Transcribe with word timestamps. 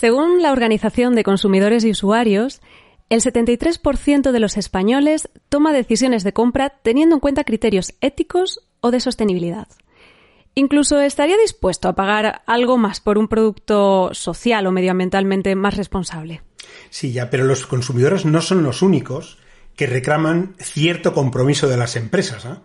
Según 0.00 0.42
la 0.42 0.50
Organización 0.50 1.14
de 1.14 1.22
Consumidores 1.22 1.84
y 1.84 1.90
Usuarios, 1.92 2.60
el 3.10 3.20
73% 3.20 4.32
de 4.32 4.40
los 4.40 4.56
españoles 4.56 5.28
toma 5.48 5.72
decisiones 5.72 6.24
de 6.24 6.32
compra 6.32 6.70
teniendo 6.82 7.14
en 7.14 7.20
cuenta 7.20 7.44
criterios 7.44 7.94
éticos 8.00 8.66
o 8.80 8.90
de 8.90 8.98
sostenibilidad. 8.98 9.68
Incluso 10.56 10.98
estaría 11.00 11.36
dispuesto 11.36 11.88
a 11.88 11.94
pagar 11.94 12.42
algo 12.46 12.76
más 12.76 12.98
por 12.98 13.18
un 13.18 13.28
producto 13.28 14.10
social 14.14 14.66
o 14.66 14.72
medioambientalmente 14.72 15.54
más 15.54 15.76
responsable. 15.76 16.42
Sí, 16.90 17.12
ya, 17.12 17.30
pero 17.30 17.44
los 17.44 17.64
consumidores 17.64 18.24
no 18.24 18.40
son 18.40 18.64
los 18.64 18.82
únicos 18.82 19.38
que 19.76 19.86
reclaman 19.86 20.56
cierto 20.58 21.14
compromiso 21.14 21.68
de 21.68 21.76
las 21.76 21.94
empresas. 21.94 22.44
¿eh? 22.46 22.56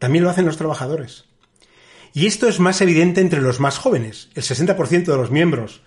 También 0.00 0.24
lo 0.24 0.30
hacen 0.30 0.46
los 0.46 0.56
trabajadores. 0.56 1.26
Y 2.12 2.26
esto 2.26 2.48
es 2.48 2.58
más 2.58 2.80
evidente 2.80 3.20
entre 3.20 3.40
los 3.40 3.60
más 3.60 3.78
jóvenes. 3.78 4.30
El 4.34 4.42
60% 4.42 5.04
de 5.04 5.16
los 5.16 5.30
miembros 5.30 5.82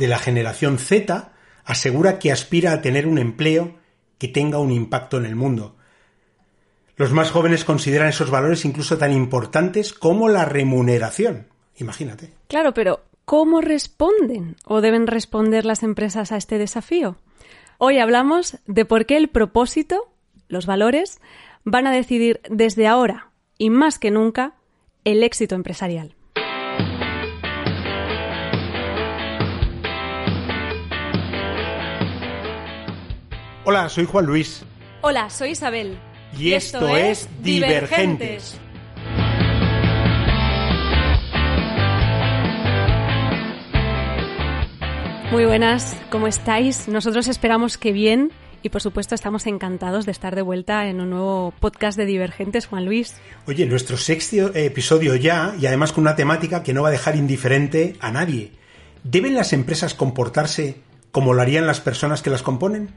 de 0.00 0.08
la 0.08 0.18
generación 0.18 0.78
Z 0.78 1.30
asegura 1.62 2.18
que 2.18 2.32
aspira 2.32 2.72
a 2.72 2.80
tener 2.80 3.06
un 3.06 3.18
empleo 3.18 3.76
que 4.16 4.28
tenga 4.28 4.58
un 4.58 4.72
impacto 4.72 5.18
en 5.18 5.26
el 5.26 5.36
mundo. 5.36 5.76
Los 6.96 7.12
más 7.12 7.30
jóvenes 7.30 7.64
consideran 7.64 8.08
esos 8.08 8.30
valores 8.30 8.64
incluso 8.64 8.96
tan 8.96 9.12
importantes 9.12 9.92
como 9.92 10.30
la 10.30 10.46
remuneración. 10.46 11.48
Imagínate. 11.76 12.32
Claro, 12.48 12.72
pero 12.72 13.04
¿cómo 13.26 13.60
responden 13.60 14.56
o 14.64 14.80
deben 14.80 15.06
responder 15.06 15.66
las 15.66 15.82
empresas 15.82 16.32
a 16.32 16.38
este 16.38 16.56
desafío? 16.56 17.16
Hoy 17.76 17.98
hablamos 17.98 18.58
de 18.66 18.86
por 18.86 19.04
qué 19.04 19.18
el 19.18 19.28
propósito, 19.28 20.10
los 20.48 20.64
valores, 20.64 21.20
van 21.64 21.86
a 21.86 21.92
decidir 21.92 22.40
desde 22.48 22.86
ahora 22.86 23.30
y 23.58 23.68
más 23.68 23.98
que 23.98 24.10
nunca 24.10 24.54
el 25.04 25.22
éxito 25.22 25.54
empresarial. 25.54 26.14
Hola, 33.62 33.90
soy 33.90 34.06
Juan 34.06 34.24
Luis. 34.24 34.64
Hola, 35.02 35.28
soy 35.28 35.50
Isabel. 35.50 35.98
Y, 36.38 36.54
esto, 36.54 36.96
es 36.96 37.28
Divergentes. 37.42 38.58
Muy 45.30 45.44
buenas, 45.44 45.94
¿cómo 46.10 46.26
estáis? 46.26 46.88
Nosotros 46.88 47.28
esperamos 47.28 47.76
que 47.76 47.92
bien 47.92 48.32
y 48.62 48.70
por 48.70 48.80
supuesto 48.80 49.14
estamos 49.14 49.46
encantados 49.46 50.06
de 50.06 50.12
estar 50.12 50.34
de 50.34 50.42
vuelta 50.42 50.86
en 50.86 51.02
un 51.02 51.10
nuevo 51.10 51.52
podcast 51.60 51.98
de 51.98 52.06
Divergentes, 52.06 52.66
Juan 52.66 52.86
Luis. 52.86 53.14
Oye, 53.46 53.66
nuestro 53.66 53.98
sexto 53.98 54.54
episodio 54.54 55.16
ya 55.16 55.54
y 55.60 55.66
además 55.66 55.92
con 55.92 56.04
una 56.04 56.16
temática 56.16 56.62
que 56.62 56.72
no 56.72 56.82
va 56.82 56.88
a 56.88 56.92
dejar 56.92 57.14
indiferente 57.14 57.96
a 58.00 58.10
nadie. 58.10 58.52
¿Deben 59.04 59.34
las 59.34 59.52
empresas 59.52 59.92
comportarse 59.92 60.80
como 61.12 61.34
lo 61.34 61.42
harían 61.42 61.66
las 61.66 61.80
personas 61.80 62.22
que 62.22 62.30
las 62.30 62.42
componen? 62.42 62.94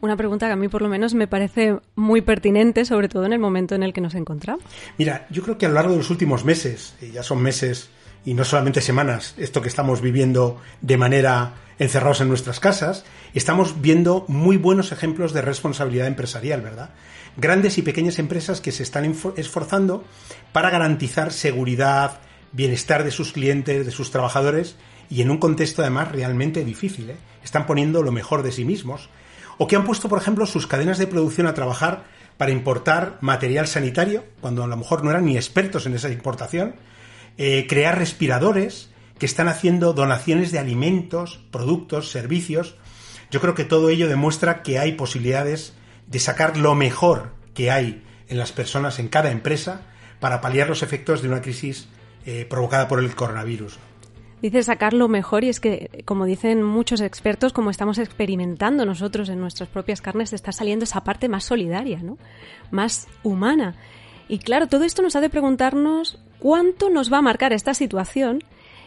Una 0.00 0.16
pregunta 0.16 0.46
que 0.46 0.52
a 0.52 0.56
mí 0.56 0.68
por 0.68 0.82
lo 0.82 0.88
menos 0.88 1.14
me 1.14 1.26
parece 1.26 1.78
muy 1.94 2.20
pertinente, 2.20 2.84
sobre 2.84 3.08
todo 3.08 3.24
en 3.26 3.32
el 3.32 3.38
momento 3.38 3.74
en 3.74 3.82
el 3.82 3.92
que 3.92 4.00
nos 4.00 4.14
encontramos. 4.14 4.64
Mira, 4.98 5.26
yo 5.30 5.42
creo 5.42 5.58
que 5.58 5.66
a 5.66 5.68
lo 5.68 5.74
largo 5.76 5.92
de 5.92 5.98
los 5.98 6.10
últimos 6.10 6.44
meses, 6.44 6.94
y 7.00 7.12
ya 7.12 7.22
son 7.22 7.42
meses 7.42 7.90
y 8.24 8.34
no 8.34 8.44
solamente 8.44 8.80
semanas, 8.80 9.34
esto 9.38 9.62
que 9.62 9.68
estamos 9.68 10.00
viviendo 10.00 10.60
de 10.82 10.96
manera 10.96 11.54
encerrados 11.78 12.20
en 12.20 12.28
nuestras 12.28 12.60
casas, 12.60 13.04
estamos 13.32 13.80
viendo 13.80 14.26
muy 14.28 14.58
buenos 14.58 14.92
ejemplos 14.92 15.32
de 15.32 15.40
responsabilidad 15.40 16.06
empresarial, 16.06 16.60
¿verdad? 16.60 16.90
Grandes 17.36 17.78
y 17.78 17.82
pequeñas 17.82 18.18
empresas 18.18 18.60
que 18.60 18.72
se 18.72 18.82
están 18.82 19.14
esforzando 19.36 20.04
para 20.52 20.68
garantizar 20.68 21.32
seguridad, 21.32 22.20
bienestar 22.52 23.04
de 23.04 23.10
sus 23.10 23.32
clientes, 23.32 23.86
de 23.86 23.92
sus 23.92 24.10
trabajadores, 24.10 24.76
y 25.08 25.22
en 25.22 25.30
un 25.30 25.38
contexto 25.38 25.80
además 25.80 26.12
realmente 26.12 26.64
difícil. 26.64 27.10
¿eh? 27.10 27.16
Están 27.42 27.66
poniendo 27.66 28.02
lo 28.02 28.12
mejor 28.12 28.42
de 28.42 28.52
sí 28.52 28.64
mismos 28.64 29.08
o 29.62 29.66
que 29.66 29.76
han 29.76 29.84
puesto, 29.84 30.08
por 30.08 30.18
ejemplo, 30.18 30.46
sus 30.46 30.66
cadenas 30.66 30.96
de 30.96 31.06
producción 31.06 31.46
a 31.46 31.52
trabajar 31.52 32.04
para 32.38 32.50
importar 32.50 33.18
material 33.20 33.66
sanitario, 33.66 34.24
cuando 34.40 34.64
a 34.64 34.66
lo 34.66 34.74
mejor 34.74 35.04
no 35.04 35.10
eran 35.10 35.26
ni 35.26 35.36
expertos 35.36 35.84
en 35.84 35.92
esa 35.92 36.08
importación, 36.08 36.76
eh, 37.36 37.66
crear 37.68 37.98
respiradores, 37.98 38.88
que 39.18 39.26
están 39.26 39.48
haciendo 39.48 39.92
donaciones 39.92 40.50
de 40.50 40.60
alimentos, 40.60 41.40
productos, 41.50 42.10
servicios. 42.10 42.76
Yo 43.30 43.42
creo 43.42 43.54
que 43.54 43.66
todo 43.66 43.90
ello 43.90 44.08
demuestra 44.08 44.62
que 44.62 44.78
hay 44.78 44.92
posibilidades 44.92 45.74
de 46.06 46.20
sacar 46.20 46.56
lo 46.56 46.74
mejor 46.74 47.34
que 47.52 47.70
hay 47.70 48.02
en 48.28 48.38
las 48.38 48.52
personas, 48.52 48.98
en 48.98 49.08
cada 49.08 49.30
empresa, 49.30 49.82
para 50.20 50.40
paliar 50.40 50.70
los 50.70 50.82
efectos 50.82 51.20
de 51.20 51.28
una 51.28 51.42
crisis 51.42 51.86
eh, 52.24 52.46
provocada 52.48 52.88
por 52.88 52.98
el 52.98 53.14
coronavirus 53.14 53.78
dice 54.42 54.62
sacar 54.62 54.92
lo 54.94 55.08
mejor 55.08 55.44
y 55.44 55.48
es 55.48 55.60
que, 55.60 56.02
como 56.04 56.24
dicen 56.24 56.62
muchos 56.62 57.00
expertos, 57.00 57.52
como 57.52 57.70
estamos 57.70 57.98
experimentando 57.98 58.86
nosotros 58.86 59.28
en 59.28 59.40
nuestras 59.40 59.68
propias 59.68 60.00
carnes, 60.00 60.32
está 60.32 60.52
saliendo 60.52 60.84
esa 60.84 61.04
parte 61.04 61.28
más 61.28 61.44
solidaria, 61.44 62.00
¿no? 62.02 62.18
Más 62.70 63.08
humana. 63.22 63.74
Y 64.28 64.38
claro, 64.38 64.68
todo 64.68 64.84
esto 64.84 65.02
nos 65.02 65.16
hace 65.16 65.28
preguntarnos 65.28 66.18
cuánto 66.38 66.90
nos 66.90 67.12
va 67.12 67.18
a 67.18 67.22
marcar 67.22 67.52
esta 67.52 67.74
situación 67.74 68.42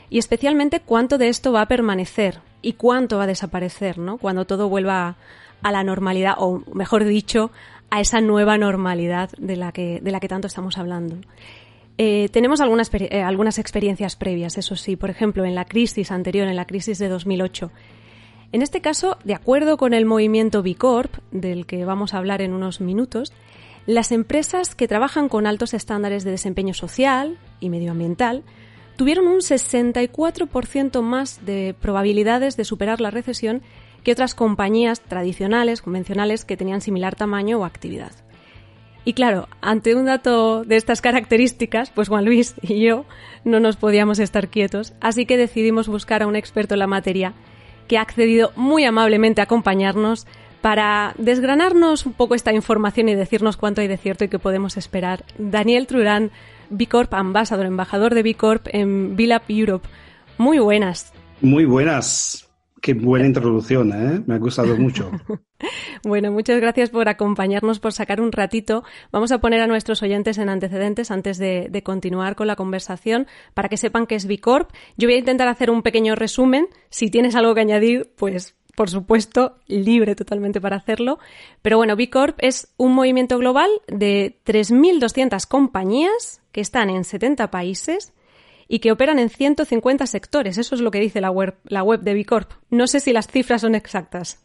y 0.09 0.17
especialmente 0.19 0.79
cuánto 0.79 1.17
de 1.17 1.29
esto 1.29 1.51
va 1.51 1.61
a 1.61 1.67
permanecer 1.67 2.39
y 2.61 2.73
cuánto 2.73 3.17
va 3.17 3.23
a 3.23 3.27
desaparecer, 3.27 3.97
¿no? 3.97 4.17
Cuando 4.17 4.45
todo 4.45 4.69
vuelva 4.69 5.17
a 5.61 5.71
la 5.71 5.83
normalidad, 5.83 6.35
o 6.37 6.63
mejor 6.73 7.03
dicho, 7.03 7.51
a 7.89 8.01
esa 8.01 8.21
nueva 8.21 8.57
normalidad 8.57 9.29
de 9.37 9.55
la 9.55 9.71
que, 9.71 9.99
de 10.01 10.11
la 10.11 10.19
que 10.19 10.27
tanto 10.27 10.47
estamos 10.47 10.77
hablando. 10.77 11.17
Eh, 11.97 12.29
tenemos 12.31 12.59
algunas, 12.61 12.89
eh, 12.93 13.21
algunas 13.21 13.59
experiencias 13.59 14.15
previas, 14.15 14.57
eso 14.57 14.75
sí, 14.75 14.95
por 14.95 15.09
ejemplo, 15.09 15.45
en 15.45 15.55
la 15.55 15.65
crisis 15.65 16.11
anterior, 16.11 16.47
en 16.47 16.55
la 16.55 16.65
crisis 16.65 16.97
de 16.97 17.07
2008. 17.07 17.71
En 18.51 18.61
este 18.61 18.81
caso, 18.81 19.17
de 19.23 19.33
acuerdo 19.33 19.77
con 19.77 19.93
el 19.93 20.05
movimiento 20.05 20.63
B 20.63 20.75
Corp, 20.75 21.15
del 21.31 21.65
que 21.65 21.85
vamos 21.85 22.13
a 22.13 22.17
hablar 22.17 22.41
en 22.41 22.53
unos 22.53 22.81
minutos, 22.81 23.33
las 23.85 24.11
empresas 24.11 24.75
que 24.75 24.87
trabajan 24.87 25.27
con 25.27 25.45
altos 25.45 25.73
estándares 25.73 26.23
de 26.23 26.31
desempeño 26.31 26.73
social 26.73 27.37
y 27.59 27.69
medioambiental 27.69 28.43
tuvieron 28.95 29.27
un 29.27 29.39
64% 29.39 31.01
más 31.01 31.45
de 31.45 31.75
probabilidades 31.79 32.55
de 32.55 32.63
superar 32.63 33.01
la 33.01 33.11
recesión 33.11 33.61
que 34.03 34.11
otras 34.11 34.35
compañías 34.35 35.01
tradicionales, 35.01 35.81
convencionales, 35.81 36.45
que 36.45 36.57
tenían 36.57 36.81
similar 36.81 37.15
tamaño 37.15 37.59
o 37.59 37.65
actividad. 37.65 38.11
Y 39.05 39.13
claro, 39.13 39.49
ante 39.61 39.95
un 39.95 40.05
dato 40.05 40.63
de 40.63 40.77
estas 40.77 41.01
características, 41.01 41.89
pues 41.89 42.07
Juan 42.07 42.25
Luis 42.25 42.55
y 42.61 42.79
yo 42.81 43.05
no 43.43 43.59
nos 43.59 43.75
podíamos 43.75 44.19
estar 44.19 44.47
quietos, 44.47 44.93
así 45.01 45.25
que 45.25 45.37
decidimos 45.37 45.87
buscar 45.87 46.23
a 46.23 46.27
un 46.27 46.35
experto 46.35 46.75
en 46.75 46.79
la 46.79 46.87
materia 46.87 47.33
que 47.87 47.97
ha 47.97 48.01
accedido 48.01 48.51
muy 48.55 48.85
amablemente 48.85 49.41
a 49.41 49.45
acompañarnos 49.45 50.25
para 50.61 51.13
desgranarnos 51.17 52.05
un 52.05 52.13
poco 52.13 52.35
esta 52.35 52.53
información 52.53 53.09
y 53.09 53.15
decirnos 53.15 53.57
cuánto 53.57 53.81
hay 53.81 53.89
de 53.89 53.97
cierto 53.97 54.23
y 54.23 54.29
qué 54.29 54.39
podemos 54.39 54.77
esperar. 54.77 55.25
Daniel 55.37 55.87
Trurán, 55.87 56.31
B 56.69 56.87
Corp 56.87 57.13
Ambassador, 57.13 57.65
embajador 57.65 58.15
de 58.15 58.23
B 58.23 58.35
Corp 58.35 58.67
en 58.71 59.17
Vilap 59.17 59.43
Europe. 59.49 59.89
Muy 60.37 60.59
buenas. 60.59 61.11
Muy 61.41 61.65
buenas. 61.65 62.52
Qué 62.83 62.93
buena 62.93 63.25
introducción, 63.25 63.93
¿eh? 63.93 64.21
Me 64.27 64.35
ha 64.35 64.39
gustado 64.39 64.75
mucho. 64.75 65.09
bueno, 66.03 66.33
muchas 66.33 66.59
gracias 66.59 66.89
por 66.89 67.07
acompañarnos, 67.07 67.79
por 67.79 67.93
sacar 67.93 68.19
un 68.19 68.33
ratito. 68.33 68.83
Vamos 69.09 69.31
a 69.31 69.37
poner 69.37 69.61
a 69.61 69.67
nuestros 69.67 70.03
oyentes 70.03 70.37
en 70.37 70.49
antecedentes 70.49 71.09
antes 71.09 71.37
de, 71.37 71.81
continuar 71.85 72.35
con 72.35 72.45
la 72.45 72.57
conversación 72.57 73.25
para 73.53 73.69
que 73.69 73.77
sepan 73.77 74.05
que 74.05 74.15
es 74.15 74.27
Bicorp. 74.27 74.69
Yo 74.97 75.07
voy 75.07 75.15
a 75.15 75.19
intentar 75.19 75.47
hacer 75.47 75.71
un 75.71 75.81
pequeño 75.81 76.15
resumen. 76.15 76.67
Si 76.89 77.09
tienes 77.09 77.35
algo 77.35 77.55
que 77.55 77.61
añadir, 77.61 78.11
pues 78.17 78.57
por 78.75 78.89
supuesto, 78.89 79.55
libre 79.65 80.13
totalmente 80.15 80.59
para 80.59 80.75
hacerlo. 80.75 81.19
Pero 81.61 81.77
bueno, 81.77 81.95
Bicorp 81.95 82.37
es 82.39 82.73
un 82.75 82.95
movimiento 82.95 83.37
global 83.37 83.69
de 83.87 84.41
3.200 84.45 85.47
compañías 85.47 86.41
que 86.51 86.59
están 86.59 86.89
en 86.89 87.05
70 87.05 87.49
países 87.49 88.11
y 88.67 88.79
que 88.79 88.91
operan 88.91 89.19
en 89.19 89.29
150 89.29 90.07
sectores. 90.07 90.57
Eso 90.57 90.75
es 90.75 90.81
lo 90.81 90.91
que 90.91 90.99
dice 90.99 91.21
la 91.21 91.31
web, 91.31 91.55
la 91.65 91.83
web 91.83 92.01
de 92.01 92.13
Bicorp. 92.13 92.51
No 92.69 92.87
sé 92.87 92.99
si 92.99 93.13
las 93.13 93.27
cifras 93.27 93.61
son 93.61 93.75
exactas. 93.75 94.39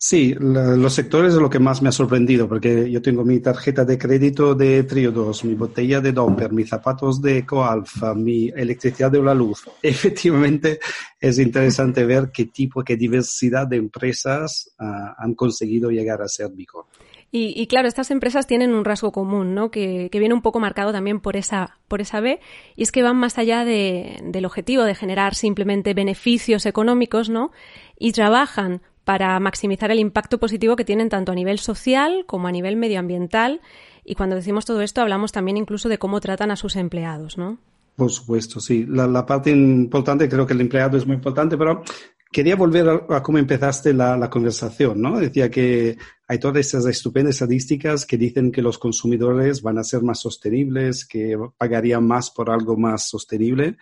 Sí, 0.00 0.32
los 0.38 0.94
sectores 0.94 1.34
es 1.34 1.40
lo 1.40 1.50
que 1.50 1.58
más 1.58 1.82
me 1.82 1.88
ha 1.88 1.92
sorprendido, 1.92 2.48
porque 2.48 2.88
yo 2.88 3.02
tengo 3.02 3.24
mi 3.24 3.40
tarjeta 3.40 3.84
de 3.84 3.98
crédito 3.98 4.54
de 4.54 4.84
Trio 4.84 5.10
2, 5.10 5.44
mi 5.44 5.54
botella 5.54 6.00
de 6.00 6.12
Doper, 6.12 6.52
mis 6.52 6.68
zapatos 6.68 7.20
de 7.20 7.44
Coalfa, 7.44 8.14
mi 8.14 8.48
electricidad 8.48 9.10
de 9.10 9.20
la 9.20 9.34
luz. 9.34 9.64
Efectivamente, 9.82 10.78
es 11.20 11.40
interesante 11.40 12.04
ver 12.04 12.30
qué 12.32 12.46
tipo, 12.46 12.84
qué 12.84 12.96
diversidad 12.96 13.66
de 13.66 13.78
empresas 13.78 14.70
ah, 14.78 15.16
han 15.18 15.34
conseguido 15.34 15.90
llegar 15.90 16.22
a 16.22 16.28
ser 16.28 16.50
Bicorp. 16.50 16.86
Y, 17.30 17.66
claro, 17.66 17.88
estas 17.88 18.10
empresas 18.10 18.46
tienen 18.46 18.72
un 18.72 18.86
rasgo 18.86 19.12
común, 19.12 19.54
¿no? 19.54 19.70
Que, 19.70 20.08
viene 20.10 20.32
un 20.32 20.40
poco 20.40 20.60
marcado 20.60 20.92
también 20.92 21.20
por 21.20 21.36
esa, 21.36 21.76
por 21.86 22.00
esa 22.00 22.20
B, 22.20 22.40
y 22.74 22.82
es 22.82 22.90
que 22.90 23.02
van 23.02 23.16
más 23.16 23.36
allá 23.36 23.66
del 23.66 24.44
objetivo 24.46 24.84
de 24.84 24.94
generar 24.94 25.34
simplemente 25.34 25.92
beneficios 25.92 26.64
económicos, 26.64 27.28
¿no? 27.28 27.52
Y 27.98 28.12
trabajan 28.12 28.80
para 29.04 29.38
maximizar 29.40 29.90
el 29.90 29.98
impacto 29.98 30.38
positivo 30.38 30.74
que 30.74 30.86
tienen 30.86 31.10
tanto 31.10 31.32
a 31.32 31.34
nivel 31.34 31.58
social 31.58 32.24
como 32.26 32.48
a 32.48 32.52
nivel 32.52 32.76
medioambiental. 32.76 33.60
Y 34.04 34.14
cuando 34.14 34.36
decimos 34.36 34.64
todo 34.64 34.80
esto, 34.80 35.02
hablamos 35.02 35.30
también 35.30 35.58
incluso 35.58 35.90
de 35.90 35.98
cómo 35.98 36.20
tratan 36.20 36.50
a 36.50 36.56
sus 36.56 36.76
empleados, 36.76 37.36
¿no? 37.36 37.58
Por 37.94 38.10
supuesto, 38.10 38.58
sí. 38.58 38.86
La 38.88 39.26
parte 39.26 39.50
importante, 39.50 40.28
creo 40.28 40.46
que 40.46 40.54
el 40.54 40.62
empleado 40.62 40.96
es 40.96 41.06
muy 41.06 41.16
importante, 41.16 41.58
pero 41.58 41.82
quería 42.30 42.56
volver 42.56 42.88
a, 43.08 43.22
cómo 43.22 43.38
empezaste 43.38 43.92
la, 43.92 44.28
conversación, 44.30 45.00
¿no? 45.00 45.18
Decía 45.18 45.50
que 45.50 45.96
hay 46.30 46.38
todas 46.38 46.66
esas 46.66 46.84
estupendas 46.84 47.36
estadísticas 47.36 48.04
que 48.04 48.18
dicen 48.18 48.52
que 48.52 48.60
los 48.60 48.78
consumidores 48.78 49.62
van 49.62 49.78
a 49.78 49.84
ser 49.84 50.02
más 50.02 50.20
sostenibles, 50.20 51.06
que 51.06 51.38
pagarían 51.56 52.06
más 52.06 52.30
por 52.30 52.50
algo 52.50 52.76
más 52.76 53.08
sostenible. 53.08 53.78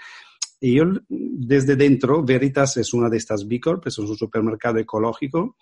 Y 0.60 0.76
yo, 0.76 0.84
desde 1.08 1.74
dentro, 1.74 2.24
Veritas 2.24 2.76
es 2.76 2.94
una 2.94 3.10
de 3.10 3.16
estas 3.16 3.46
B 3.48 3.58
Corp, 3.58 3.88
es 3.88 3.98
un 3.98 4.16
supermercado 4.16 4.78
ecológico 4.78 5.56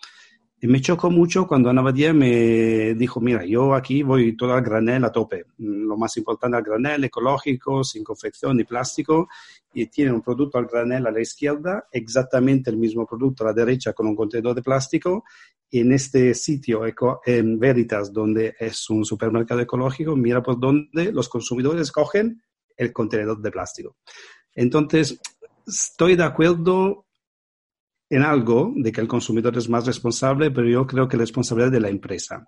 me 0.61 0.81
chocó 0.81 1.11
mucho 1.11 1.47
cuando 1.47 1.69
Ana 1.69 1.81
Badía 1.81 2.13
me 2.13 2.93
dijo, 2.95 3.19
mira, 3.19 3.45
yo 3.45 3.73
aquí 3.75 4.03
voy 4.03 4.35
todo 4.35 4.53
al 4.53 4.63
granel 4.63 5.03
a 5.03 5.11
tope. 5.11 5.45
Lo 5.57 5.97
más 5.97 6.15
importante 6.17 6.57
al 6.57 6.63
granel, 6.63 7.03
ecológico, 7.03 7.83
sin 7.83 8.03
confección 8.03 8.57
ni 8.57 8.63
plástico. 8.63 9.27
Y 9.73 9.87
tiene 9.87 10.11
un 10.11 10.21
producto 10.21 10.57
al 10.57 10.67
granel 10.67 11.05
a 11.05 11.11
la 11.11 11.21
izquierda, 11.21 11.87
exactamente 11.91 12.69
el 12.69 12.77
mismo 12.77 13.05
producto 13.05 13.43
a 13.43 13.47
la 13.47 13.53
derecha 13.53 13.93
con 13.93 14.07
un 14.07 14.15
contenedor 14.15 14.55
de 14.55 14.63
plástico. 14.63 15.25
Y 15.69 15.81
en 15.81 15.91
este 15.91 16.33
sitio, 16.33 16.81
en 17.25 17.59
Veritas, 17.59 18.13
donde 18.13 18.55
es 18.57 18.89
un 18.89 19.03
supermercado 19.03 19.61
ecológico, 19.61 20.15
mira 20.15 20.41
por 20.41 20.59
dónde 20.59 21.11
los 21.11 21.27
consumidores 21.27 21.91
cogen 21.91 22.41
el 22.77 22.93
contenedor 22.93 23.41
de 23.41 23.51
plástico. 23.51 23.97
Entonces, 24.53 25.19
estoy 25.67 26.15
de 26.15 26.23
acuerdo 26.23 27.04
en 28.09 28.21
algo 28.21 28.73
de 28.75 28.91
que 28.91 29.01
el 29.01 29.07
consumidor 29.07 29.57
es 29.57 29.69
más 29.69 29.85
responsable, 29.85 30.51
pero 30.51 30.67
yo 30.67 30.85
creo 30.85 31.07
que 31.07 31.17
la 31.17 31.23
responsabilidad 31.23 31.71
de 31.71 31.79
la 31.79 31.89
empresa. 31.89 32.45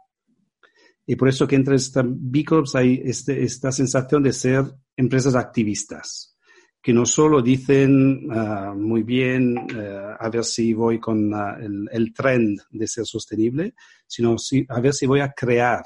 Y 1.05 1.15
por 1.15 1.29
eso 1.29 1.47
que 1.47 1.55
entre 1.55 1.75
esta 1.75 2.03
B 2.05 2.43
Corps 2.43 2.75
hay 2.75 3.01
este, 3.03 3.41
esta 3.41 3.71
sensación 3.71 4.21
de 4.23 4.33
ser 4.33 4.65
empresas 4.95 5.35
activistas, 5.35 6.37
que 6.81 6.93
no 6.93 7.05
solo 7.05 7.41
dicen 7.41 8.27
ah, 8.29 8.73
muy 8.75 9.03
bien, 9.03 9.57
eh, 9.73 10.15
a 10.19 10.29
ver 10.29 10.43
si 10.43 10.73
voy 10.73 10.99
con 10.99 11.33
ah, 11.33 11.57
el, 11.59 12.13
trend 12.13 12.59
de 12.69 12.87
ser 12.87 13.05
sostenible, 13.05 13.73
sino 14.05 14.37
si, 14.37 14.65
a 14.67 14.81
ver 14.81 14.93
si 14.93 15.05
voy 15.05 15.21
a 15.21 15.31
crear 15.31 15.81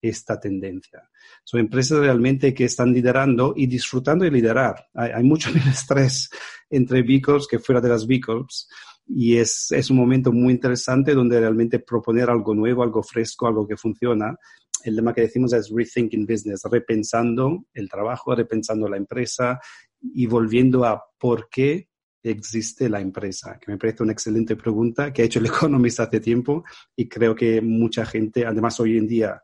esta 0.00 0.38
tendencia. 0.38 1.08
Son 1.44 1.58
empresas 1.58 1.98
realmente 1.98 2.54
que 2.54 2.64
están 2.64 2.92
liderando 2.92 3.54
y 3.56 3.66
disfrutando 3.66 4.24
de 4.24 4.30
liderar. 4.30 4.86
Hay, 4.94 5.10
hay 5.10 5.22
mucho 5.24 5.50
menos 5.50 5.68
estrés 5.80 6.30
entre 6.70 7.02
B 7.02 7.20
Corps 7.20 7.48
que 7.48 7.58
fuera 7.58 7.80
de 7.80 7.88
las 7.88 8.06
B 8.06 8.20
Corps 8.20 8.68
y 9.06 9.36
es, 9.36 9.72
es 9.72 9.90
un 9.90 9.96
momento 9.96 10.32
muy 10.32 10.52
interesante 10.52 11.14
donde 11.14 11.40
realmente 11.40 11.78
proponer 11.80 12.30
algo 12.30 12.54
nuevo, 12.54 12.82
algo 12.82 13.02
fresco, 13.02 13.46
algo 13.46 13.66
que 13.66 13.76
funciona. 13.76 14.36
El 14.84 14.96
lema 14.96 15.12
que 15.12 15.22
decimos 15.22 15.52
es 15.52 15.70
rethinking 15.74 16.26
business, 16.26 16.62
repensando 16.70 17.66
el 17.74 17.88
trabajo, 17.88 18.34
repensando 18.34 18.88
la 18.88 18.96
empresa 18.96 19.60
y 20.00 20.26
volviendo 20.26 20.84
a 20.84 21.02
por 21.18 21.48
qué 21.48 21.88
existe 22.22 22.88
la 22.88 23.00
empresa, 23.00 23.58
que 23.60 23.70
me 23.70 23.78
parece 23.78 24.02
una 24.02 24.12
excelente 24.12 24.56
pregunta 24.56 25.12
que 25.12 25.22
ha 25.22 25.24
hecho 25.24 25.40
el 25.40 25.46
Economist 25.52 26.00
hace 26.00 26.20
tiempo 26.20 26.64
y 26.96 27.08
creo 27.08 27.34
que 27.34 27.60
mucha 27.60 28.06
gente, 28.06 28.46
además 28.46 28.78
hoy 28.80 28.96
en 28.96 29.08
día, 29.08 29.42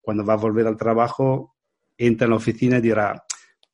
cuando 0.00 0.24
va 0.24 0.34
a 0.34 0.36
volver 0.36 0.66
al 0.66 0.76
trabajo, 0.76 1.56
entra 1.96 2.24
en 2.24 2.30
la 2.30 2.36
oficina 2.36 2.78
y 2.78 2.82
dirá, 2.82 3.24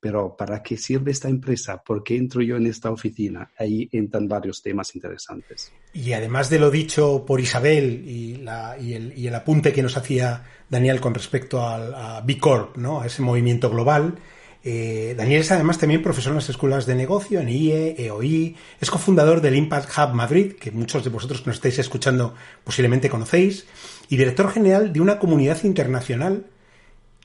pero 0.00 0.36
¿para 0.36 0.62
qué 0.62 0.76
sirve 0.76 1.10
esta 1.10 1.28
empresa? 1.28 1.82
¿Por 1.82 2.02
qué 2.02 2.16
entro 2.16 2.40
yo 2.42 2.56
en 2.56 2.66
esta 2.66 2.90
oficina? 2.90 3.50
Ahí 3.58 3.88
entran 3.92 4.28
varios 4.28 4.62
temas 4.62 4.94
interesantes. 4.94 5.72
Y 5.92 6.12
además 6.12 6.50
de 6.50 6.58
lo 6.58 6.70
dicho 6.70 7.24
por 7.26 7.40
Isabel 7.40 8.04
y, 8.06 8.34
el, 8.36 9.34
apunte 9.34 9.72
que 9.72 9.82
nos 9.82 9.96
hacía 9.96 10.44
Daniel 10.68 11.00
con 11.00 11.14
respecto 11.14 11.66
al, 11.66 11.94
a 11.94 12.20
B 12.20 12.38
Corp, 12.38 12.76
¿no? 12.76 13.00
a 13.00 13.06
ese 13.06 13.22
movimiento 13.22 13.70
global, 13.70 14.18
eh, 14.64 15.14
Daniel 15.16 15.40
es 15.40 15.52
además 15.52 15.78
también 15.78 16.02
profesor 16.02 16.32
en 16.32 16.36
las 16.36 16.48
escuelas 16.48 16.84
de 16.84 16.94
negocio, 16.94 17.40
en 17.40 17.48
IE, 17.48 17.94
EOI, 17.96 18.56
es 18.80 18.90
cofundador 18.90 19.40
del 19.40 19.56
Impact 19.56 19.90
Hub 19.96 20.14
Madrid, 20.14 20.52
que 20.54 20.72
muchos 20.72 21.04
de 21.04 21.10
vosotros 21.10 21.40
que 21.40 21.46
nos 21.46 21.56
estáis 21.56 21.78
escuchando 21.78 22.34
posiblemente 22.64 23.08
conocéis, 23.08 23.66
y 24.08 24.16
director 24.16 24.50
general 24.50 24.92
de 24.92 25.00
una 25.00 25.18
comunidad 25.18 25.62
internacional 25.64 26.46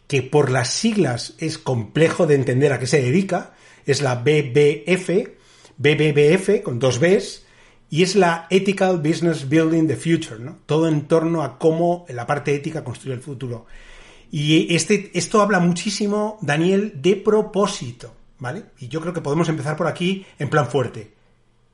que 0.07 0.21
por 0.21 0.51
las 0.51 0.69
siglas 0.69 1.35
es 1.39 1.57
complejo 1.57 2.27
de 2.27 2.35
entender 2.35 2.73
a 2.73 2.79
qué 2.79 2.88
se 2.88 3.01
dedica, 3.01 3.53
es 3.85 4.01
la 4.01 4.15
BBF, 4.15 5.09
BBBF 5.77 6.61
con 6.63 6.79
dos 6.79 7.00
Bs, 7.00 7.44
y 7.89 8.01
es 8.01 8.15
la 8.15 8.47
Ethical 8.50 8.97
Business 8.97 9.47
Building 9.47 9.88
the 9.88 9.95
Future, 9.95 10.39
¿no? 10.39 10.57
Todo 10.65 10.88
en 10.88 11.07
torno 11.07 11.44
a 11.44 11.59
cómo 11.59 12.05
la 12.09 12.25
parte 12.25 12.55
ética 12.55 12.83
construye 12.83 13.13
el 13.13 13.21
futuro. 13.21 13.67
Y 14.31 14.73
este, 14.75 15.11
esto 15.13 15.41
habla 15.41 15.59
muchísimo, 15.59 16.39
Daniel, 16.41 16.94
de 16.95 17.15
propósito, 17.15 18.15
¿vale? 18.39 18.63
Y 18.79 18.88
yo 18.88 19.00
creo 19.00 19.13
que 19.13 19.21
podemos 19.21 19.47
empezar 19.47 19.77
por 19.77 19.85
aquí 19.85 20.25
en 20.39 20.50
plan 20.50 20.67
fuerte. 20.67 21.13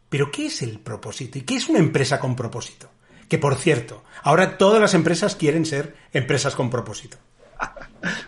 Pero 0.10 0.30
¿qué 0.30 0.48
es 0.48 0.62
el 0.62 0.80
propósito? 0.80 1.38
¿Y 1.38 1.44
qué 1.44 1.56
es 1.56 1.70
una 1.70 1.80
empresa 1.80 2.20
con 2.20 2.36
propósito? 2.36 2.90
Que 3.30 3.38
por 3.38 3.56
cierto, 3.56 4.04
ahora 4.24 4.58
todas 4.58 4.82
las 4.82 4.96
empresas 4.96 5.38
quieren 5.38 5.66
ser 5.66 5.96
empresas 6.12 6.54
con 6.56 6.70
propósito. 6.70 7.18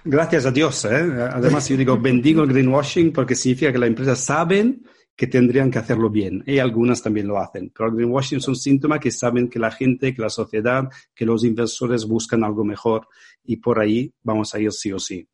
Gracias 0.04 0.46
a 0.46 0.52
Dios. 0.52 0.86
¿eh? 0.86 0.90
Además, 1.32 1.68
yo 1.70 1.78
digo, 1.78 1.98
bendigo 1.98 2.44
el 2.44 2.50
greenwashing 2.50 3.12
porque 3.12 3.36
significa 3.36 3.72
que 3.72 3.78
las 3.78 3.90
empresas 3.90 4.20
saben 4.20 4.84
que 5.16 5.28
tendrían 5.28 5.70
que 5.70 5.78
hacerlo 5.78 6.10
bien 6.10 6.44
y 6.48 6.58
algunas 6.58 7.02
también 7.02 7.28
lo 7.28 7.38
hacen. 7.38 7.72
Pero 7.76 7.90
el 7.90 7.96
greenwashing 7.96 8.40
es 8.40 8.48
un 8.48 8.56
síntoma 8.56 9.00
que 9.00 9.12
saben 9.12 9.50
que 9.50 9.60
la 9.60 9.72
gente, 9.72 10.14
que 10.14 10.22
la 10.22 10.30
sociedad, 10.30 10.90
que 11.14 11.26
los 11.26 11.44
inversores 11.44 12.06
buscan 12.06 12.44
algo 12.44 12.64
mejor 12.64 13.08
y 13.44 13.58
por 13.58 13.80
ahí 13.80 14.14
vamos 14.24 14.56
a 14.56 14.60
ir 14.60 14.72
sí 14.72 14.92
o 14.92 15.00
sí. 15.00 15.28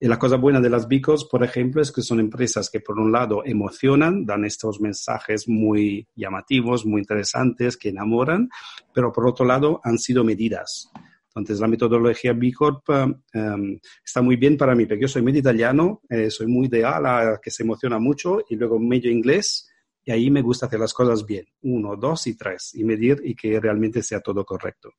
Y 0.00 0.08
la 0.08 0.18
cosa 0.18 0.36
buena 0.36 0.60
de 0.60 0.68
las 0.68 0.88
Bicos, 0.88 1.24
por 1.24 1.44
ejemplo, 1.44 1.80
es 1.80 1.92
que 1.92 2.02
son 2.02 2.20
empresas 2.20 2.68
que 2.68 2.80
por 2.80 2.98
un 2.98 3.12
lado 3.12 3.42
emocionan, 3.44 4.26
dan 4.26 4.44
estos 4.44 4.80
mensajes 4.80 5.48
muy 5.48 6.06
llamativos, 6.14 6.84
muy 6.84 7.00
interesantes, 7.00 7.76
que 7.76 7.90
enamoran, 7.90 8.50
pero 8.92 9.12
por 9.12 9.26
otro 9.26 9.46
lado 9.46 9.80
han 9.82 9.98
sido 9.98 10.24
medidas. 10.24 10.90
Entonces, 11.34 11.60
la 11.60 11.66
metodología 11.66 12.32
B 12.32 12.52
Corp 12.52 12.88
em, 13.32 13.78
está 14.04 14.22
muy 14.22 14.36
bien 14.36 14.56
para 14.56 14.74
mí, 14.74 14.86
porque 14.86 15.02
yo 15.02 15.08
soy 15.08 15.22
medio 15.22 15.40
italiano, 15.40 16.00
eh, 16.08 16.30
soy 16.30 16.46
muy 16.46 16.68
de 16.68 16.84
ala, 16.84 17.40
que 17.42 17.50
se 17.50 17.64
emociona 17.64 17.98
mucho, 17.98 18.38
y 18.48 18.54
luego 18.54 18.78
medio 18.78 19.10
inglés, 19.10 19.68
y 20.04 20.12
ahí 20.12 20.30
me 20.30 20.42
gusta 20.42 20.66
hacer 20.66 20.78
las 20.78 20.92
cosas 20.92 21.26
bien, 21.26 21.46
uno, 21.62 21.96
dos 21.96 22.26
y 22.26 22.36
tres, 22.36 22.72
y 22.74 22.84
medir 22.84 23.20
y 23.24 23.34
que 23.34 23.58
realmente 23.58 24.02
sea 24.02 24.20
todo 24.20 24.44
correcto. 24.44 24.90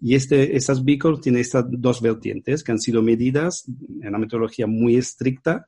Y 0.00 0.14
este, 0.14 0.56
estas 0.56 0.84
B 0.84 0.98
Corp 0.98 1.20
tienen 1.20 1.40
estas 1.40 1.64
dos 1.68 2.00
vertientes 2.00 2.64
que 2.64 2.72
han 2.72 2.80
sido 2.80 3.02
medidas 3.02 3.64
en 4.00 4.08
una 4.08 4.18
metodología 4.18 4.66
muy 4.66 4.96
estricta, 4.96 5.66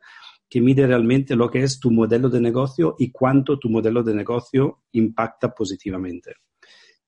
que 0.48 0.60
mide 0.60 0.86
realmente 0.86 1.36
lo 1.36 1.48
que 1.48 1.62
es 1.62 1.78
tu 1.78 1.92
modelo 1.92 2.28
de 2.28 2.40
negocio 2.40 2.96
y 2.98 3.12
cuánto 3.12 3.58
tu 3.58 3.68
modelo 3.68 4.02
de 4.02 4.14
negocio 4.14 4.82
impacta 4.92 5.54
positivamente. 5.54 6.34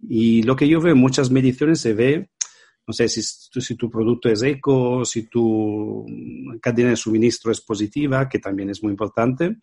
Y 0.09 0.43
lo 0.43 0.55
que 0.55 0.69
yo 0.69 0.81
veo 0.81 0.93
en 0.93 1.01
muchas 1.01 1.31
mediciones 1.31 1.81
se 1.81 1.95
ve 1.95 2.31
no 2.87 2.93
sé 2.93 3.09
si, 3.09 3.77
tu 3.77 3.89
producto 3.89 4.29
es 4.29 4.43
eco, 4.43 5.05
si 5.05 5.29
tu 5.29 6.05
cadena 6.61 6.91
de 6.91 6.97
suministro 6.97 7.53
es 7.53 7.61
positiva, 7.61 8.29
que 8.29 8.39
también 8.39 8.71
es 8.71 8.83
muy 8.83 8.91
importante. 8.91 9.59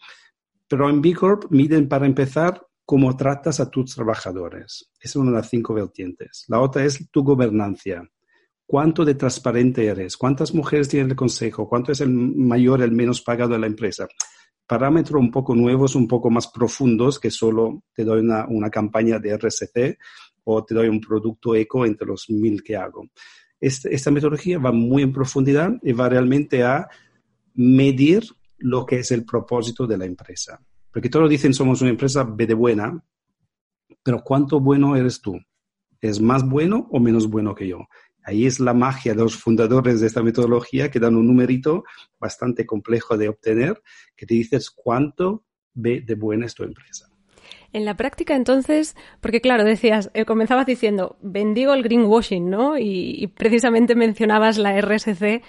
Pero 0.67 0.89
en 0.89 1.01
B 1.01 1.13
Corp 1.13 1.51
miden 1.51 1.89
para 1.89 2.05
empezar 2.05 2.65
cómo 2.85 3.15
tratas 3.17 3.59
a 3.59 3.69
tus 3.69 3.93
trabajadores. 3.93 4.89
Esa 4.99 5.09
es 5.09 5.15
una 5.15 5.31
de 5.31 5.37
las 5.37 5.49
cinco 5.49 5.73
vertientes. 5.73 6.45
La 6.47 6.61
otra 6.61 6.85
es 6.85 7.09
tu 7.11 7.23
gobernancia. 7.23 8.09
¿Cuánto 8.65 9.03
de 9.03 9.15
transparente 9.15 9.85
eres? 9.85 10.15
¿Cuántas 10.15 10.53
mujeres 10.53 10.87
tiene 10.87 11.09
el 11.09 11.15
consejo? 11.15 11.67
¿Cuánto 11.67 11.91
es 11.91 12.01
el 12.01 12.09
mayor, 12.09 12.81
el 12.81 12.91
menos 12.91 13.21
pagado 13.21 13.53
de 13.53 13.59
la 13.59 13.67
empresa? 13.67 14.07
Parámetros 14.65 15.19
un 15.19 15.31
poco 15.31 15.55
nuevos, 15.55 15.95
un 15.95 16.07
poco 16.07 16.29
más 16.29 16.47
profundos 16.47 17.19
que 17.19 17.31
solo 17.31 17.83
te 17.93 18.03
doy 18.03 18.21
una, 18.21 18.45
una 18.47 18.69
campaña 18.69 19.17
de 19.17 19.35
RSC, 19.35 19.97
o 20.51 20.63
te 20.63 20.73
doy 20.73 20.87
un 20.87 20.99
producto 20.99 21.55
eco 21.55 21.85
entre 21.85 22.07
los 22.07 22.29
mil 22.29 22.63
que 22.63 22.75
hago. 22.75 23.07
Este, 23.59 23.93
esta 23.93 24.09
metodología 24.09 24.57
va 24.57 24.71
muy 24.71 25.03
en 25.03 25.13
profundidad 25.13 25.73
y 25.83 25.91
va 25.91 26.09
realmente 26.09 26.63
a 26.63 26.87
medir 27.53 28.23
lo 28.57 28.85
que 28.85 28.99
es 28.99 29.11
el 29.11 29.25
propósito 29.25 29.85
de 29.85 29.97
la 29.97 30.05
empresa. 30.05 30.61
Porque 30.91 31.09
todos 31.09 31.29
dicen 31.29 31.53
somos 31.53 31.81
una 31.81 31.91
empresa 31.91 32.23
de 32.23 32.53
buena, 32.53 33.03
pero 34.03 34.23
¿cuánto 34.23 34.59
bueno 34.59 34.95
eres 34.95 35.21
tú? 35.21 35.37
¿Es 36.01 36.19
más 36.19 36.47
bueno 36.47 36.87
o 36.91 36.99
menos 36.99 37.29
bueno 37.29 37.53
que 37.53 37.67
yo? 37.67 37.79
Ahí 38.23 38.45
es 38.45 38.59
la 38.59 38.73
magia 38.73 39.13
de 39.13 39.21
los 39.21 39.35
fundadores 39.35 40.01
de 40.01 40.07
esta 40.07 40.23
metodología 40.23 40.89
que 40.89 40.99
dan 40.99 41.15
un 41.15 41.27
numerito 41.27 41.83
bastante 42.19 42.65
complejo 42.65 43.17
de 43.17 43.29
obtener, 43.29 43.81
que 44.15 44.25
te 44.25 44.35
dices 44.35 44.69
cuánto 44.69 45.45
B 45.73 46.01
de 46.01 46.15
buena 46.15 46.45
es 46.45 46.53
tu 46.53 46.63
empresa. 46.63 47.08
En 47.71 47.85
la 47.85 47.95
práctica, 47.95 48.35
entonces, 48.35 48.95
porque 49.21 49.41
claro, 49.41 49.63
decías, 49.63 50.09
eh, 50.15 50.25
comenzabas 50.25 50.65
diciendo, 50.65 51.17
bendigo 51.21 51.73
el 51.73 51.83
greenwashing, 51.83 52.49
¿no? 52.49 52.79
Y, 52.79 53.27
precisamente 53.37 53.93
mencionabas 53.93 54.57
la 54.57 54.79
RSC. 54.79 55.43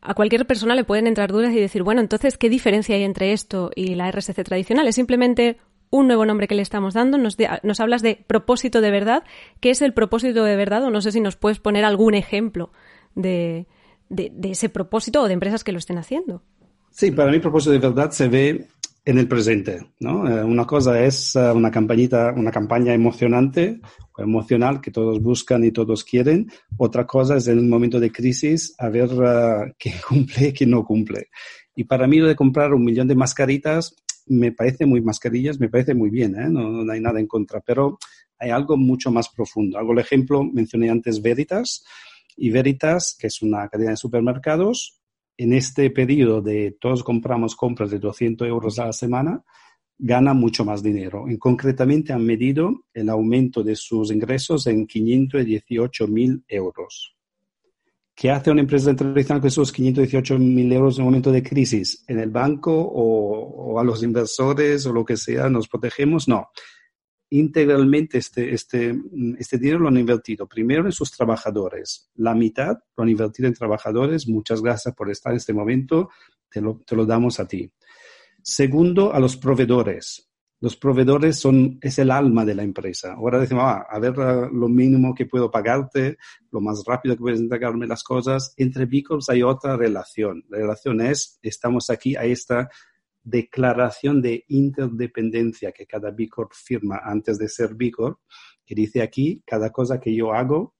A 0.00 0.14
cualquier 0.14 0.46
persona 0.46 0.74
le 0.74 0.82
pueden 0.82 1.06
entrar 1.06 1.30
dudas 1.30 1.52
y 1.52 1.60
decir, 1.60 1.82
bueno, 1.84 2.00
entonces, 2.00 2.38
¿qué 2.38 2.48
diferencia 2.48 2.96
hay 2.96 3.04
entre 3.04 3.32
esto 3.32 3.70
y 3.76 3.94
la 3.94 4.10
RSC 4.10 4.42
tradicional? 4.42 4.88
¿Es 4.88 4.96
simplemente 4.96 5.58
un 5.90 6.08
nuevo 6.08 6.24
nombre 6.24 6.48
que 6.48 6.56
le 6.56 6.62
estamos 6.62 6.94
dando? 6.94 7.18
Nos, 7.18 7.36
nos 7.62 7.80
hablas 7.80 8.02
de 8.02 8.24
propósito 8.26 8.80
de 8.80 8.90
verdad. 8.90 9.22
¿Qué 9.60 9.70
es 9.70 9.80
el 9.82 9.92
propósito 9.92 10.42
de 10.42 10.56
verdad? 10.56 10.82
O 10.84 10.90
no 10.90 11.00
sé 11.00 11.12
si 11.12 11.20
nos 11.20 11.36
puedes 11.36 11.60
poner 11.60 11.84
algún 11.84 12.14
ejemplo 12.14 12.72
de, 13.14 13.66
de 14.08 14.50
ese 14.50 14.70
propósito 14.70 15.22
o 15.22 15.28
de 15.28 15.34
empresas 15.34 15.62
que 15.62 15.72
lo 15.72 15.78
estén 15.78 15.98
haciendo. 15.98 16.42
Sí, 16.90 17.12
para 17.12 17.30
mí 17.30 17.38
propósito 17.38 17.70
de 17.72 17.78
verdad 17.78 18.10
se 18.10 18.28
ve 18.28 18.66
en 19.04 19.18
el 19.18 19.28
presente, 19.28 19.92
¿no? 20.00 20.28
Eh, 20.28 20.44
una 20.44 20.66
cosa 20.66 21.02
es 21.02 21.34
eh, 21.34 21.50
una 21.52 21.70
campañita, 21.70 22.32
una 22.36 22.50
campaña 22.50 22.92
emocionante 22.92 23.80
emocional 24.18 24.80
que 24.80 24.90
todos 24.90 25.20
buscan 25.22 25.64
y 25.64 25.72
todos 25.72 26.04
quieren. 26.04 26.50
Otra 26.76 27.06
cosa 27.06 27.36
es 27.36 27.48
en 27.48 27.58
un 27.58 27.68
momento 27.68 27.98
de 27.98 28.12
crisis 28.12 28.74
a 28.78 28.88
ver 28.88 29.10
uh, 29.12 29.72
quién 29.78 29.94
cumple 30.08 30.48
y 30.48 30.52
quién 30.52 30.70
no 30.70 30.84
cumple. 30.84 31.28
Y 31.74 31.84
para 31.84 32.06
mí 32.06 32.18
lo 32.18 32.28
de 32.28 32.36
comprar 32.36 32.74
un 32.74 32.84
millón 32.84 33.08
de 33.08 33.14
mascaritas 33.14 33.96
me 34.26 34.52
parece 34.52 34.86
muy 34.86 35.00
mascarillas, 35.00 35.58
me 35.58 35.68
parece 35.68 35.94
muy 35.94 36.10
bien, 36.10 36.36
¿eh? 36.36 36.48
no, 36.48 36.70
no, 36.70 36.92
hay 36.92 37.00
nada 37.00 37.18
en 37.18 37.26
contra, 37.26 37.60
pero 37.60 37.98
hay 38.38 38.50
algo 38.50 38.76
mucho 38.76 39.10
más 39.10 39.28
profundo. 39.28 39.78
Hago 39.78 39.92
el 39.92 39.98
ejemplo, 39.98 40.44
mencioné 40.44 40.90
antes 40.90 41.20
Veritas, 41.20 41.84
y 42.36 42.50
Veritas, 42.50 43.16
que 43.18 43.26
es 43.26 43.42
una 43.42 43.68
cadena 43.68 43.90
de 43.90 43.96
supermercados, 43.96 44.99
en 45.42 45.54
este 45.54 45.88
periodo 45.88 46.42
de 46.42 46.76
todos 46.78 47.02
compramos 47.02 47.56
compras 47.56 47.90
de 47.90 47.98
200 47.98 48.46
euros 48.46 48.78
a 48.78 48.84
la 48.84 48.92
semana, 48.92 49.42
gana 49.96 50.34
mucho 50.34 50.66
más 50.66 50.82
dinero. 50.82 51.26
En, 51.28 51.38
concretamente 51.38 52.12
han 52.12 52.26
medido 52.26 52.84
el 52.92 53.08
aumento 53.08 53.62
de 53.62 53.74
sus 53.74 54.12
ingresos 54.12 54.66
en 54.66 54.86
518 54.86 56.08
mil 56.08 56.44
euros. 56.46 57.16
¿Qué 58.14 58.30
hace 58.30 58.50
una 58.50 58.60
empresa 58.60 58.94
tradicional 58.94 59.40
con 59.40 59.48
esos 59.48 59.72
518 59.72 60.38
mil 60.38 60.70
euros 60.74 60.98
en 60.98 61.04
un 61.04 61.06
momento 61.06 61.32
de 61.32 61.42
crisis? 61.42 62.04
¿En 62.06 62.18
el 62.18 62.28
banco 62.28 62.74
o, 62.78 63.72
o, 63.72 63.80
a 63.80 63.84
los 63.84 64.02
inversores 64.02 64.84
o 64.84 64.92
lo 64.92 65.06
que 65.06 65.16
sea 65.16 65.48
nos 65.48 65.68
protegemos? 65.68 66.28
No 66.28 66.50
integralmente 67.30 68.18
este, 68.18 68.52
este, 68.52 68.94
este 69.38 69.58
dinero 69.58 69.78
lo 69.80 69.88
han 69.88 69.96
invertido 69.96 70.46
primero 70.46 70.84
en 70.84 70.92
sus 70.92 71.12
trabajadores. 71.12 72.10
La 72.16 72.34
mitad 72.34 72.78
lo 72.96 73.04
han 73.04 73.08
invertido 73.08 73.48
en 73.48 73.54
trabajadores. 73.54 74.28
Muchas 74.28 74.60
gracias 74.60 74.94
por 74.94 75.10
estar 75.10 75.32
en 75.32 75.36
este 75.38 75.52
momento. 75.52 76.10
Te 76.50 76.60
lo, 76.60 76.80
te 76.84 76.96
lo 76.96 77.06
damos 77.06 77.38
a 77.38 77.46
ti. 77.46 77.72
Segundo, 78.42 79.12
a 79.12 79.20
los 79.20 79.36
proveedores. 79.36 80.26
Los 80.62 80.76
proveedores 80.76 81.38
son, 81.38 81.78
es 81.80 81.98
el 81.98 82.10
alma 82.10 82.44
de 82.44 82.54
la 82.54 82.62
empresa. 82.62 83.14
Ahora 83.14 83.38
decimos, 83.38 83.64
ah, 83.64 83.86
a 83.88 83.98
ver 83.98 84.14
lo 84.18 84.68
mínimo 84.68 85.14
que 85.14 85.24
puedo 85.24 85.50
pagarte, 85.50 86.18
lo 86.50 86.60
más 86.60 86.82
rápido 86.86 87.14
que 87.14 87.20
puedes 87.20 87.40
entregarme 87.40 87.86
las 87.86 88.02
cosas. 88.02 88.52
Entre 88.58 88.84
B 88.84 89.02
hay 89.28 89.42
otra 89.42 89.76
relación. 89.76 90.44
La 90.50 90.58
relación 90.58 91.00
es, 91.00 91.38
estamos 91.42 91.88
aquí, 91.88 92.14
ahí 92.16 92.32
está 92.32 92.68
declaración 93.22 94.22
de 94.22 94.44
interdependencia 94.48 95.72
que 95.72 95.86
cada 95.86 96.10
B 96.10 96.28
Corp 96.28 96.52
firma 96.52 97.00
antes 97.04 97.38
de 97.38 97.48
ser 97.48 97.74
B 97.74 97.90
Corp, 97.90 98.18
que 98.64 98.74
dice 98.74 99.02
aquí, 99.02 99.42
cada 99.46 99.70
cosa 99.70 100.00
que 100.00 100.14
yo 100.14 100.32
hago 100.32 100.74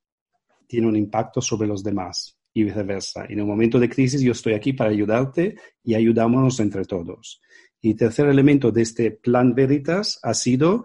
tiene 0.67 0.87
un 0.87 0.97
impacto 0.97 1.41
sobre 1.41 1.69
los 1.69 1.83
demás 1.83 2.39
y 2.53 2.65
viceversa. 2.65 3.27
En 3.29 3.41
un 3.41 3.49
momento 3.49 3.79
de 3.79 3.89
crisis 3.89 4.21
yo 4.21 4.33
estoy 4.33 4.55
aquí 4.55 4.73
para 4.73 4.91
ayudarte 4.91 5.57
y 5.83 5.95
ayudámonos 5.95 6.61
entre 6.61 6.85
todos. 6.85 7.41
Y 7.81 7.95
tercer 7.95 8.29
elemento 8.29 8.71
de 8.71 8.83
este 8.83 9.11
plan 9.11 9.55
Veritas 9.55 10.19
ha 10.23 10.35
sido 10.35 10.85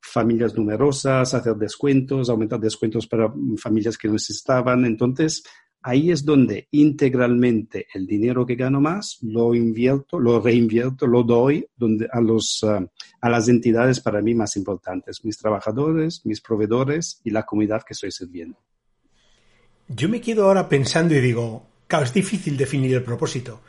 familias 0.00 0.54
numerosas, 0.54 1.32
hacer 1.34 1.54
descuentos, 1.56 2.28
aumentar 2.28 2.60
descuentos 2.60 3.06
para 3.06 3.32
familias 3.56 3.96
que 3.96 4.08
necesitaban. 4.08 4.84
Entonces, 4.84 5.42
ahí 5.84 6.10
es 6.10 6.24
donde 6.24 6.66
integralmente 6.70 7.86
el 7.92 8.06
dinero 8.06 8.46
que 8.46 8.54
gano 8.54 8.80
más 8.80 9.18
lo 9.20 9.54
invierto, 9.54 10.18
lo 10.18 10.40
reinvierto, 10.40 11.06
lo 11.06 11.22
doy 11.22 11.68
a, 12.10 12.20
los, 12.22 12.62
uh, 12.62 12.88
a 13.20 13.28
las 13.28 13.48
entidades 13.48 14.00
para 14.00 14.22
mí 14.22 14.34
más 14.34 14.56
importantes, 14.56 15.22
mis 15.26 15.36
trabajadores, 15.36 16.22
mis 16.24 16.40
proveedores 16.40 17.20
y 17.22 17.30
la 17.30 17.44
comunidad 17.44 17.82
que 17.82 17.92
estoy 17.92 18.10
sirviendo. 18.12 18.58
Yo 19.86 20.08
me 20.08 20.22
quedo 20.22 20.46
ahora 20.46 20.70
pensando 20.70 21.14
y 21.14 21.20
digo, 21.20 21.66
claro, 21.86 22.06
es 22.06 22.14
difícil 22.14 22.56
definir 22.56 22.94
el 22.94 23.02
propósito, 23.02 23.60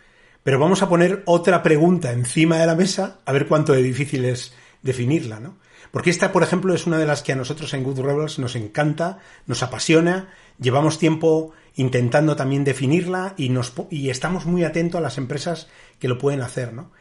pero 0.41 0.57
vamos 0.57 0.81
a 0.81 0.88
poner 0.88 1.22
otra 1.25 1.62
pregunta 1.62 2.13
encima 2.13 2.57
de 2.60 2.65
la 2.65 2.75
mesa 2.75 3.19
a 3.25 3.34
ver 3.34 3.45
cuánto 3.45 3.74
de 3.74 3.84
difícil 3.84 4.24
es 4.24 4.53
definirla, 4.81 5.41
¿no? 5.41 5.57
Porque 5.91 6.10
esta, 6.10 6.31
por 6.31 6.43
ejemplo, 6.43 6.74
es 6.74 6.88
una 6.88 6.98
de 6.98 7.05
las 7.05 7.24
que 7.24 7.34
a 7.34 7.36
nosotros 7.36 7.74
en 7.74 7.84
Good 7.84 8.00
Rebels 8.00 8.39
nos 8.39 8.55
encanta, 8.55 9.19
nos 9.48 9.63
apasiona, 9.63 10.29
llevamos 10.60 10.98
tiempo 10.98 11.53
intentando 11.75 12.36
también 12.36 12.63
definirla 12.63 13.34
y, 13.38 13.50
nos, 13.50 13.74
y 13.89 14.10
estamos 14.10 14.46
muy 14.46 14.63
atentos 14.63 15.00
a 15.00 15.01
las 15.01 15.17
empresas 15.17 15.67
que 16.00 16.08
lo 16.08 16.17
pueden 16.17 16.41
hacer, 16.41 16.74
¿no? 16.74 16.91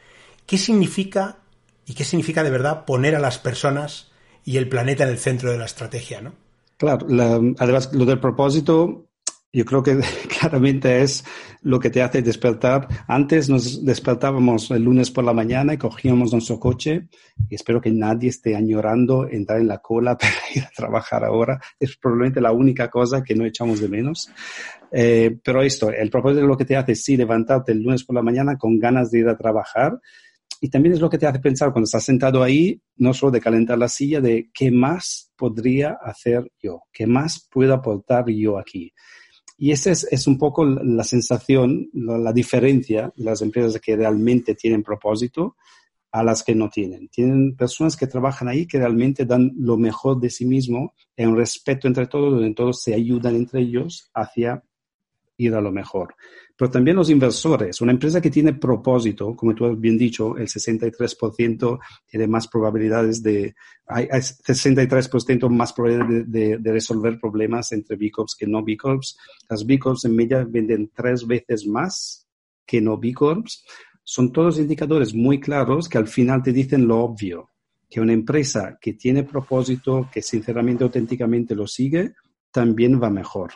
¿Qué 0.46 0.58
significa 0.58 1.38
y 1.86 1.94
qué 1.94 2.04
significa 2.04 2.42
de 2.42 2.50
verdad 2.50 2.84
poner 2.84 3.14
a 3.14 3.20
las 3.20 3.38
personas 3.38 4.10
y 4.44 4.56
el 4.56 4.68
planeta 4.68 5.04
en 5.04 5.10
el 5.10 5.18
centro 5.18 5.50
de 5.50 5.58
la 5.58 5.64
estrategia, 5.64 6.20
¿no? 6.20 6.32
Claro, 6.76 7.06
la, 7.08 7.40
además 7.58 7.92
lo 7.92 8.04
del 8.04 8.20
propósito 8.20 9.06
yo 9.54 9.64
creo 9.64 9.82
que 9.82 9.98
claramente 10.38 11.02
es 11.02 11.24
lo 11.62 11.80
que 11.80 11.90
te 11.90 12.02
hace 12.02 12.22
despertar. 12.22 12.88
Antes 13.06 13.48
nos 13.48 13.84
despertábamos 13.84 14.70
el 14.70 14.82
lunes 14.82 15.10
por 15.10 15.24
la 15.24 15.32
mañana 15.32 15.74
y 15.74 15.78
cogíamos 15.78 16.32
nuestro 16.32 16.58
coche 16.58 17.08
y 17.48 17.54
espero 17.54 17.80
que 17.80 17.90
nadie 17.90 18.28
esté 18.28 18.56
añorando 18.56 19.28
entrar 19.28 19.60
en 19.60 19.68
la 19.68 19.78
cola 19.78 20.18
para 20.18 20.32
ir 20.54 20.64
a 20.64 20.70
trabajar 20.76 21.24
ahora. 21.24 21.60
Es 21.78 21.96
probablemente 21.96 22.40
la 22.40 22.52
única 22.52 22.90
cosa 22.90 23.22
que 23.22 23.34
no 23.34 23.46
echamos 23.46 23.80
de 23.80 23.88
menos. 23.88 24.30
Eh, 24.90 25.38
pero 25.42 25.62
esto, 25.62 25.90
el 25.90 26.10
propósito 26.10 26.42
de 26.42 26.46
lo 26.48 26.56
que 26.56 26.64
te 26.64 26.76
hace 26.76 26.94
sí 26.94 27.16
levantarte 27.16 27.72
el 27.72 27.82
lunes 27.82 28.04
por 28.04 28.14
la 28.14 28.22
mañana 28.22 28.58
con 28.58 28.78
ganas 28.78 29.10
de 29.10 29.20
ir 29.20 29.28
a 29.28 29.36
trabajar 29.36 29.98
y 30.60 30.70
también 30.70 30.94
es 30.94 31.00
lo 31.00 31.10
que 31.10 31.18
te 31.18 31.26
hace 31.26 31.40
pensar 31.40 31.72
cuando 31.72 31.84
estás 31.84 32.04
sentado 32.04 32.42
ahí, 32.42 32.80
no 32.96 33.12
solo 33.12 33.32
de 33.32 33.40
calentar 33.40 33.76
la 33.76 33.86
silla, 33.86 34.20
de 34.20 34.50
qué 34.54 34.70
más 34.70 35.30
podría 35.36 35.98
hacer 36.00 36.50
yo, 36.58 36.84
qué 36.90 37.06
más 37.06 37.48
puedo 37.50 37.74
aportar 37.74 38.30
yo 38.30 38.58
aquí. 38.58 38.92
Y 39.56 39.70
esa 39.70 39.92
es, 39.92 40.06
es, 40.10 40.26
un 40.26 40.36
poco 40.36 40.64
la 40.64 41.04
sensación, 41.04 41.88
la, 41.92 42.18
la, 42.18 42.32
diferencia 42.32 43.12
de 43.16 43.24
las 43.24 43.40
empresas 43.40 43.80
que 43.80 43.96
realmente 43.96 44.54
tienen 44.54 44.82
propósito 44.82 45.56
a 46.10 46.22
las 46.22 46.42
que 46.42 46.54
no 46.54 46.68
tienen. 46.68 47.08
Tienen 47.08 47.56
personas 47.56 47.96
que 47.96 48.06
trabajan 48.06 48.48
ahí 48.48 48.66
que 48.66 48.78
realmente 48.78 49.24
dan 49.24 49.52
lo 49.56 49.76
mejor 49.76 50.20
de 50.20 50.30
sí 50.30 50.44
mismo 50.44 50.94
en 51.16 51.30
un 51.30 51.36
respeto 51.36 51.88
entre 51.88 52.06
todos, 52.06 52.32
donde 52.32 52.54
todos 52.54 52.82
se 52.82 52.94
ayudan 52.94 53.36
entre 53.36 53.60
ellos 53.60 54.10
hacia 54.14 54.62
ir 55.36 55.54
a 55.54 55.60
lo 55.60 55.72
mejor 55.72 56.14
pero 56.56 56.70
también 56.70 56.96
los 56.96 57.10
inversores. 57.10 57.80
Una 57.80 57.92
empresa 57.92 58.20
que 58.20 58.30
tiene 58.30 58.54
propósito, 58.54 59.34
como 59.34 59.54
tú 59.54 59.66
has 59.66 59.78
bien 59.78 59.98
dicho, 59.98 60.36
el 60.36 60.46
63% 60.46 61.78
tiene 62.06 62.26
más 62.26 62.46
probabilidades 62.46 63.22
de, 63.22 63.54
hay, 63.86 64.06
hay 64.10 64.20
63% 64.20 65.48
más 65.48 65.72
probabilidades 65.72 66.30
de, 66.30 66.48
de, 66.48 66.58
de, 66.58 66.72
resolver 66.72 67.18
problemas 67.18 67.72
entre 67.72 67.96
B 67.96 68.10
Corps 68.10 68.36
que 68.38 68.46
no 68.46 68.62
B 68.62 68.76
Corps. 68.76 69.18
Las 69.48 69.66
B 69.66 69.78
Corps 69.78 70.04
en 70.04 70.14
media 70.14 70.44
venden 70.48 70.90
tres 70.94 71.26
veces 71.26 71.66
más 71.66 72.28
que 72.64 72.80
no 72.80 72.98
B 72.98 73.12
Corps. 73.12 73.64
Son 74.04 74.32
todos 74.32 74.58
indicadores 74.58 75.14
muy 75.14 75.40
claros 75.40 75.88
que 75.88 75.98
al 75.98 76.06
final 76.06 76.42
te 76.42 76.52
dicen 76.52 76.86
lo 76.86 77.00
obvio, 77.00 77.50
que 77.90 78.00
una 78.00 78.12
empresa 78.12 78.78
que 78.80 78.92
tiene 78.92 79.24
propósito, 79.24 80.08
que 80.12 80.22
sinceramente, 80.22 80.84
auténticamente 80.84 81.54
lo 81.54 81.66
sigue, 81.66 82.12
también 82.52 83.02
va 83.02 83.10
mejor. 83.10 83.52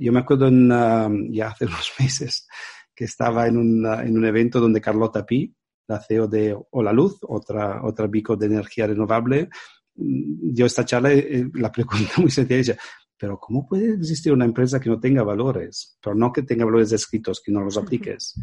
Yo 0.00 0.12
me 0.12 0.20
acuerdo 0.20 0.48
en, 0.48 0.70
uh, 0.70 1.32
ya 1.32 1.48
hace 1.48 1.64
unos 1.66 1.92
meses 1.98 2.48
que 2.94 3.04
estaba 3.04 3.46
en, 3.46 3.56
una, 3.56 4.02
en 4.02 4.16
un 4.16 4.24
evento 4.24 4.60
donde 4.60 4.80
Carlota 4.80 5.24
Pi, 5.24 5.54
la 5.88 6.00
CEO 6.00 6.26
de 6.26 6.56
Hola 6.70 6.92
Luz, 6.92 7.18
otra, 7.22 7.84
otra 7.84 8.06
bico 8.06 8.36
de 8.36 8.46
energía 8.46 8.86
renovable, 8.86 9.50
mm, 9.94 10.52
dio 10.54 10.66
esta 10.66 10.84
charla 10.84 11.12
y 11.12 11.50
la 11.54 11.70
pregunta 11.70 12.14
muy 12.18 12.30
sencilla, 12.30 12.58
dice, 12.58 12.78
pero 13.18 13.38
¿cómo 13.38 13.66
puede 13.66 13.94
existir 13.94 14.32
una 14.32 14.44
empresa 14.44 14.78
que 14.78 14.90
no 14.90 15.00
tenga 15.00 15.22
valores? 15.22 15.98
Pero 16.02 16.14
no 16.14 16.32
que 16.32 16.42
tenga 16.42 16.64
valores 16.64 16.92
escritos, 16.92 17.40
que 17.44 17.52
no 17.52 17.62
los 17.62 17.78
apliques. 17.78 18.34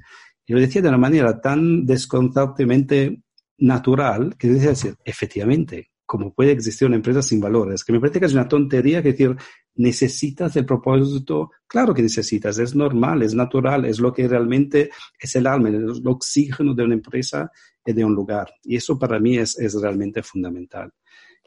Y 0.46 0.54
lo 0.54 0.60
decía 0.60 0.82
de 0.82 0.90
una 0.90 0.98
manera 0.98 1.40
tan 1.40 1.86
desconcertantemente 1.86 3.22
natural 3.60 4.36
que 4.38 4.48
decía 4.48 4.70
decir, 4.70 4.96
efectivamente, 5.06 5.92
¿cómo 6.06 6.34
puede 6.34 6.52
existir 6.52 6.88
una 6.88 6.98
empresa 6.98 7.22
sin 7.22 7.40
valores? 7.40 7.84
Que 7.84 7.94
me 7.94 8.00
parece 8.00 8.20
que 8.20 8.26
es 8.26 8.34
una 8.34 8.48
tontería 8.48 9.02
que 9.04 9.12
decir, 9.12 9.36
¿Necesitas 9.76 10.56
el 10.56 10.66
propósito? 10.66 11.52
Claro 11.68 11.94
que 11.94 12.04
necesitas, 12.04 12.60
es 12.60 12.76
normal, 12.76 13.24
es 13.24 13.34
natural, 13.34 13.86
es 13.86 14.00
lo 14.00 14.14
que 14.14 14.28
realmente 14.28 14.92
es 15.20 15.36
el 15.36 15.48
alma, 15.48 15.70
es 15.70 15.76
el 15.76 16.08
oxígeno 16.08 16.76
de 16.76 16.84
una 16.84 16.94
empresa 16.94 17.52
y 17.86 17.94
de 17.94 18.06
un 18.06 18.14
lugar. 18.14 18.54
Y 18.64 18.76
eso 18.76 19.00
para 19.00 19.20
mí 19.20 19.38
es, 19.38 19.58
es 19.58 19.74
realmente 19.82 20.22
fundamental. 20.22 20.92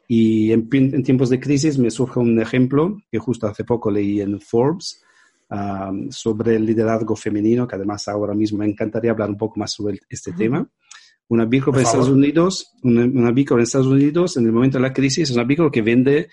Y 0.07 0.51
en, 0.51 0.67
en, 0.71 1.03
tiempos 1.03 1.29
de 1.29 1.39
crisis 1.39 1.77
me 1.77 1.91
surge 1.91 2.19
un 2.19 2.39
ejemplo 2.39 2.97
que 3.11 3.19
justo 3.19 3.47
hace 3.47 3.63
poco 3.63 3.91
leí 3.91 4.21
en 4.21 4.39
Forbes 4.39 5.01
um, 5.49 6.09
sobre 6.09 6.55
el 6.55 6.65
liderazgo 6.65 7.15
femenino, 7.15 7.67
que 7.67 7.75
además 7.75 8.07
ahora 8.07 8.33
mismo 8.33 8.59
me 8.59 8.67
encantaría 8.67 9.11
hablar 9.11 9.29
un 9.29 9.37
poco 9.37 9.59
más 9.59 9.71
sobre 9.71 9.99
este 10.09 10.31
uh 10.31 10.33
-huh. 10.33 10.37
tema. 10.37 10.69
Una 11.29 11.43
Bicorp 11.43 11.75
en 11.75 11.83
Estados 11.83 12.07
Unidos, 12.07 12.71
una, 12.83 13.03
una 13.03 13.29
en 13.29 13.59
Estados 13.59 13.87
Unidos, 13.87 14.37
en 14.37 14.45
el 14.45 14.53
momento 14.53 14.77
de 14.77 14.83
la 14.83 14.93
crisis, 14.93 15.29
es 15.29 15.35
una 15.35 15.43
Bicorp 15.43 15.73
que 15.73 15.81
vende 15.81 16.29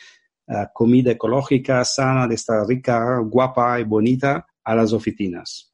uh, 0.46 0.66
comida 0.72 1.12
ecológica, 1.12 1.84
sana, 1.84 2.26
de 2.26 2.34
esta 2.34 2.64
rica, 2.64 3.18
guapa 3.18 3.80
y 3.80 3.84
bonita 3.84 4.46
a 4.62 4.74
las 4.74 4.92
oficinas. 4.92 5.70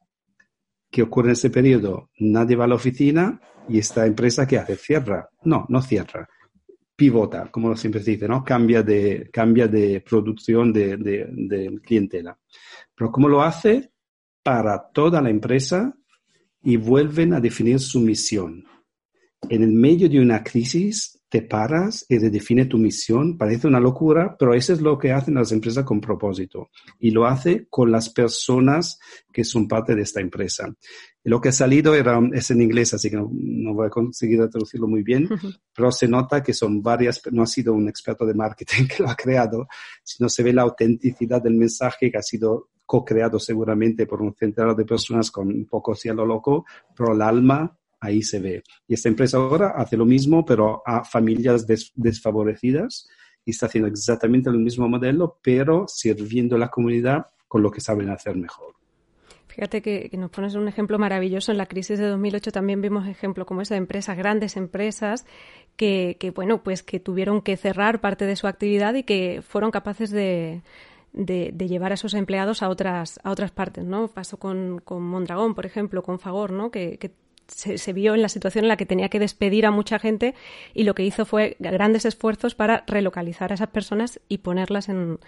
¿Qué 0.89 1.01
ocurre 1.01 1.29
en 1.29 1.33
este 1.33 1.49
periodo? 1.49 2.09
Nadie 2.19 2.55
va 2.55 2.65
a 2.65 2.67
la 2.67 2.75
oficina 2.75 3.39
y 3.69 3.79
esta 3.79 4.05
empresa 4.05 4.45
que 4.45 4.57
hace 4.57 4.75
cierra. 4.75 5.29
No, 5.43 5.65
no 5.69 5.81
cierra. 5.81 6.27
Pivota, 6.95 7.49
como 7.49 7.75
siempre 7.75 8.01
se 8.03 8.11
dice, 8.11 8.27
¿no? 8.27 8.43
Cambia 8.43 8.83
de, 8.83 9.29
cambia 9.31 9.67
de 9.67 10.01
producción 10.01 10.71
de, 10.73 10.97
de, 10.97 11.27
de 11.31 11.79
clientela. 11.81 12.37
Pero 12.93 13.11
¿cómo 13.11 13.27
lo 13.29 13.41
hace? 13.41 13.91
Para 14.43 14.89
toda 14.91 15.21
la 15.21 15.29
empresa 15.29 15.95
y 16.61 16.77
vuelven 16.77 17.33
a 17.33 17.39
definir 17.39 17.79
su 17.79 18.01
misión. 18.01 18.65
en 19.49 19.63
el 19.63 19.71
medio 19.71 20.09
de 20.09 20.19
una 20.19 20.43
crisis 20.43 21.20
te 21.31 21.41
paras 21.41 22.05
y 22.09 22.17
redefine 22.17 22.65
tu 22.65 22.77
misión. 22.77 23.37
Parece 23.37 23.65
una 23.65 23.79
locura, 23.79 24.35
pero 24.37 24.53
eso 24.53 24.73
es 24.73 24.81
lo 24.81 24.97
que 24.97 25.13
hacen 25.13 25.35
las 25.35 25.53
empresas 25.53 25.85
con 25.85 26.01
propósito. 26.01 26.69
Y 26.99 27.11
lo 27.11 27.25
hace 27.25 27.67
con 27.69 27.89
las 27.89 28.09
personas 28.09 28.99
que 29.31 29.45
son 29.45 29.65
parte 29.65 29.95
de 29.95 30.01
esta 30.01 30.19
empresa. 30.19 30.75
lo 31.23 31.39
que 31.39 31.49
ha 31.49 31.53
salido 31.53 31.95
era, 31.95 32.19
es 32.33 32.51
en 32.51 32.61
inglés, 32.61 32.93
así 32.93 33.09
que 33.09 33.15
no, 33.15 33.29
voy 33.73 33.87
a 33.87 33.89
conseguir 33.89 34.39
traducirlo 34.49 34.89
muy 34.89 35.03
bien, 35.03 35.29
pero 35.73 35.89
se 35.93 36.05
nota 36.05 36.43
que 36.43 36.53
son 36.53 36.81
varias, 36.81 37.21
no 37.31 37.43
ha 37.43 37.47
sido 37.47 37.73
un 37.73 37.87
experto 37.87 38.25
de 38.25 38.33
marketing 38.33 38.87
que 38.89 39.01
lo 39.01 39.09
ha 39.09 39.15
creado, 39.15 39.67
sino 40.03 40.27
se 40.27 40.43
ve 40.43 40.51
la 40.51 40.63
autenticidad 40.63 41.41
del 41.41 41.53
mensaje 41.53 42.11
que 42.11 42.17
ha 42.17 42.23
sido 42.23 42.71
co-creado 42.85 43.39
seguramente 43.39 44.05
por 44.05 44.21
un 44.21 44.33
centenar 44.33 44.75
de 44.75 44.83
personas 44.83 45.31
con 45.31 45.47
un 45.47 45.65
poco 45.65 45.95
cielo 45.95 46.25
loco, 46.25 46.65
pero 46.93 47.13
el 47.13 47.21
alma 47.21 47.77
ahí 48.01 48.21
se 48.23 48.39
ve. 48.39 48.63
Y 48.87 48.95
esta 48.95 49.07
empresa 49.07 49.37
ahora 49.37 49.73
hace 49.77 49.95
lo 49.95 50.05
mismo, 50.05 50.43
pero 50.43 50.81
a 50.85 51.05
familias 51.05 51.65
desfavorecidas 51.95 53.07
y 53.45 53.51
está 53.51 53.67
haciendo 53.67 53.87
exactamente 53.87 54.49
el 54.49 54.57
mismo 54.57 54.89
modelo, 54.89 55.39
pero 55.41 55.85
sirviendo 55.87 56.55
a 56.55 56.59
la 56.59 56.69
comunidad 56.69 57.27
con 57.47 57.61
lo 57.61 57.71
que 57.71 57.81
saben 57.81 58.09
hacer 58.09 58.35
mejor. 58.35 58.75
Fíjate 59.47 59.81
que, 59.81 60.09
nos 60.13 60.31
pones 60.31 60.55
un 60.55 60.67
ejemplo 60.69 60.97
maravilloso. 60.97 61.51
En 61.51 61.57
la 61.57 61.65
crisis 61.65 61.99
de 61.99 62.07
2008 62.07 62.51
también 62.51 62.81
vimos 62.81 63.05
ejemplos 63.07 63.45
como 63.45 63.61
esa 63.61 63.73
de 63.75 63.79
empresas, 63.79 64.17
grandes 64.17 64.55
empresas, 64.55 65.25
que, 65.75 66.31
bueno, 66.33 66.63
pues 66.63 66.83
que 66.83 67.01
tuvieron 67.01 67.41
que 67.41 67.57
cerrar 67.57 67.99
parte 67.99 68.25
de 68.25 68.37
su 68.37 68.47
actividad 68.47 68.93
y 68.93 69.03
que 69.03 69.41
fueron 69.45 69.71
capaces 69.71 70.09
de, 70.09 70.61
llevar 71.13 71.91
a 71.91 71.95
esos 71.95 72.13
empleados 72.13 72.63
a 72.63 72.69
otras, 72.69 73.19
a 73.23 73.31
otras 73.31 73.51
partes, 73.51 73.83
¿no? 73.83 74.07
Pasó 74.07 74.37
con, 74.37 74.79
con 74.79 75.03
Mondragón, 75.03 75.53
por 75.53 75.65
ejemplo, 75.65 76.01
con 76.01 76.19
Fagor, 76.19 76.53
¿no? 76.53 76.71
Que 76.71 76.97
se, 77.55 77.93
vio 77.93 78.15
en 78.15 78.21
la 78.21 78.29
situación 78.29 78.65
en 78.65 78.69
la 78.69 78.77
que 78.77 78.85
tenía 78.85 79.09
que 79.09 79.19
despedir 79.19 79.65
a 79.65 79.71
mucha 79.71 79.99
gente 79.99 80.33
y 80.73 80.83
lo 80.83 80.95
que 80.95 81.03
hizo 81.03 81.25
fue 81.25 81.55
grandes 81.59 82.05
esfuerzos 82.05 82.55
para 82.55 82.83
relocalizar 82.87 83.51
a 83.51 83.55
esas 83.55 83.69
personas 83.69 84.19
y 84.27 84.39
ponerlas 84.39 84.89
en, 84.89 85.19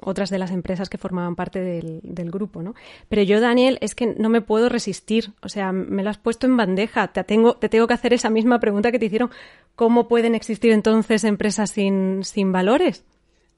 otras 0.00 0.30
de 0.30 0.38
las 0.38 0.50
empresas 0.50 0.88
que 0.88 0.98
formaban 0.98 1.36
parte 1.36 1.60
del, 1.60 2.30
grupo, 2.30 2.62
¿no? 2.62 2.74
Pero 3.08 3.22
yo, 3.22 3.40
Daniel, 3.40 3.78
es 3.80 3.94
que 3.94 4.06
no 4.06 4.28
me 4.28 4.40
puedo 4.40 4.68
resistir. 4.68 5.32
O 5.42 5.48
sea, 5.48 5.72
me 5.72 6.02
lo 6.02 6.10
has 6.10 6.18
puesto 6.18 6.46
en 6.46 6.56
bandeja. 6.56 7.12
Te 7.12 7.22
tengo, 7.24 7.56
te 7.56 7.68
tengo 7.68 7.86
que 7.86 7.94
hacer 7.94 8.14
esa 8.14 8.30
misma 8.30 8.58
pregunta 8.58 8.90
que 8.90 8.98
te 8.98 9.06
hicieron. 9.06 9.30
¿Cómo 9.74 10.08
pueden 10.08 10.34
existir 10.34 10.72
entonces 10.72 11.24
empresas 11.24 11.70
sin, 11.70 12.24
sin 12.24 12.52
valores? 12.52 13.04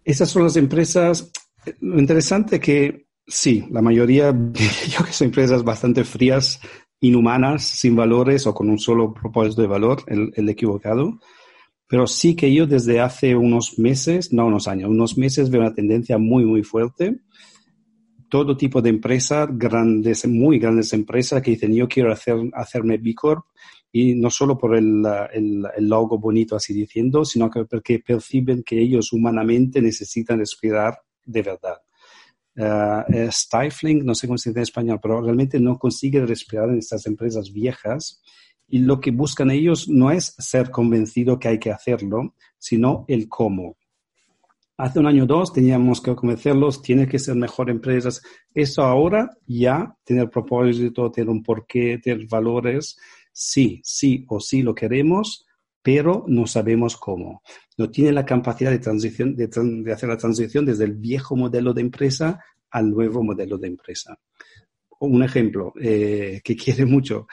Esas 0.04 0.28
son 0.28 0.42
las 0.44 0.56
empresas. 0.56 1.30
Lo 1.80 1.98
interesante 1.98 2.58
que 2.58 3.06
sí, 3.26 3.66
la 3.70 3.82
mayoría, 3.82 4.32
yo 4.88 5.04
que 5.04 5.12
son 5.12 5.26
empresas 5.26 5.64
bastante 5.64 6.04
frías, 6.04 6.60
inhumanas, 7.04 7.62
sin 7.64 7.94
valores 7.94 8.46
o 8.46 8.54
con 8.54 8.70
un 8.70 8.78
solo 8.78 9.12
propósito 9.12 9.60
de 9.60 9.68
valor, 9.68 10.02
el, 10.06 10.48
equivocado. 10.48 11.20
Pero 11.86 12.06
sí 12.06 12.34
que 12.34 12.52
yo 12.52 12.66
desde 12.66 13.00
hace 13.00 13.36
unos 13.36 13.78
meses, 13.78 14.32
no 14.32 14.46
unos 14.46 14.66
años, 14.68 14.88
unos 14.88 15.18
meses 15.18 15.50
veo 15.50 15.60
una 15.60 15.74
tendencia 15.74 16.16
muy, 16.16 16.46
muy 16.46 16.62
fuerte. 16.62 17.20
Todo 18.30 18.56
tipo 18.56 18.80
de 18.80 18.88
empresas, 18.88 19.48
grandes, 19.52 20.26
muy 20.26 20.58
grandes 20.58 20.94
empresas 20.94 21.42
que 21.42 21.52
dicen 21.52 21.74
yo 21.74 21.86
quiero 21.88 22.10
hacer, 22.10 22.36
hacerme 22.54 22.96
B 22.96 23.14
Corp 23.14 23.44
y 23.92 24.14
no 24.14 24.30
solo 24.30 24.56
por 24.56 24.74
el, 24.74 25.04
el, 25.32 25.62
el, 25.76 25.88
logo 25.88 26.18
bonito 26.18 26.56
así 26.56 26.72
diciendo, 26.72 27.24
sino 27.24 27.50
que 27.50 27.64
porque 27.66 28.00
perciben 28.00 28.62
que 28.64 28.80
ellos 28.80 29.12
humanamente 29.12 29.80
necesitan 29.80 30.38
respirar 30.38 30.98
de 31.24 31.42
verdad. 31.42 31.83
Uh, 32.56 33.30
stifling, 33.32 34.04
no 34.04 34.14
sé 34.14 34.28
cómo 34.28 34.38
se 34.38 34.50
dice 34.50 34.60
en 34.60 34.62
español, 34.62 35.00
pero 35.02 35.20
realmente 35.20 35.58
no 35.58 35.76
consigue 35.76 36.24
respirar 36.24 36.68
en 36.68 36.78
estas 36.78 37.04
empresas 37.06 37.52
viejas 37.52 38.22
y 38.68 38.78
lo 38.78 39.00
que 39.00 39.10
buscan 39.10 39.50
ellos 39.50 39.88
no 39.88 40.10
es 40.10 40.34
ser 40.38 40.70
convencido 40.70 41.38
que 41.38 41.48
hay 41.48 41.58
que 41.58 41.70
hacerlo, 41.70 42.34
sino 42.58 43.04
el 43.08 43.28
cómo. 43.28 43.76
Hace 44.76 44.98
un 44.98 45.06
año 45.06 45.24
o 45.24 45.26
dos 45.26 45.52
teníamos 45.52 46.00
que 46.00 46.16
convencerlos, 46.16 46.82
tiene 46.82 47.06
que 47.06 47.20
ser 47.20 47.36
mejor 47.36 47.70
empresas. 47.70 48.22
Eso 48.52 48.82
ahora 48.82 49.30
ya, 49.46 49.96
tener 50.02 50.28
propósito, 50.30 51.12
tener 51.12 51.30
un 51.30 51.42
porqué, 51.42 51.98
tener 51.98 52.26
valores, 52.26 52.96
sí, 53.32 53.80
sí 53.84 54.24
o 54.28 54.40
sí 54.40 54.62
lo 54.62 54.74
queremos, 54.74 55.46
pero 55.84 56.24
no 56.28 56.46
sabemos 56.46 56.96
cómo. 56.96 57.42
No 57.76 57.90
tiene 57.90 58.10
la 58.10 58.24
capacidad 58.24 58.70
de, 58.70 58.78
transición, 58.78 59.36
de, 59.36 59.92
hacer 59.92 60.08
la 60.08 60.16
transición 60.16 60.64
desde 60.64 60.84
el 60.84 60.94
viejo 60.94 61.36
modelo 61.36 61.74
de 61.74 61.82
empresa 61.82 62.42
al 62.70 62.90
nuevo 62.90 63.22
modelo 63.22 63.58
de 63.58 63.68
empresa. 63.68 64.18
Un 65.00 65.22
ejemplo 65.22 65.74
eh, 65.78 66.40
que 66.42 66.56
quiere 66.64 66.86
mucho, 66.86 67.26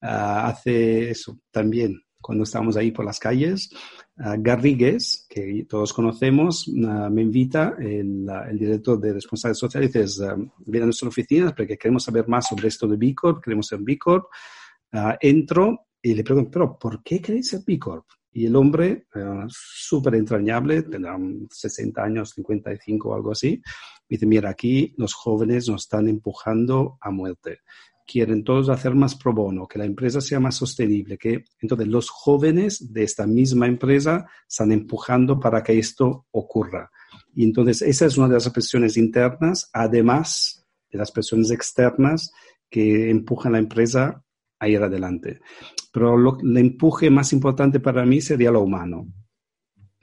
ah, 0.00 0.48
hace 0.48 1.10
eso 1.10 1.38
también, 1.50 2.00
cuando 2.18 2.44
estábamos 2.44 2.78
ahí 2.78 2.92
por 2.92 3.04
las 3.04 3.18
calles, 3.18 3.68
uh, 4.16 4.36
Garrigues, 4.38 5.26
que 5.28 5.66
todos 5.68 5.92
conocemos, 5.92 6.66
ah, 6.86 7.10
me 7.12 7.20
invita, 7.20 7.76
el, 7.78 8.26
el, 8.48 8.58
director 8.58 8.98
de 8.98 9.12
responsabilidad 9.12 9.58
social, 9.58 9.84
y 9.84 9.88
dice, 9.88 10.24
viene 10.64 10.84
a 10.84 10.86
nuestra 10.86 11.08
oficina 11.08 11.54
porque 11.54 11.76
queremos 11.76 12.04
saber 12.04 12.26
más 12.26 12.48
sobre 12.48 12.68
esto 12.68 12.88
de 12.88 12.96
B 12.96 13.14
Corp, 13.14 13.44
queremos 13.44 13.66
ser 13.66 13.80
B 13.80 13.98
Corp. 13.98 14.28
entro 15.20 15.87
y 16.10 16.14
le 16.14 16.24
pregunto, 16.24 16.50
pero 16.50 16.78
¿por 16.78 17.02
qué 17.02 17.20
queréis 17.20 17.48
ser 17.48 17.60
B 17.66 17.78
Corp? 17.78 18.06
Y 18.32 18.46
el 18.46 18.56
hombre, 18.56 19.06
eh, 19.14 19.44
súper 19.48 20.14
entrañable, 20.14 20.82
tendrá 20.82 21.18
60 21.50 22.02
años, 22.02 22.30
55 22.30 23.08
o 23.10 23.14
algo 23.14 23.32
así, 23.32 23.60
dice, 24.08 24.24
mira, 24.24 24.48
aquí 24.48 24.94
los 24.96 25.12
jóvenes 25.12 25.68
nos 25.68 25.82
están 25.82 26.08
empujando 26.08 26.96
a 27.02 27.10
muerte. 27.10 27.58
Quieren 28.06 28.42
todos 28.42 28.70
hacer 28.70 28.94
más 28.94 29.16
pro 29.16 29.34
bono, 29.34 29.68
que 29.68 29.78
la 29.78 29.84
empresa 29.84 30.22
sea 30.22 30.40
más 30.40 30.56
sostenible, 30.56 31.18
que 31.18 31.44
entonces 31.60 31.88
los 31.88 32.08
jóvenes 32.08 32.90
de 32.90 33.02
esta 33.02 33.26
misma 33.26 33.66
empresa 33.66 34.26
están 34.48 34.72
empujando 34.72 35.38
para 35.38 35.62
que 35.62 35.78
esto 35.78 36.26
ocurra. 36.30 36.90
Y 37.34 37.44
entonces 37.44 37.82
esa 37.82 38.06
es 38.06 38.16
una 38.16 38.28
de 38.28 38.34
las 38.34 38.48
presiones 38.48 38.96
internas, 38.96 39.68
además 39.74 40.66
de 40.90 40.96
las 40.96 41.12
presiones 41.12 41.50
externas 41.50 42.32
que 42.70 43.10
empujan 43.10 43.52
a 43.52 43.58
la 43.58 43.58
empresa 43.58 44.24
a 44.58 44.68
ir 44.68 44.82
adelante. 44.82 45.40
Pero 45.92 46.16
el 46.40 46.56
empuje 46.56 47.10
más 47.10 47.32
importante 47.32 47.80
para 47.80 48.04
mí 48.04 48.20
sería 48.20 48.50
lo 48.50 48.62
humano. 48.62 49.06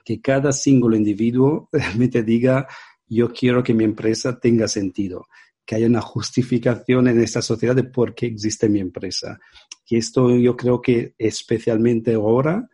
Que 0.03 0.21
cada 0.21 0.51
single 0.51 0.97
individuo 0.97 1.69
realmente 1.73 2.23
diga, 2.23 2.67
yo 3.07 3.31
quiero 3.31 3.63
que 3.63 3.73
mi 3.73 3.83
empresa 3.83 4.39
tenga 4.39 4.67
sentido, 4.67 5.27
que 5.65 5.75
haya 5.75 5.87
una 5.87 6.01
justificación 6.01 7.07
en 7.07 7.21
esta 7.21 7.41
sociedad 7.41 7.75
de 7.75 7.83
por 7.83 8.13
qué 8.13 8.27
existe 8.27 8.69
mi 8.69 8.79
empresa. 8.79 9.39
Y 9.87 9.97
esto 9.97 10.35
yo 10.35 10.55
creo 10.55 10.81
que 10.81 11.13
especialmente 11.17 12.15
ahora 12.15 12.67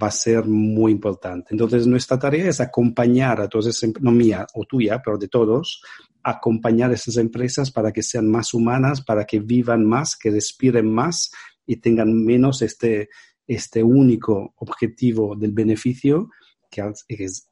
va 0.00 0.08
a 0.08 0.12
ser 0.12 0.44
muy 0.44 0.92
importante. 0.92 1.48
Entonces, 1.50 1.86
nuestra 1.86 2.18
tarea 2.18 2.48
es 2.48 2.60
acompañar 2.60 3.40
a 3.40 3.48
todas 3.48 3.66
esas, 3.66 3.90
no 4.00 4.10
mía 4.10 4.46
o 4.54 4.64
tuya, 4.64 5.00
pero 5.02 5.16
de 5.16 5.28
todos, 5.28 5.82
acompañar 6.30 6.90
a 6.90 6.94
esas 6.94 7.16
empresas 7.18 7.70
para 7.70 7.92
que 7.92 8.02
sean 8.02 8.28
más 8.28 8.52
humanas, 8.52 9.00
para 9.00 9.24
que 9.24 9.38
vivan 9.38 9.86
más, 9.86 10.16
que 10.16 10.30
respiren 10.30 10.92
más 10.92 11.30
y 11.64 11.76
tengan 11.76 12.24
menos 12.24 12.62
este, 12.62 13.08
este 13.46 13.82
único 13.82 14.52
objetivo 14.56 15.36
del 15.36 15.52
beneficio 15.52 16.30
que 16.68 17.24
es, 17.24 17.48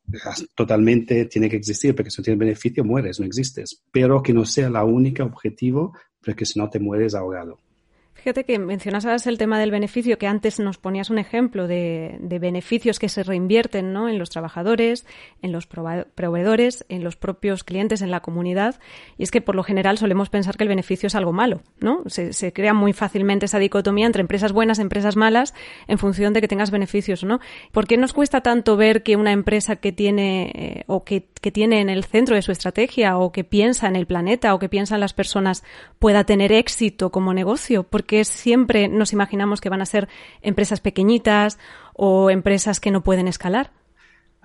totalmente 0.54 1.26
tiene 1.26 1.48
que 1.48 1.56
existir, 1.56 1.94
porque 1.94 2.10
si 2.10 2.20
no 2.20 2.24
tienes 2.24 2.40
beneficio 2.40 2.84
mueres, 2.84 3.20
no 3.20 3.26
existes, 3.26 3.80
pero 3.92 4.22
que 4.22 4.34
no 4.34 4.44
sea 4.44 4.68
la 4.68 4.84
única 4.84 5.24
objetivo, 5.24 5.96
porque 6.22 6.44
si 6.44 6.58
no 6.58 6.68
te 6.68 6.80
mueres 6.80 7.14
ahogado. 7.14 7.60
Fíjate 8.24 8.44
que 8.44 8.58
mencionabas 8.58 9.26
el 9.26 9.36
tema 9.36 9.58
del 9.58 9.70
beneficio, 9.70 10.16
que 10.16 10.26
antes 10.26 10.58
nos 10.58 10.78
ponías 10.78 11.10
un 11.10 11.18
ejemplo 11.18 11.68
de, 11.68 12.16
beneficios 12.40 12.98
que 12.98 13.10
se 13.10 13.22
reinvierten 13.22 13.92
¿no? 13.92 14.08
en 14.08 14.18
los 14.18 14.30
trabajadores, 14.30 15.04
en 15.42 15.52
los 15.52 15.66
proveedores, 15.66 16.86
en 16.88 17.04
los 17.04 17.16
propios 17.16 17.64
clientes, 17.64 18.00
en 18.00 18.10
la 18.10 18.20
comunidad. 18.20 18.80
Y 19.18 19.24
es 19.24 19.30
que 19.30 19.42
por 19.42 19.54
lo 19.54 19.62
general 19.62 19.98
solemos 19.98 20.30
pensar 20.30 20.56
que 20.56 20.64
el 20.64 20.70
beneficio 20.70 21.08
es 21.08 21.14
algo 21.14 21.34
malo, 21.34 21.60
¿no? 21.80 22.02
Se, 22.06 22.50
crea 22.54 22.72
muy 22.72 22.94
fácilmente 22.94 23.44
esa 23.44 23.58
dicotomía 23.58 24.06
entre 24.06 24.22
empresas 24.22 24.52
buenas, 24.52 24.78
empresas 24.78 25.16
malas, 25.16 25.52
en 25.86 25.98
función 25.98 26.32
de 26.32 26.40
que 26.40 26.48
tengas 26.48 26.70
beneficios 26.70 27.22
o 27.24 27.26
no. 27.26 27.40
¿Por 27.72 27.86
qué 27.86 27.98
nos 27.98 28.14
cuesta 28.14 28.40
tanto 28.40 28.78
ver 28.78 29.02
que 29.02 29.16
una 29.16 29.32
empresa 29.32 29.76
que 29.76 29.92
tiene 29.92 30.50
eh, 30.54 30.84
o 30.86 31.04
que, 31.04 31.28
que 31.42 31.52
tiene 31.52 31.82
en 31.82 31.90
el 31.90 32.04
centro 32.04 32.36
de 32.36 32.40
su 32.40 32.52
estrategia 32.52 33.18
o 33.18 33.32
que 33.32 33.44
piensa 33.44 33.86
en 33.86 33.96
el 33.96 34.06
planeta 34.06 34.54
o 34.54 34.58
que 34.58 34.70
piensa 34.70 34.94
en 34.94 35.02
las 35.02 35.12
personas 35.12 35.62
pueda 35.98 36.24
tener 36.24 36.52
éxito 36.52 37.10
como 37.10 37.34
negocio? 37.34 37.82
Porque 37.82 38.13
siempre 38.22 38.86
nos 38.86 39.12
imaginamos 39.12 39.60
que 39.60 39.70
van 39.70 39.82
a 39.82 39.86
ser 39.86 40.08
empresas 40.42 40.80
pequeñitas 40.80 41.58
o 41.94 42.30
empresas 42.30 42.78
que 42.78 42.92
no 42.92 43.02
pueden 43.02 43.26
escalar. 43.26 43.72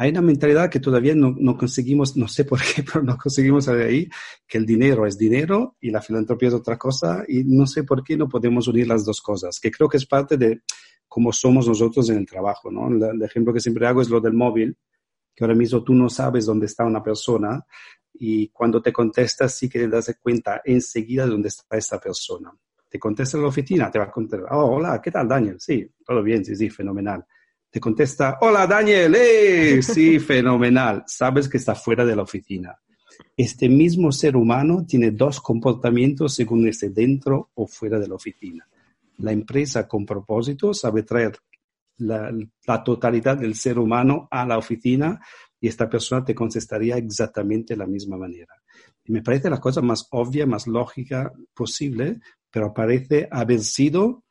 Hay 0.02 0.12
una 0.12 0.22
mentalidad 0.22 0.70
que 0.70 0.80
todavía 0.80 1.14
no, 1.14 1.58
conseguimos, 1.58 2.16
no 2.16 2.30
sé 2.30 2.46
por 2.46 2.62
qué, 2.62 2.84
pero 2.94 3.04
no 3.04 3.18
conseguimos 3.18 3.66
saber 3.66 3.88
ahí, 3.88 4.10
que 4.48 4.58
el 4.58 4.66
dinero 4.66 5.06
es 5.06 5.18
dinero 5.18 5.76
y 5.82 5.92
la 5.92 6.02
filantropía 6.02 6.48
es 6.48 6.56
otra 6.56 6.78
cosa 6.78 7.26
y 7.28 7.44
no 7.44 7.68
sé 7.68 7.84
por 7.84 8.02
qué 8.02 8.16
no 8.16 8.30
podemos 8.30 8.70
unir 8.70 8.88
las 8.88 9.04
dos 9.04 9.20
cosas, 9.20 9.60
que 9.60 9.70
creo 9.70 9.90
que 9.90 9.98
es 9.98 10.06
parte 10.06 10.38
de 10.38 10.62
cómo 11.06 11.34
somos 11.34 11.68
nosotros 11.68 12.10
en 12.10 12.20
el 12.20 12.26
trabajo, 12.26 12.72
¿no? 12.72 12.88
El, 12.88 13.22
ejemplo 13.22 13.54
que 13.54 13.60
siempre 13.60 13.88
hago 13.88 14.02
es 14.02 14.10
lo 14.10 14.22
del 14.22 14.32
móvil, 14.32 14.78
que 15.36 15.44
ahora 15.44 15.56
mismo 15.56 15.84
tú 15.84 15.94
no 15.94 16.10
sabes 16.10 16.46
dónde 16.46 16.68
está 16.68 16.86
una 16.86 17.04
persona 17.04 17.66
y 18.14 18.48
cuando 18.52 18.82
te 18.82 18.94
contestas 18.94 19.54
sí 19.54 19.68
que 19.68 19.80
te 19.80 19.90
das 19.90 20.18
cuenta 20.22 20.62
enseguida 20.64 21.26
de 21.26 21.32
dónde 21.32 21.50
está 21.50 21.76
esta 21.76 22.00
persona 22.00 22.54
Te 22.90 22.98
contesta 22.98 23.38
en 23.38 23.44
la 23.44 23.50
oficina, 23.50 23.92
te 23.92 24.00
va 24.00 24.06
a 24.06 24.12
contestar, 24.12 24.52
oh, 24.52 24.78
hola, 24.78 25.00
¿qué 25.02 25.12
tal, 25.12 25.28
Daniel? 25.28 25.60
Sí, 25.60 25.88
todo 26.04 26.24
bien, 26.24 26.44
sí, 26.44 26.56
sí, 26.56 26.70
fenomenal. 26.70 27.24
Te 27.70 27.80
contesta, 27.80 28.40
hola, 28.42 28.66
Daniel, 28.66 29.14
¡eh! 29.16 29.82
Sí, 29.84 30.20
fenomenal. 30.20 31.04
Sabes 31.06 31.48
que 31.48 31.58
está 31.58 31.76
fuera 31.76 32.04
de 32.04 32.16
la 32.16 32.24
oficina. 32.24 32.76
Este 33.38 33.70
mismo 33.70 34.12
ser 34.12 34.36
humano 34.36 34.86
tiene 34.88 35.12
dos 35.12 35.40
comportamientos 35.40 36.34
según 36.34 36.68
esté 36.68 36.90
dentro 36.90 37.52
o 37.54 37.68
fuera 37.68 38.00
de 38.00 38.08
la 38.08 38.16
oficina. 38.16 38.68
La 39.18 39.32
empresa 39.32 39.88
con 39.88 40.06
propósito 40.06 40.74
sabe 40.74 41.04
traer 41.04 41.38
la, 41.98 42.32
la 42.66 42.84
totalidad 42.84 43.38
del 43.38 43.54
ser 43.54 43.78
humano 43.78 44.28
a 44.32 44.46
la 44.46 44.58
oficina 44.58 45.20
y 45.62 45.68
esta 45.68 45.90
persona 45.90 46.26
te 46.26 46.34
contestaría 46.34 46.98
exactamente 46.98 47.74
de 47.74 47.78
la 47.78 47.86
misma 47.86 48.18
manera. 48.18 48.59
Me 49.10 49.24
parece 49.24 49.50
la 49.50 49.60
cosa 49.60 49.82
más 49.82 50.08
obvia, 50.12 50.46
más 50.46 50.68
lógica 50.68 51.34
posible, 51.56 52.20
pero 52.52 52.74
parece 52.74 53.28
haber 53.32 53.62
sido 53.62 54.24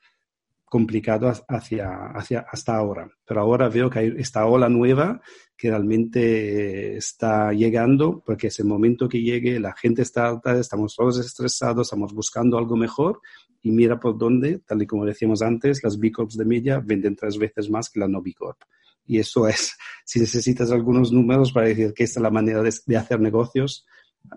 complicado 0.65 1.33
hacia, 1.49 2.41
hasta 2.53 2.77
ahora. 2.77 3.11
Pero 3.27 3.41
ahora 3.41 3.69
veo 3.69 3.91
que 3.91 3.99
hay 3.99 4.15
esta 4.19 4.47
ola 4.47 4.69
nueva 4.69 5.21
que 5.57 5.71
realmente 5.71 6.97
está 6.97 7.53
llegando, 7.53 8.23
porque 8.25 8.47
es 8.47 8.61
el 8.61 8.67
momento 8.67 9.09
que 9.09 9.21
llegue, 9.21 9.59
la 9.59 9.75
gente 9.75 10.03
está 10.03 10.29
alta, 10.29 10.57
estamos 10.57 10.95
todos 10.95 11.19
estresados, 11.19 11.89
estamos 11.89 12.15
buscando 12.15 12.57
algo 12.57 12.77
mejor 12.77 13.21
y 13.61 13.73
mira 13.73 13.99
por 13.99 14.17
dónde, 14.17 14.61
tal 14.61 14.83
y 14.83 14.87
como 14.87 15.05
decíamos 15.05 15.43
antes, 15.43 15.83
las 15.83 15.99
B 15.99 16.13
Corps 16.13 16.37
de 16.37 16.45
media 16.45 16.79
venden 16.79 17.17
tres 17.17 17.37
veces 17.37 17.69
más 17.69 17.91
que 17.91 17.99
la 17.99 18.07
no 18.07 18.23
B 18.23 18.33
Corp. 18.35 18.61
Y 19.09 19.19
eso 19.19 19.49
es, 19.49 19.77
si 20.05 20.21
necesitas 20.21 20.71
algunos 20.71 21.11
números 21.11 21.51
para 21.51 21.67
decir 21.67 21.93
que 21.95 22.05
esta 22.05 22.21
es 22.21 22.23
la 22.23 22.31
manera 22.31 22.63
de, 22.63 22.97
hacer 22.97 23.19
negocios, 23.19 23.85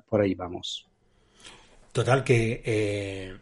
por 0.10 0.22
ahí 0.22 0.36
vamos. 0.36 0.88
Total, 1.92 2.24
que 2.24 2.62
eh, 2.66 3.38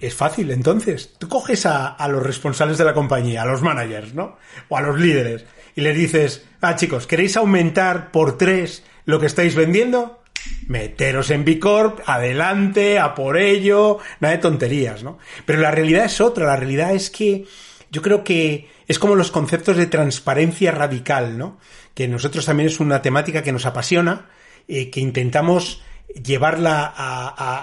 es 0.00 0.14
fácil. 0.14 0.50
Entonces, 0.50 1.14
tú 1.18 1.28
coges 1.28 1.66
a, 1.66 1.88
a, 1.88 2.08
los 2.08 2.22
responsables 2.22 2.78
de 2.78 2.84
la 2.84 2.94
compañía, 2.94 3.42
a 3.42 3.46
los 3.46 3.62
managers, 3.62 4.14
¿no? 4.14 4.36
O 4.68 4.76
a 4.76 4.80
los 4.80 4.98
líderes, 4.98 5.44
y 5.74 5.80
les 5.80 5.96
dices, 5.96 6.44
ah, 6.60 6.76
chicos, 6.76 7.06
¿queréis 7.06 7.36
aumentar 7.36 8.10
por 8.10 8.38
tres 8.38 8.84
lo 9.04 9.20
que 9.20 9.26
estáis 9.26 9.54
vendiendo? 9.54 10.22
Meteros 10.66 11.30
en 11.30 11.44
B 11.44 11.58
Corp, 11.58 12.00
adelante, 12.06 12.98
a 12.98 13.14
por 13.14 13.36
ello, 13.36 13.98
nada 14.20 14.34
de 14.34 14.42
tonterías, 14.42 15.02
¿no? 15.02 15.18
Pero 15.46 15.60
la 15.60 15.70
realidad 15.70 16.04
es 16.04 16.20
otra, 16.20 16.46
la 16.46 16.56
realidad 16.56 16.94
es 16.94 17.10
que 17.10 17.46
yo 17.90 18.02
creo 18.02 18.24
que 18.24 18.68
es 18.86 18.98
como 18.98 19.14
los 19.14 19.30
conceptos 19.30 19.76
de 19.76 19.86
transparencia 19.86 20.70
radical, 20.70 21.38
¿no? 21.38 21.58
Que 21.94 22.08
nosotros 22.08 22.44
también 22.44 22.68
es 22.68 22.80
una 22.80 23.02
temática 23.02 23.42
que 23.42 23.52
nos 23.52 23.66
apasiona, 23.66 24.26
eh, 24.68 24.90
que 24.90 25.00
intentamos 25.00 25.82
llevarla 26.08 26.94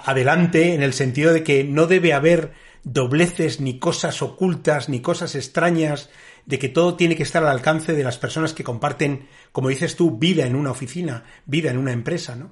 adelante 0.06 0.74
en 0.74 0.84
el 0.84 0.94
sentido 0.94 1.32
de 1.34 1.44
que 1.44 1.64
no 1.64 1.88
debe 1.88 2.14
haber 2.14 2.52
dobleces 2.84 3.62
ni 3.62 3.80
cosas 3.80 4.22
ocultas 4.22 4.90
ni 4.90 5.00
cosas 5.02 5.36
extrañas, 5.36 6.10
de 6.46 6.60
que 6.60 6.70
todo 6.70 6.96
tiene 6.96 7.16
que 7.16 7.24
estar 7.24 7.44
al 7.44 7.50
alcance 7.50 7.94
de 7.94 8.04
las 8.04 8.18
personas 8.18 8.54
que 8.54 8.64
comparten, 8.64 9.28
como 9.52 9.70
dices 9.70 9.96
tú, 9.96 10.18
vida 10.18 10.46
en 10.46 10.56
una 10.56 10.72
oficina, 10.72 11.24
vida 11.46 11.72
en 11.72 11.78
una 11.78 11.94
empresa, 11.94 12.36
¿no? 12.36 12.52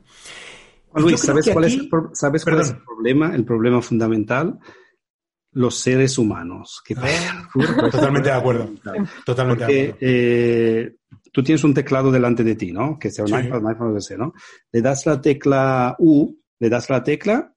Luis, 0.96 1.20
¿sabes, 1.20 1.50
cuál, 1.52 1.66
es 1.66 1.74
el, 1.76 1.90
¿sabes 2.14 2.44
cuál 2.44 2.62
es 2.62 2.70
el 2.70 2.78
problema? 2.78 3.36
El 3.36 3.46
problema 3.46 3.82
fundamental 3.82 4.60
los 5.52 5.80
seres 5.80 6.18
humanos. 6.18 6.82
Que 6.86 6.96
Totalmente 7.92 8.30
de 8.30 8.36
acuerdo. 8.36 8.72
Totalmente 9.26 9.66
de 9.66 9.72
acuerdo. 9.74 9.98
Eh, 10.02 10.96
tú 11.32 11.44
tienes 11.44 11.64
un 11.64 11.74
teclado 11.74 12.12
delante 12.12 12.44
de 12.44 12.56
ti, 12.56 12.72
¿no? 12.72 12.98
Que 13.00 13.12
sea 13.12 13.26
un 13.26 13.34
iPhone, 13.34 13.66
un 13.66 13.72
iPhone, 13.72 14.02
sea, 14.02 14.18
¿no? 14.18 14.34
Le 14.72 14.82
das 14.82 15.06
la 15.06 15.22
tecla 15.22 15.96
U, 16.00 16.36
le 16.60 16.70
das 16.70 16.90
la 16.90 17.04
tecla 17.04 17.54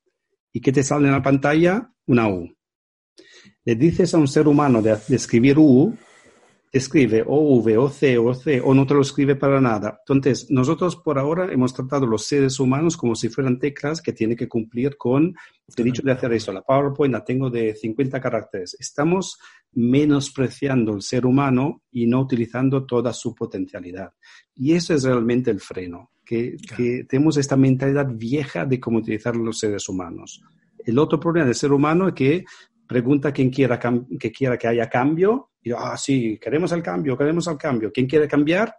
y 0.52 0.60
¿qué 0.60 0.72
te 0.72 0.82
sale 0.82 1.06
en 1.06 1.12
la 1.12 1.22
pantalla? 1.22 1.90
Una 2.06 2.28
U. 2.28 2.54
Le 3.64 3.74
dices 3.76 4.12
a 4.14 4.18
un 4.18 4.28
ser 4.28 4.48
humano 4.48 4.82
de 4.82 4.98
escribir 5.10 5.58
U 5.58 5.96
escribe 6.72 7.22
o 7.26 7.60
V 7.60 7.76
o 7.76 7.90
C 7.90 8.16
o 8.16 8.32
C 8.32 8.58
o 8.58 8.72
no 8.72 8.86
te 8.86 8.94
lo 8.94 9.02
escribe 9.02 9.36
para 9.36 9.60
nada. 9.60 10.00
Entonces, 10.08 10.50
nosotros 10.50 10.96
por 10.96 11.18
ahora 11.18 11.52
hemos 11.52 11.74
tratado 11.74 12.06
los 12.06 12.24
seres 12.24 12.58
humanos 12.58 12.96
como 12.96 13.14
si 13.14 13.28
fueran 13.28 13.58
teclas 13.58 14.00
que 14.00 14.14
tienen 14.14 14.38
que 14.38 14.48
cumplir 14.48 14.96
con, 14.96 15.34
he 15.76 15.82
dicho 15.82 16.00
de 16.02 16.12
hacer 16.12 16.32
esto, 16.32 16.50
la 16.50 16.62
PowerPoint 16.62 17.12
la 17.12 17.22
tengo 17.22 17.50
de 17.50 17.74
50 17.74 18.18
caracteres. 18.20 18.74
Estamos 18.80 19.38
menospreciando 19.72 20.94
el 20.94 21.02
ser 21.02 21.26
humano 21.26 21.82
y 21.90 22.06
no 22.06 22.22
utilizando 22.22 22.86
toda 22.86 23.12
su 23.12 23.34
potencialidad. 23.34 24.14
Y 24.54 24.72
eso 24.72 24.94
es 24.94 25.04
realmente 25.04 25.50
el 25.50 25.60
freno, 25.60 26.12
que, 26.24 26.56
que 26.76 27.04
tenemos 27.04 27.36
esta 27.36 27.56
mentalidad 27.56 28.08
vieja 28.10 28.64
de 28.64 28.80
cómo 28.80 28.98
utilizar 28.98 29.36
los 29.36 29.58
seres 29.58 29.90
humanos. 29.90 30.42
El 30.78 30.98
otro 30.98 31.20
problema 31.20 31.46
del 31.46 31.54
ser 31.54 31.72
humano 31.72 32.08
es 32.08 32.14
que 32.14 32.44
pregunta 32.86 33.28
a 33.28 33.32
quien 33.32 33.50
quiera 33.50 33.78
que 34.18 34.32
quiera 34.32 34.58
que 34.58 34.68
haya 34.68 34.88
cambio 34.88 35.51
y 35.62 35.72
ah, 35.72 35.96
sí, 35.96 36.38
queremos 36.40 36.72
el 36.72 36.82
cambio, 36.82 37.16
queremos 37.16 37.46
el 37.46 37.56
cambio. 37.56 37.92
¿Quién 37.92 38.06
quiere 38.06 38.26
cambiar? 38.26 38.74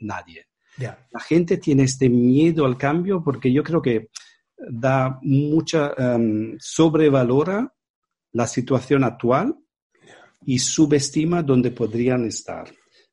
Nadie. 0.00 0.46
La 0.76 1.20
gente 1.20 1.58
tiene 1.58 1.84
este 1.84 2.08
miedo 2.08 2.64
al 2.64 2.76
cambio 2.76 3.22
porque 3.22 3.52
yo 3.52 3.62
creo 3.62 3.80
que 3.80 4.08
da 4.56 5.18
mucha, 5.22 5.92
um, 5.96 6.56
sobrevalora 6.58 7.72
la 8.32 8.46
situación 8.46 9.04
actual 9.04 9.54
y 10.44 10.58
subestima 10.58 11.42
donde 11.42 11.70
podrían 11.70 12.24
estar. 12.26 12.68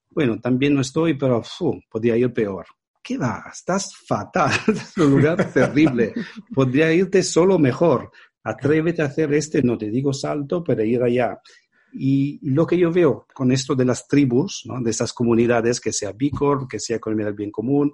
Bueno, 0.09 0.39
también 0.39 0.73
no 0.73 0.81
estoy, 0.81 1.13
pero 1.13 1.41
podría 1.89 2.17
ir 2.17 2.33
peor. 2.33 2.65
¿Qué 3.01 3.17
va? 3.17 3.43
Estás 3.51 3.95
fatal, 4.07 4.51
es 4.67 4.97
un 4.97 5.11
lugar 5.11 5.51
terrible. 5.51 6.13
Podría 6.53 6.91
irte 6.93 7.23
solo 7.23 7.57
mejor. 7.57 8.11
Atrévete 8.43 9.01
a 9.01 9.05
hacer 9.05 9.33
este, 9.33 9.61
no 9.61 9.77
te 9.77 9.89
digo 9.89 10.13
salto, 10.13 10.63
pero 10.63 10.83
ir 10.83 11.01
allá. 11.01 11.39
Y 11.93 12.39
lo 12.49 12.65
que 12.65 12.77
yo 12.77 12.91
veo 12.91 13.27
con 13.33 13.51
esto 13.51 13.75
de 13.75 13.85
las 13.85 14.07
tribus, 14.07 14.63
¿no? 14.65 14.81
de 14.81 14.91
esas 14.91 15.13
comunidades, 15.13 15.79
que 15.81 15.91
sea 15.91 16.13
B 16.13 16.31
Corp, 16.31 16.69
que 16.69 16.79
sea 16.79 16.97
economía 16.97 17.25
del 17.25 17.35
bien 17.35 17.51
común, 17.51 17.93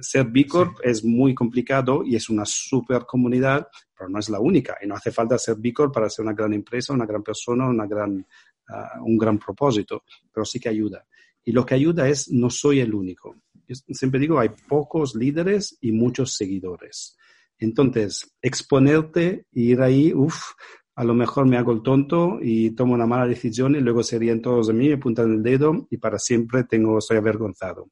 ser 0.00 0.24
B 0.26 0.46
Corp 0.46 0.78
es 0.82 1.04
muy 1.04 1.34
complicado 1.34 2.02
y 2.04 2.16
es 2.16 2.28
una 2.30 2.44
super 2.44 3.04
comunidad, 3.04 3.68
pero 3.96 4.08
no 4.08 4.18
es 4.18 4.28
la 4.28 4.40
única. 4.40 4.78
Y 4.82 4.86
no 4.86 4.94
hace 4.94 5.10
falta 5.10 5.38
ser 5.38 5.56
B 5.58 5.72
Corp 5.72 5.92
para 5.92 6.08
ser 6.08 6.24
una 6.24 6.34
gran 6.34 6.52
empresa, 6.52 6.92
una 6.92 7.06
gran 7.06 7.22
persona, 7.22 7.68
una 7.68 7.86
gran, 7.86 8.26
ah, 8.68 9.00
un 9.02 9.18
gran 9.18 9.38
propósito, 9.38 10.04
pero 10.32 10.44
sí 10.44 10.58
que 10.58 10.68
ayuda. 10.68 11.06
Y 11.44 11.52
lo 11.52 11.64
que 11.64 11.74
ayuda 11.74 12.08
es, 12.08 12.30
no 12.30 12.50
soy 12.50 12.80
el 12.80 12.94
único. 12.94 13.36
Yo 13.68 13.74
siempre 13.90 14.20
digo, 14.20 14.38
hay 14.38 14.50
pocos 14.68 15.14
líderes 15.14 15.76
y 15.80 15.92
muchos 15.92 16.36
seguidores. 16.36 17.16
Entonces, 17.58 18.36
exponerte 18.42 19.46
ir 19.52 19.80
ahí, 19.80 20.12
uff, 20.12 20.52
a 20.96 21.04
lo 21.04 21.14
mejor 21.14 21.46
me 21.46 21.58
hago 21.58 21.72
el 21.72 21.82
tonto 21.82 22.38
y 22.40 22.70
tomo 22.70 22.94
una 22.94 23.06
mala 23.06 23.26
decisión 23.26 23.76
y 23.76 23.80
luego 23.80 24.02
serían 24.02 24.40
todos 24.40 24.68
de 24.68 24.72
mí, 24.72 24.88
me 24.88 24.94
apuntan 24.94 25.30
el 25.30 25.42
dedo 25.42 25.86
y 25.90 25.98
para 25.98 26.18
siempre 26.18 26.64
tengo, 26.64 26.98
estoy 26.98 27.18
avergonzado. 27.18 27.90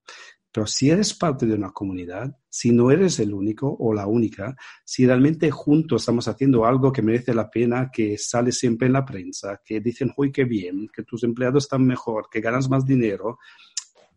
Pero 0.50 0.66
si 0.66 0.88
eres 0.88 1.12
parte 1.12 1.44
de 1.44 1.54
una 1.54 1.70
comunidad, 1.70 2.34
si 2.48 2.72
no 2.72 2.90
eres 2.90 3.18
el 3.18 3.34
único 3.34 3.76
o 3.78 3.92
la 3.92 4.06
única, 4.06 4.56
si 4.84 5.04
realmente 5.04 5.50
juntos 5.50 6.00
estamos 6.02 6.28
haciendo 6.28 6.64
algo 6.64 6.92
que 6.92 7.02
merece 7.02 7.34
la 7.34 7.50
pena, 7.50 7.90
que 7.92 8.16
sale 8.16 8.52
siempre 8.52 8.86
en 8.86 8.94
la 8.94 9.04
prensa, 9.04 9.60
que 9.62 9.80
dicen, 9.80 10.12
uy, 10.16 10.32
qué 10.32 10.44
bien, 10.44 10.88
que 10.94 11.02
tus 11.02 11.24
empleados 11.24 11.64
están 11.64 11.84
mejor, 11.84 12.28
que 12.30 12.40
ganas 12.40 12.70
más 12.70 12.86
dinero, 12.86 13.38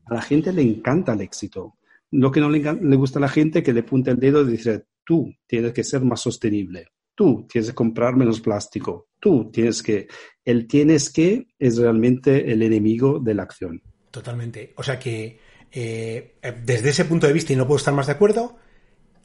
a 0.05 0.13
la 0.13 0.21
gente 0.21 0.53
le 0.53 0.61
encanta 0.61 1.11
el 1.11 1.21
éxito. 1.21 1.73
Lo 2.11 2.31
que 2.31 2.39
no 2.39 2.49
le, 2.49 2.95
gusta 2.95 3.19
a 3.19 3.23
la 3.23 3.29
gente 3.29 3.59
es 3.59 3.65
que 3.65 3.73
le 3.73 3.81
apunte 3.81 4.11
el 4.11 4.17
dedo 4.17 4.47
y 4.47 4.51
dice, 4.51 4.85
tú 5.03 5.33
tienes 5.45 5.73
que 5.73 5.83
ser 5.83 6.03
más 6.03 6.21
sostenible 6.21 6.87
Tú 7.17 7.47
tienes 7.49 7.71
que 7.71 7.75
comprar 7.75 8.15
menos 8.15 8.39
plástico. 8.41 9.07
Tú 9.19 9.49
tienes 9.51 9.81
que. 9.81 10.07
El 10.45 10.67
tienes 10.67 11.09
que 11.09 11.47
es 11.57 11.77
realmente 11.77 12.51
el 12.51 12.61
enemigo 12.61 13.17
de 13.19 13.33
la 13.33 13.41
acción. 13.41 13.81
Totalmente. 14.11 14.75
O 14.77 14.83
sea 14.83 14.99
que 14.99 15.39
eh, 15.71 16.35
desde 16.63 16.89
ese 16.89 17.05
punto 17.05 17.25
de 17.25 17.33
vista, 17.33 17.53
y 17.53 17.55
no 17.55 17.65
puedo 17.65 17.77
estar 17.77 17.95
más 17.95 18.05
de 18.05 18.11
acuerdo, 18.11 18.57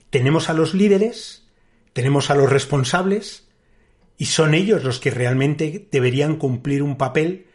tenemos 0.08 0.48
a 0.48 0.54
los 0.54 0.72
líderes, 0.72 1.46
tenemos 1.92 2.30
a 2.30 2.34
los 2.34 2.48
responsables, 2.48 3.50
y 4.16 4.24
son 4.24 4.54
ellos 4.54 4.84
los 4.84 4.98
que 4.98 5.10
realmente 5.10 5.86
deberían 5.92 6.36
cumplir 6.36 6.82
un 6.82 6.96
papel 6.96 7.48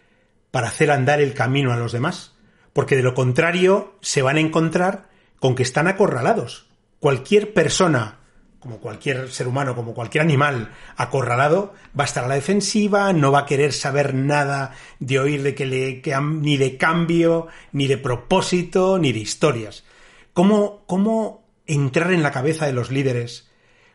para 0.52 0.67
hacer 0.67 0.91
andar 0.91 1.19
el 1.19 1.34
camino 1.34 1.73
a 1.73 1.78
los 1.78 1.93
demás. 1.93 2.36
Porque 2.73 2.95
de 2.95 3.02
lo 3.02 3.15
contrario 3.15 3.97
se 4.02 4.21
van 4.21 4.38
a 4.38 4.41
encontrar 4.41 5.10
con 5.39 5.56
que 5.56 5.63
están 5.63 5.88
acorralados. 5.88 6.69
Cualquier 7.00 7.56
persona 7.56 8.16
como 8.67 8.80
cualquier 8.80 9.32
ser 9.32 9.47
humano, 9.47 9.75
como 9.75 9.93
cualquier 9.93 10.23
animal 10.23 10.73
acorralado, 10.97 11.73
va 11.97 12.03
a 12.03 12.06
estar 12.06 12.25
a 12.25 12.27
la 12.27 12.36
defensiva, 12.36 13.13
no 13.13 13.32
va 13.32 13.39
a 13.39 13.45
querer 13.45 13.71
saber 13.71 14.13
nada 14.13 14.73
de 14.99 15.19
oír 15.19 15.41
de 15.41 15.56
que 15.56 15.65
le 15.65 16.01
ni 16.21 16.58
de 16.58 16.75
cambio, 16.75 17.47
ni 17.71 17.88
de 17.88 17.97
propósito, 17.97 18.99
ni 18.99 19.13
de 19.13 19.19
historias. 19.19 19.86
¿Cómo, 20.34 20.84
¿Cómo 20.86 21.47
entrar 21.65 22.12
en 22.12 22.23
la 22.23 22.32
cabeza 22.32 22.65
de 22.65 22.73
los 22.73 22.91
líderes 22.91 23.49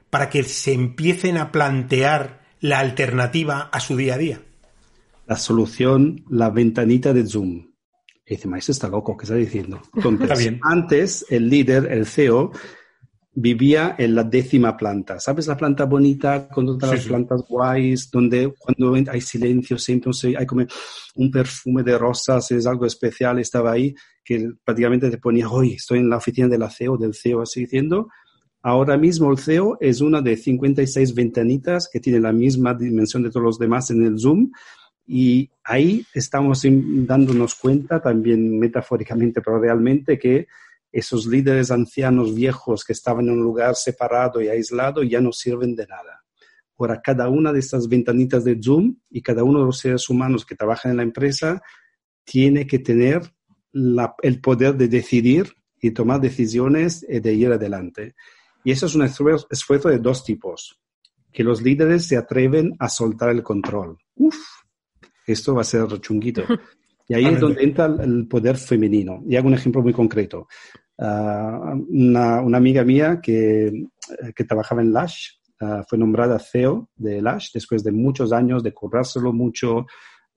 para 0.08 0.30
que 0.30 0.42
se 0.42 0.72
empiecen 0.72 1.37
a 1.37 1.52
plantear 1.52 2.40
la 2.58 2.78
alternativa 2.78 3.68
a 3.70 3.78
su 3.78 3.94
día 3.94 4.14
a 4.14 4.18
día? 4.18 4.40
La 5.26 5.37
solución, 5.37 6.24
la 6.30 6.48
ventanita 6.48 7.12
de 7.12 7.26
Zoom. 7.26 7.72
Y 8.24 8.37
dice, 8.37 8.48
maestro 8.48 8.72
está 8.72 8.88
loco, 8.88 9.18
¿qué 9.18 9.24
está 9.24 9.35
diciendo? 9.35 9.82
Entonces, 9.94 10.54
antes 10.62 11.26
el 11.28 11.50
líder, 11.50 11.92
el 11.92 12.06
CEO, 12.06 12.52
vivía 13.35 13.95
en 13.99 14.14
la 14.14 14.25
décima 14.25 14.77
planta. 14.77 15.18
¿Sabes 15.18 15.47
la 15.47 15.57
planta 15.57 15.85
bonita 15.87 16.49
con 16.49 16.66
todas 16.66 16.97
las 16.97 17.07
plantas 17.07 17.42
guays, 17.49 18.11
donde 18.11 18.53
cuando 18.59 18.95
hay 19.11 19.21
silencio 19.21 19.79
siempre 19.79 20.11
hay 20.37 20.47
como 20.47 20.66
un 21.14 21.31
perfume 21.31 21.83
de 21.83 21.97
rosas, 21.97 22.51
es 22.51 22.66
algo 22.66 22.85
especial, 22.85 23.38
estaba 23.38 23.73
ahí, 23.73 23.95
que 24.23 24.51
prácticamente 24.64 25.11
te 25.11 25.18
ponía, 25.18 25.49
hoy 25.49 25.75
estoy 25.75 26.01
en 26.01 26.11
la 26.11 26.18
oficina 26.18 26.49
del 26.49 26.68
CEO, 26.71 26.97
del 26.99 27.14
CEO, 27.14 27.42
así 27.42 27.61
diciendo. 27.61 28.09
Ahora 28.62 28.97
mismo 28.97 29.33
el 29.33 29.38
CEO 29.38 29.79
es 29.81 30.01
una 30.01 30.21
de 30.21 30.37
56 30.37 31.14
ventanitas 31.14 31.88
que 31.92 32.01
tiene 32.01 32.21
la 32.21 32.33
misma 32.33 32.75
dimensión 32.75 33.23
de 33.23 33.31
todos 33.31 33.45
los 33.45 33.59
demás 33.59 33.90
en 33.90 34.05
el 34.05 34.21
Zoom. 34.21 34.53
Y 35.05 35.51
ahí 35.64 36.05
estamos 36.14 36.62
dándonos 36.64 37.57
cuenta 37.57 38.01
también 38.01 38.59
metafóricamente, 38.59 39.40
pero 39.40 39.59
realmente 39.59 40.16
que 40.16 40.47
esos 40.92 41.26
líderes 41.26 41.70
ancianos 41.70 42.35
viejos 42.35 42.85
que 42.85 42.92
estaban 42.92 43.26
en 43.28 43.35
un 43.35 43.42
lugar 43.42 43.74
separado 43.74 44.42
y 44.42 44.48
aislado 44.48 45.02
ya 45.02 45.20
no 45.20 45.33
sirven 45.33 45.74
de 45.74 45.87
nada. 45.87 46.22
Ahora, 46.78 47.00
cada 47.00 47.28
una 47.28 47.52
de 47.52 47.61
estas 47.61 47.88
ventanitas 47.88 48.44
de 48.44 48.59
Zoom 48.61 48.96
y 49.09 49.22
cada 49.22 49.44
uno 49.44 49.61
de 49.61 49.66
los 49.66 49.78
seres 49.78 50.09
humanos 50.11 50.44
que 50.44 50.57
trabajan 50.57 50.90
en 50.90 50.96
la 50.98 51.02
empresa 51.05 51.62
tiene 52.24 52.66
que 52.66 52.81
tener 52.81 53.22
el 54.22 54.40
poder 54.40 54.76
de 54.76 54.88
decidir 54.88 55.55
y 55.81 55.92
tomar 55.92 56.20
decisiones 56.20 57.07
y 57.09 57.20
de 57.20 57.35
ir 57.35 57.52
adelante. 57.52 58.14
Y 58.64 58.72
eso 58.72 58.87
es 58.87 58.94
un 58.94 59.02
esfuerzo 59.02 59.88
de 59.88 59.98
dos 59.98 60.24
tipos. 60.24 60.78
Que 61.33 61.44
los 61.44 61.62
líderes 61.62 62.07
se 62.07 62.16
atreven 62.16 62.74
a 62.78 62.88
soltar 62.88 63.31
el 63.31 63.42
control. 63.42 63.96
Uf, 64.16 64.37
esto 65.26 65.55
va 65.55 65.62
a 65.62 65.64
ser 65.64 65.87
chunguito. 66.00 66.42
Y 67.12 67.14
ahí 67.14 67.27
es 67.27 67.40
donde 67.40 67.62
entra 67.62 67.94
el 68.01 68.27
poder 68.27 68.57
femenino. 68.57 69.22
Y 69.29 69.37
hago 69.37 69.48
un 69.48 69.53
ejemplo 69.53 69.83
muy 69.83 69.92
concreto. 69.92 70.48
Ah, 70.98 71.75
una, 71.88 72.38
amiga 72.38 72.85
mía 72.85 73.20
que, 73.22 73.85
que 74.35 74.44
trabajaba 74.44 74.81
en 74.81 74.94
Lash 74.94 75.33
ah, 75.61 75.85
fue 75.87 75.98
nombrada 75.98 76.38
CEO 76.38 76.88
de 76.94 77.20
Lash 77.20 77.51
después 77.53 77.85
de 77.85 77.92
muchos 77.92 78.33
años 78.33 78.62
de 78.62 78.72
currárselo 78.72 79.31
mucho, 79.31 79.85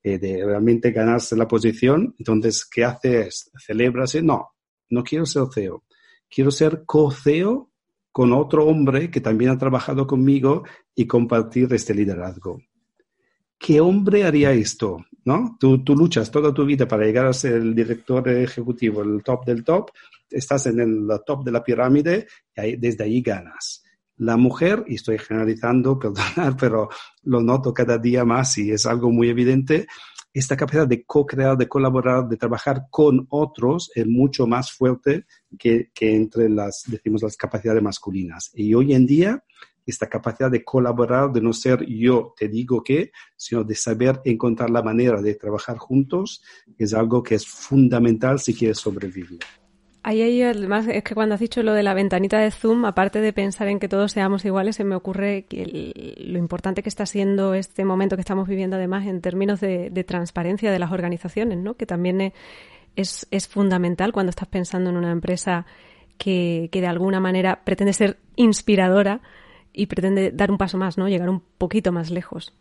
eh, 0.04 0.20
de 0.20 0.44
realmente 0.44 0.92
ganarse 0.92 1.38
la 1.38 1.48
posición. 1.48 2.14
Entonces, 2.20 2.66
¿qué 2.66 2.84
hace? 2.84 3.28
Es, 3.28 3.50
celebrarse. 3.58 4.22
No, 4.22 4.50
no 4.90 5.02
quiero 5.02 5.26
ser 5.26 5.44
CEO. 5.54 5.86
Quiero 6.30 6.52
ser 6.52 6.84
co-CEO 6.86 7.72
con 8.12 8.34
otro 8.34 8.66
hombre 8.66 9.10
que 9.10 9.22
también 9.22 9.52
ha 9.52 9.58
trabajado 9.58 10.06
conmigo 10.06 10.64
y 10.94 11.08
compartir 11.08 11.74
este 11.74 11.94
liderazgo. 11.94 12.60
¿Qué 13.58 13.80
hombre 13.82 14.24
haría 14.24 14.52
esto? 14.52 15.06
¿No? 15.24 15.58
Tú, 15.60 15.82
luchas 15.96 16.30
toda 16.30 16.54
tu 16.54 16.66
vida 16.66 16.88
para 16.88 17.06
llegar 17.06 17.26
a 17.26 17.34
ser 17.34 17.54
el 17.54 17.74
director 17.74 18.28
ejecutivo, 18.30 19.02
el 19.02 19.24
top 19.24 19.46
del 19.46 19.64
top, 19.64 19.90
estás 20.30 20.68
en 20.68 20.80
el 20.80 21.08
top 21.26 21.44
de 21.44 21.52
la 21.52 21.64
pirámide 21.64 22.28
y 22.56 22.76
desde 22.76 23.06
ahí 23.06 23.22
ganas. 23.22 23.84
La 24.18 24.38
mujer, 24.38 24.84
y 24.88 24.96
estoy 24.96 25.18
generalizando, 25.18 25.98
perdonar, 26.00 26.56
pero 26.60 26.90
lo 27.24 27.42
noto 27.42 27.74
cada 27.74 27.98
día 27.98 28.24
más 28.24 28.58
y 28.58 28.72
es 28.72 28.86
algo 28.86 29.10
muy 29.12 29.30
evidente, 29.30 29.88
esta 30.36 30.58
capacidad 30.58 30.86
de 30.86 31.06
co-crear, 31.06 31.58
de 31.58 31.70
colaborar, 31.70 32.28
de 32.28 32.36
trabajar 32.36 32.88
con 32.90 33.26
otros 33.30 33.90
es 33.96 34.06
mucho 34.06 34.46
más 34.46 34.70
fuerte 34.70 35.26
que, 35.58 35.92
que 35.94 36.14
entre 36.14 36.50
las, 36.50 36.84
decimos, 36.88 37.24
las 37.24 37.38
capacidades 37.38 37.82
masculinas. 37.82 38.52
Y 38.54 38.74
hoy 38.74 38.94
en 38.94 39.06
día, 39.06 39.42
esta 39.86 40.08
capacidad 40.08 40.52
de 40.52 40.64
colaborar, 40.64 41.32
de 41.32 41.42
no 41.42 41.54
ser 41.54 41.86
yo 41.86 42.34
te 42.38 42.48
digo 42.48 42.84
qué, 42.84 43.12
sino 43.36 43.64
de 43.64 43.76
saber 43.76 44.22
encontrar 44.26 44.70
la 44.70 44.82
manera 44.82 45.22
de 45.22 45.36
trabajar 45.36 45.78
juntos, 45.78 46.44
es 46.78 46.94
algo 46.94 47.22
que 47.24 47.36
es 47.36 47.46
fundamental 47.46 48.40
si 48.40 48.54
quieres 48.54 48.80
sobrevivir. 48.80 49.40
Ahí 50.08 50.44
además, 50.44 50.88
es 50.88 51.04
que 51.04 51.16
cuando 51.16 51.34
has 51.34 51.42
dicho 51.42 51.64
lo 51.64 51.74
de 51.74 51.82
la 51.82 51.96
ventanita 51.96 52.38
de 52.38 52.52
Zoom, 52.52 52.86
aparte 52.86 53.22
de 53.22 53.34
pensar 53.34 53.68
en 53.70 53.80
que 53.80 53.88
todos 53.88 54.12
seamos 54.12 54.46
iguales, 54.46 54.76
se 54.76 54.84
me 54.84 54.94
ocurre 54.94 55.46
que 55.50 56.16
lo 56.20 56.38
importante 56.38 56.84
que 56.84 56.90
está 56.90 57.08
siendo 57.08 57.56
este 57.56 57.86
momento 57.86 58.16
que 58.16 58.22
estamos 58.22 58.48
viviendo, 58.48 58.76
además, 58.76 59.08
en 59.08 59.20
términos 59.20 59.60
de, 59.62 60.06
transparencia 60.08 60.72
de 60.72 60.78
las 60.78 60.92
organizaciones, 60.92 61.58
¿no? 61.58 61.74
Que 61.74 61.88
también 61.88 62.34
es, 62.96 63.26
es, 63.32 63.48
fundamental 63.48 64.12
cuando 64.12 64.30
estás 64.30 64.48
pensando 64.48 64.92
en 64.92 64.98
una 64.98 65.12
empresa 65.12 65.66
que, 66.20 66.70
que 66.72 66.82
de 66.82 66.88
alguna 66.88 67.20
manera 67.20 67.64
pretende 67.66 67.94
ser 67.94 68.20
inspiradora 68.36 69.22
y 69.76 69.86
pretende 69.88 70.32
dar 70.32 70.52
un 70.52 70.58
paso 70.58 70.78
más, 70.78 70.98
¿no? 70.98 71.08
Llegar 71.08 71.30
un 71.30 71.42
poquito 71.58 71.92
más 71.92 72.12
lejos. 72.12 72.54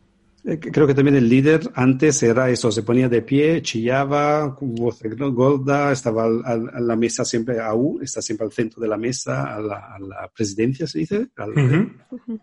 Eh, 0.47 0.61
creo 0.61 0.87
que 0.87 0.93
también 0.93 1.17
el 1.17 1.27
líder 1.27 1.71
antes 1.75 2.23
era 2.23 2.51
eso, 2.51 2.71
se 2.71 2.83
ponía 2.83 3.09
de 3.09 3.23
pie, 3.23 3.63
chillaba, 3.63 4.55
voz 4.61 5.01
gorda, 5.33 5.91
estaba 5.91 6.25
a 6.25 6.81
la 6.81 6.97
mesa 6.97 7.25
siempre, 7.25 7.61
AU, 7.61 8.01
está 8.03 8.21
siempre 8.21 8.45
al 8.45 8.53
centro 8.53 8.83
de 8.83 8.89
la 8.89 8.99
mesa, 8.99 9.55
a 9.55 9.59
la, 9.61 10.31
presidencia 10.35 10.87
se 10.87 10.99
dice, 10.99 11.29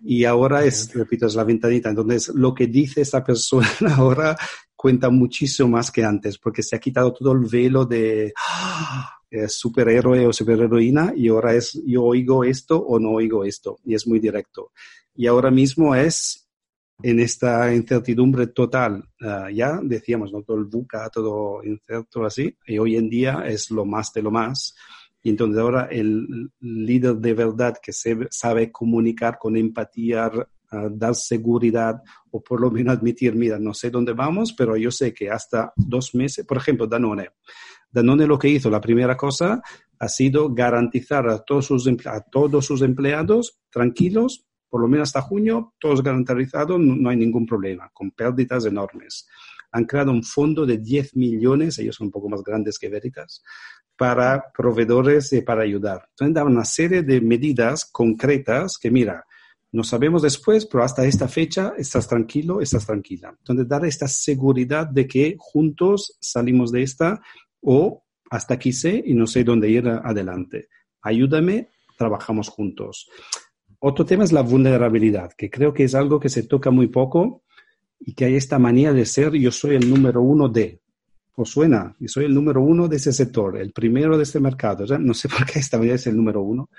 y 0.03 0.25
ahora 0.25 0.63
es, 0.63 0.91
repito, 0.95 1.27
es 1.27 1.35
la 1.35 1.43
ventanita. 1.43 1.89
Entonces, 1.89 2.29
lo 2.33 2.55
que 2.55 2.65
dice 2.65 3.01
esta 3.01 3.23
persona 3.23 3.67
ahora 3.95 4.35
cuenta 4.75 5.11
muchísimo 5.11 5.69
más 5.69 5.91
que 5.91 6.03
antes, 6.03 6.39
porque 6.39 6.63
se 6.63 6.75
ha 6.75 6.79
quitado 6.79 7.13
todo 7.13 7.33
el 7.33 7.45
velo 7.45 7.85
de 7.85 8.33
¡ah! 8.35 9.20
Superhéroe 9.47 10.27
o 10.27 10.33
superheroína 10.33 11.13
y 11.15 11.29
ahora 11.29 11.55
es 11.55 11.81
yo 11.85 12.03
oigo 12.03 12.43
esto 12.43 12.77
o 12.77 12.99
no 12.99 13.11
oigo 13.11 13.45
esto, 13.45 13.79
y 13.85 13.95
es 13.95 14.07
muy 14.07 14.19
directo. 14.19 14.71
Y 15.15 15.27
ahora 15.27 15.51
mismo 15.51 15.95
es 15.95 16.49
en 17.03 17.19
esta 17.19 17.73
incertidumbre 17.73 18.47
total. 18.47 19.03
Ah, 19.21 19.49
ya 19.51 19.79
decíamos, 19.81 20.31
todo 20.45 20.57
el 20.57 20.65
buca, 20.65 21.09
todo 21.09 21.63
incierto 21.63 22.25
así, 22.25 22.55
y 22.65 22.77
hoy 22.77 22.95
en 22.95 23.09
día 23.09 23.43
es 23.45 23.71
lo 23.71 23.85
más 23.85 24.11
de 24.13 24.21
lo 24.21 24.31
más. 24.31 24.75
Y 25.23 25.29
entonces 25.29 25.59
ahora 25.59 25.87
el 25.91 26.51
líder 26.59 27.15
de 27.15 27.33
verdad 27.33 27.77
que 27.81 27.93
se, 27.93 28.27
sabe 28.31 28.71
comunicar 28.71 29.37
con 29.37 29.55
empatía, 29.55 30.31
ah, 30.71 30.89
dar 30.91 31.15
seguridad 31.15 32.01
o 32.31 32.41
por 32.41 32.59
lo 32.59 32.71
menos 32.71 32.97
admitir, 32.97 33.35
mira, 33.35 33.59
no 33.59 33.73
sé 33.73 33.89
dónde 33.89 34.13
vamos, 34.13 34.53
pero 34.53 34.75
yo 34.77 34.89
sé 34.89 35.13
que 35.13 35.29
hasta 35.29 35.73
dos 35.75 36.15
meses, 36.15 36.45
por 36.45 36.57
ejemplo, 36.57 36.87
Danone. 36.87 37.29
Danone 37.91 38.25
lo 38.25 38.39
que 38.39 38.49
hizo, 38.49 38.69
la 38.69 38.81
primera 38.81 39.17
cosa 39.17 39.61
ha 39.99 40.07
sido 40.07 40.53
garantizar 40.53 41.27
a 41.29 41.39
todos 41.39 41.65
sus, 41.65 41.87
a 42.05 42.21
todos 42.21 42.65
sus 42.65 42.81
empleados 42.81 43.59
tranquilos 43.69 44.45
por 44.71 44.79
lo 44.79 44.87
menos 44.87 45.09
hasta 45.09 45.21
junio, 45.21 45.73
todos 45.77 46.01
garantizados, 46.01 46.79
no, 46.79 47.09
hay 47.09 47.17
ningún 47.17 47.45
problema, 47.45 47.91
con 47.93 48.09
pérdidas 48.11 48.65
enormes. 48.65 49.27
Han 49.73 49.83
creado 49.83 50.11
un 50.11 50.23
fondo 50.23 50.65
de 50.65 50.77
10 50.77 51.17
millones, 51.17 51.77
ellos 51.77 51.97
son 51.97 52.07
un 52.07 52.11
poco 52.11 52.29
más 52.29 52.41
grandes 52.41 52.79
que 52.79 52.87
Veritas, 52.87 53.43
para 53.97 54.41
proveedores 54.57 55.33
y 55.33 55.41
para 55.41 55.63
ayudar. 55.63 56.07
Entonces, 56.11 56.33
dan 56.33 56.47
una 56.47 56.63
serie 56.63 57.03
de 57.03 57.19
medidas 57.19 57.83
concretas 57.83 58.77
que, 58.77 58.89
mira, 58.89 59.25
no 59.73 59.83
sabemos 59.83 60.21
después, 60.21 60.65
pero 60.65 60.85
hasta 60.85 61.03
esta 61.03 61.27
fecha 61.27 61.73
estás 61.77 62.07
tranquilo, 62.07 62.61
estás 62.61 62.85
tranquila. 62.85 63.35
Entonces, 63.37 63.67
dar 63.67 63.85
esta 63.85 64.07
seguridad 64.07 64.87
de 64.87 65.05
que 65.05 65.35
juntos 65.37 66.17
salimos 66.21 66.71
de 66.71 66.83
esta 66.83 67.21
o 67.61 68.03
hasta 68.29 68.55
aquí 68.55 68.73
sé 68.73 69.03
y 69.05 69.13
no 69.13 69.27
sé 69.27 69.43
dónde 69.43 69.69
ir 69.69 69.87
adelante. 69.87 70.69
Ayúdame, 71.01 71.69
trabajamos 71.97 72.49
juntos. 72.49 73.09
Otro 73.79 74.05
tema 74.05 74.23
es 74.23 74.31
la 74.31 74.41
vulnerabilidad, 74.41 75.31
que 75.37 75.49
creo 75.49 75.73
que 75.73 75.83
es 75.83 75.95
algo 75.95 76.19
que 76.19 76.29
se 76.29 76.43
toca 76.43 76.71
muy 76.71 76.87
poco 76.87 77.43
y 77.99 78.13
que 78.13 78.25
hay 78.25 78.35
esta 78.35 78.59
manía 78.59 78.93
de 78.93 79.05
ser 79.05 79.33
yo 79.33 79.51
soy 79.51 79.75
el 79.75 79.89
número 79.89 80.21
uno 80.21 80.49
de. 80.49 80.79
¿Os 81.35 81.49
suena? 81.49 81.95
Yo 81.99 82.07
soy 82.07 82.25
el 82.25 82.33
número 82.33 82.61
uno 82.61 82.87
de 82.87 82.97
ese 82.97 83.11
sector, 83.11 83.57
el 83.57 83.71
primero 83.71 84.17
de 84.17 84.23
este 84.23 84.39
mercado. 84.39 84.85
No 84.99 85.13
sé 85.13 85.29
por 85.29 85.45
qué 85.45 85.59
esta 85.59 85.77
manía 85.77 85.95
es 85.95 86.05
el 86.07 86.15
número 86.15 86.41
uno. 86.41 86.69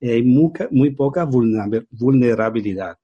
hay 0.00 0.22
muy, 0.22 0.52
muy 0.70 0.90
poca 0.90 1.24
vulnerabilidad. 1.24 2.96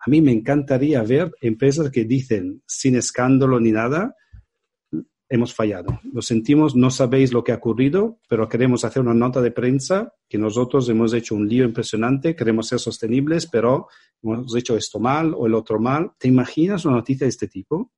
A 0.00 0.10
mí 0.10 0.20
me 0.20 0.32
encantaría 0.32 1.02
ver 1.02 1.30
empresas 1.40 1.90
que 1.90 2.04
dicen 2.04 2.62
sin 2.66 2.96
escándalo 2.96 3.60
ni 3.60 3.70
nada, 3.70 4.14
hemos 5.30 5.54
fallado. 5.54 6.00
Lo 6.12 6.20
sentimos, 6.20 6.74
no 6.74 6.90
sabéis 6.90 7.32
lo 7.32 7.44
que 7.44 7.52
ha 7.52 7.56
ocurrido, 7.56 8.18
pero 8.28 8.48
queremos 8.48 8.84
hacer 8.84 9.00
una 9.00 9.14
nota 9.14 9.40
de 9.40 9.52
prensa 9.52 10.12
que 10.28 10.36
nosotros 10.36 10.88
hemos 10.88 11.14
hecho 11.14 11.36
un 11.36 11.48
lío 11.48 11.64
impresionante, 11.64 12.34
queremos 12.34 12.66
ser 12.66 12.80
sostenibles, 12.80 13.46
pero 13.46 13.86
hemos 14.22 14.54
hecho 14.56 14.76
esto 14.76 14.98
mal 14.98 15.32
o 15.36 15.46
el 15.46 15.54
otro 15.54 15.78
mal. 15.78 16.10
¿Te 16.18 16.26
imaginas 16.26 16.84
una 16.84 16.96
noticia 16.96 17.26
de 17.26 17.30
este 17.30 17.46
tipo? 17.46 17.92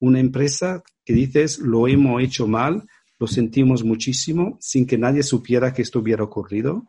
Una 0.00 0.18
empresa 0.18 0.82
que 1.04 1.12
dices, 1.12 1.58
lo 1.58 1.86
hemos 1.86 2.22
hecho 2.22 2.48
mal, 2.48 2.86
lo 3.18 3.26
sentimos 3.26 3.84
muchísimo, 3.84 4.56
sin 4.58 4.86
que 4.86 4.96
nadie 4.96 5.22
supiera 5.22 5.74
que 5.74 5.82
esto 5.82 5.98
hubiera 5.98 6.24
ocurrido. 6.24 6.86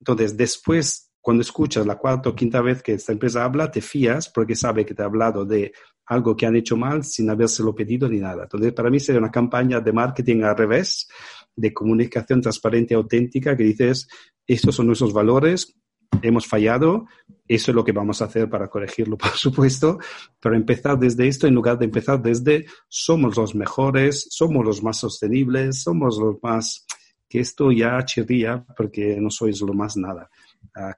Entonces, 0.00 0.36
después, 0.36 1.12
cuando 1.20 1.42
escuchas 1.42 1.86
la 1.86 1.98
cuarta 1.98 2.30
o 2.30 2.34
quinta 2.34 2.60
vez 2.60 2.82
que 2.82 2.94
esta 2.94 3.12
empresa 3.12 3.44
habla, 3.44 3.70
te 3.70 3.80
fías 3.80 4.28
porque 4.28 4.56
sabe 4.56 4.84
que 4.84 4.94
te 4.94 5.02
ha 5.02 5.06
hablado 5.06 5.44
de 5.44 5.72
algo 6.10 6.36
que 6.36 6.44
han 6.44 6.56
hecho 6.56 6.76
mal 6.76 7.04
sin 7.04 7.30
habérselo 7.30 7.72
pedido 7.72 8.08
ni 8.08 8.18
nada. 8.18 8.42
Entonces, 8.42 8.72
para 8.72 8.90
mí 8.90 8.98
sería 8.98 9.20
una 9.20 9.30
campaña 9.30 9.80
de 9.80 9.92
marketing 9.92 10.42
al 10.42 10.56
revés, 10.56 11.08
de 11.54 11.72
comunicación 11.72 12.40
transparente, 12.40 12.94
auténtica, 12.94 13.56
que 13.56 13.62
dices, 13.62 14.08
estos 14.44 14.74
son 14.74 14.88
nuestros 14.88 15.12
valores, 15.12 15.76
hemos 16.20 16.48
fallado, 16.48 17.06
eso 17.46 17.70
es 17.70 17.74
lo 17.76 17.84
que 17.84 17.92
vamos 17.92 18.20
a 18.20 18.24
hacer 18.24 18.50
para 18.50 18.68
corregirlo, 18.68 19.16
por 19.18 19.30
supuesto, 19.30 19.98
pero 20.40 20.56
empezar 20.56 20.98
desde 20.98 21.28
esto 21.28 21.46
en 21.46 21.54
lugar 21.54 21.78
de 21.78 21.84
empezar 21.84 22.20
desde 22.20 22.66
somos 22.88 23.36
los 23.36 23.54
mejores, 23.54 24.26
somos 24.30 24.64
los 24.64 24.82
más 24.82 24.98
sostenibles, 24.98 25.80
somos 25.80 26.18
los 26.18 26.36
más 26.42 26.86
que 27.28 27.38
esto 27.38 27.70
ya 27.70 28.04
chirría 28.04 28.66
porque 28.76 29.16
no 29.20 29.30
sois 29.30 29.60
lo 29.60 29.74
más 29.74 29.96
nada. 29.96 30.28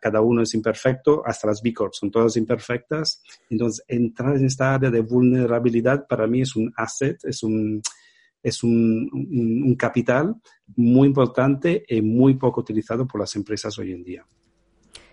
Cada 0.00 0.20
uno 0.20 0.42
es 0.42 0.54
imperfecto, 0.54 1.22
hasta 1.24 1.48
las 1.48 1.62
B 1.62 1.72
Corp 1.72 1.94
son 1.94 2.10
todas 2.10 2.36
imperfectas. 2.36 3.22
Entonces, 3.48 3.84
entrar 3.88 4.36
en 4.36 4.44
esta 4.44 4.74
área 4.74 4.90
de 4.90 5.00
vulnerabilidad 5.00 6.06
para 6.06 6.26
mí 6.26 6.42
es 6.42 6.54
un 6.56 6.72
asset, 6.76 7.18
es 7.24 7.42
un, 7.42 7.80
es 8.42 8.62
un, 8.62 9.08
un, 9.12 9.74
capital 9.76 10.34
muy 10.76 11.08
importante 11.08 11.84
y 11.88 12.02
muy 12.02 12.34
poco 12.34 12.60
utilizado 12.60 13.06
por 13.06 13.20
las 13.20 13.34
empresas 13.36 13.78
hoy 13.78 13.92
en 13.92 14.04
día. 14.04 14.26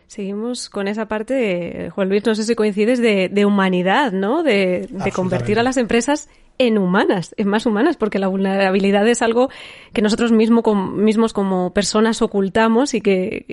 Seguimos 0.08 0.70
con 0.70 0.88
esa 0.88 1.08
parte, 1.08 1.92
Juan 1.92 2.10
Luis, 2.10 2.26
no 2.26 2.34
sé 2.34 2.44
si 2.44 2.56
coincides, 2.56 3.00
de, 3.00 3.30
de 3.30 3.46
humanidad, 3.46 4.12
¿no? 4.12 4.42
De, 4.42 4.90
de 4.92 5.12
convertir 5.12 5.60
a 5.60 5.64
las 5.64 5.78
empresas 5.78 6.30
en 6.60 6.78
humanas, 6.78 7.34
en 7.38 7.48
más 7.48 7.66
humanas, 7.66 7.96
porque 7.96 8.20
la 8.20 8.28
vulnerabilidad 8.28 9.08
es 9.08 9.22
algo 9.22 9.50
que 9.94 10.02
nosotros 10.02 10.32
mismo, 10.32 10.62
mismos 10.76 11.32
como 11.32 11.74
personas 11.74 12.22
ocultamos 12.22 12.94
y 12.94 13.02
que, 13.02 13.46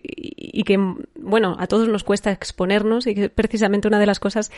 y 0.57 0.65
que, 0.65 0.79
bueno, 1.21 1.55
a 1.59 1.67
todos 1.67 1.87
nos 1.87 2.03
cuesta 2.03 2.33
exponernos 2.33 3.07
y 3.07 3.15
que 3.15 3.25
es 3.25 3.31
precisamente 3.31 3.89
una 3.89 3.99
de 3.99 4.07
las 4.07 4.19
cosas 4.19 4.51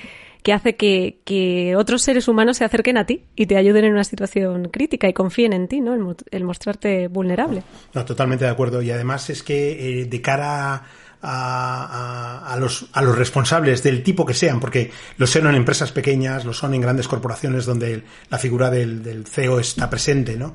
que 0.45 0.53
hace 0.53 0.77
que, 0.77 1.19
que 1.25 1.75
otros 1.75 2.03
seres 2.03 2.29
humanos 2.29 2.59
se 2.59 2.65
acerquen 2.65 2.99
a 2.99 3.05
ti 3.05 3.25
y 3.35 3.47
te 3.47 3.57
ayuden 3.57 3.85
en 3.87 3.93
una 3.95 4.05
situación 4.05 4.69
crítica 4.69 5.09
y 5.09 5.13
confíen 5.13 5.53
en 5.53 5.67
ti, 5.67 5.81
¿no? 5.81 6.15
El, 6.31 6.45
mostrarte 6.45 7.09
vulnerable. 7.09 7.65
No, 7.95 8.05
totalmente 8.05 8.45
de 8.45 8.51
acuerdo. 8.53 8.81
Y 8.81 8.93
además 8.93 9.29
es 9.29 9.43
que 9.43 10.03
eh, 10.03 10.05
de 10.05 10.23
cara 10.23 10.75
a 10.75 10.83
a, 11.21 12.57
los, 12.61 12.87
a 12.93 13.03
los 13.03 13.19
responsables 13.19 13.83
del 13.83 14.05
tipo 14.05 14.25
que 14.25 14.35
sean, 14.35 14.61
porque 14.61 14.93
lo 15.17 15.27
son 15.27 15.49
en 15.49 15.57
empresas 15.57 15.91
pequeñas, 15.91 16.45
lo 16.45 16.53
son 16.53 16.75
en 16.75 16.81
grandes 16.81 17.09
corporaciones 17.09 17.67
donde 17.67 18.05
la 18.31 18.39
figura 18.39 18.71
del, 18.71 19.03
del 19.03 19.27
CEO 19.27 19.59
está 19.59 19.91
presente, 19.91 20.37
¿no? 20.37 20.55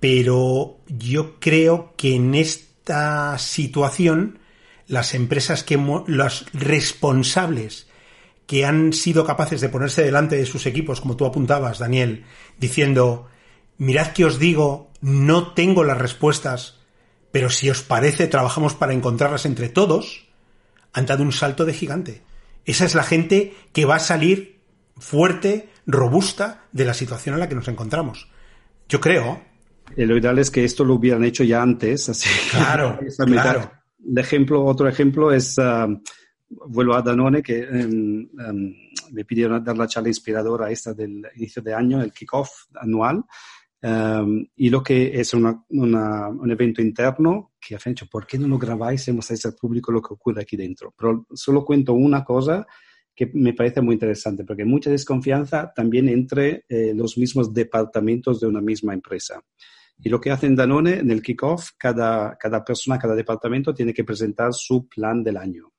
Pero 0.00 0.78
yo 0.88 1.38
creo 1.38 1.94
que 1.96 2.16
en 2.16 2.34
esta 2.34 3.38
situación 3.38 4.40
las 4.86 5.14
empresas 5.14 5.62
que 5.64 5.76
los 6.06 6.46
responsables 6.52 7.86
que 8.46 8.64
han 8.64 8.92
sido 8.92 9.24
capaces 9.24 9.60
de 9.60 9.68
ponerse 9.68 10.04
delante 10.04 10.36
de 10.36 10.46
sus 10.46 10.66
equipos, 10.66 11.00
como 11.00 11.16
tú 11.16 11.26
apuntabas, 11.26 11.78
Daniel, 11.78 12.24
diciendo, 12.58 13.28
mirad 13.76 14.12
que 14.12 14.24
os 14.24 14.38
digo, 14.38 14.92
no 15.00 15.52
tengo 15.52 15.82
las 15.82 15.98
respuestas, 15.98 16.78
pero 17.32 17.50
si 17.50 17.68
os 17.68 17.82
parece, 17.82 18.28
trabajamos 18.28 18.74
para 18.74 18.92
encontrarlas 18.92 19.46
entre 19.46 19.68
todos, 19.68 20.28
han 20.92 21.06
dado 21.06 21.24
un 21.24 21.32
salto 21.32 21.64
de 21.64 21.74
gigante. 21.74 22.22
Esa 22.64 22.84
es 22.84 22.94
la 22.94 23.02
gente 23.02 23.54
que 23.72 23.84
va 23.84 23.96
a 23.96 24.00
salir 24.00 24.60
fuerte, 24.96 25.68
robusta 25.86 26.64
de 26.72 26.84
la 26.84 26.94
situación 26.94 27.34
en 27.34 27.40
la 27.40 27.48
que 27.48 27.54
nos 27.54 27.68
encontramos. 27.68 28.28
Yo 28.88 29.00
creo. 29.00 29.42
Lo 29.96 30.16
ideal 30.16 30.38
es 30.38 30.50
que 30.50 30.64
esto 30.64 30.84
lo 30.84 30.94
hubieran 30.94 31.24
hecho 31.24 31.44
ya 31.44 31.62
antes. 31.62 32.08
Así 32.08 32.28
claro, 32.50 32.98
claro. 33.26 33.70
De 34.08 34.20
ejemplo, 34.20 34.64
otro 34.64 34.88
ejemplo 34.88 35.32
es, 35.32 35.58
uh, 35.58 36.00
vuelvo 36.48 36.94
a 36.94 37.02
Danone, 37.02 37.42
que 37.42 37.66
um, 37.66 38.28
um, 38.38 38.74
me 39.12 39.24
pidieron 39.24 39.64
dar 39.64 39.76
la 39.76 39.88
charla 39.88 40.08
inspiradora 40.08 40.70
esta 40.70 40.94
del 40.94 41.26
inicio 41.34 41.60
de 41.60 41.74
año, 41.74 42.00
el 42.00 42.12
kickoff 42.12 42.50
anual. 42.74 43.24
Um, 43.82 44.46
y 44.56 44.70
lo 44.70 44.82
que 44.82 45.20
es 45.20 45.34
una, 45.34 45.64
una, 45.70 46.28
un 46.28 46.50
evento 46.50 46.80
interno 46.80 47.52
que 47.60 47.74
han 47.74 47.80
dicho, 47.86 48.06
¿por 48.10 48.26
qué 48.26 48.38
no 48.38 48.48
lo 48.48 48.58
grabáis 48.58 49.06
y 49.08 49.12
mostráis 49.12 49.44
al 49.46 49.54
público 49.54 49.92
lo 49.92 50.00
que 50.00 50.14
ocurre 50.14 50.42
aquí 50.42 50.56
dentro? 50.56 50.94
Pero 50.96 51.26
solo 51.34 51.64
cuento 51.64 51.92
una 51.92 52.24
cosa 52.24 52.66
que 53.14 53.30
me 53.34 53.54
parece 53.54 53.80
muy 53.80 53.94
interesante, 53.94 54.44
porque 54.44 54.62
hay 54.62 54.68
mucha 54.68 54.90
desconfianza 54.90 55.72
también 55.74 56.08
entre 56.08 56.64
eh, 56.68 56.92
los 56.94 57.18
mismos 57.18 57.52
departamentos 57.52 58.40
de 58.40 58.46
una 58.46 58.60
misma 58.60 58.94
empresa. 58.94 59.42
Y 59.98 60.08
lo 60.08 60.20
que 60.20 60.30
hacen 60.30 60.54
Danone 60.54 60.98
en 60.98 61.10
el 61.10 61.22
kickoff, 61.22 61.70
cada, 61.78 62.36
cada 62.36 62.64
persona, 62.64 62.98
cada 62.98 63.14
departamento 63.14 63.74
tiene 63.74 63.94
que 63.94 64.04
presentar 64.04 64.52
su 64.52 64.88
plan 64.88 65.22
del 65.22 65.36
año. 65.36 65.72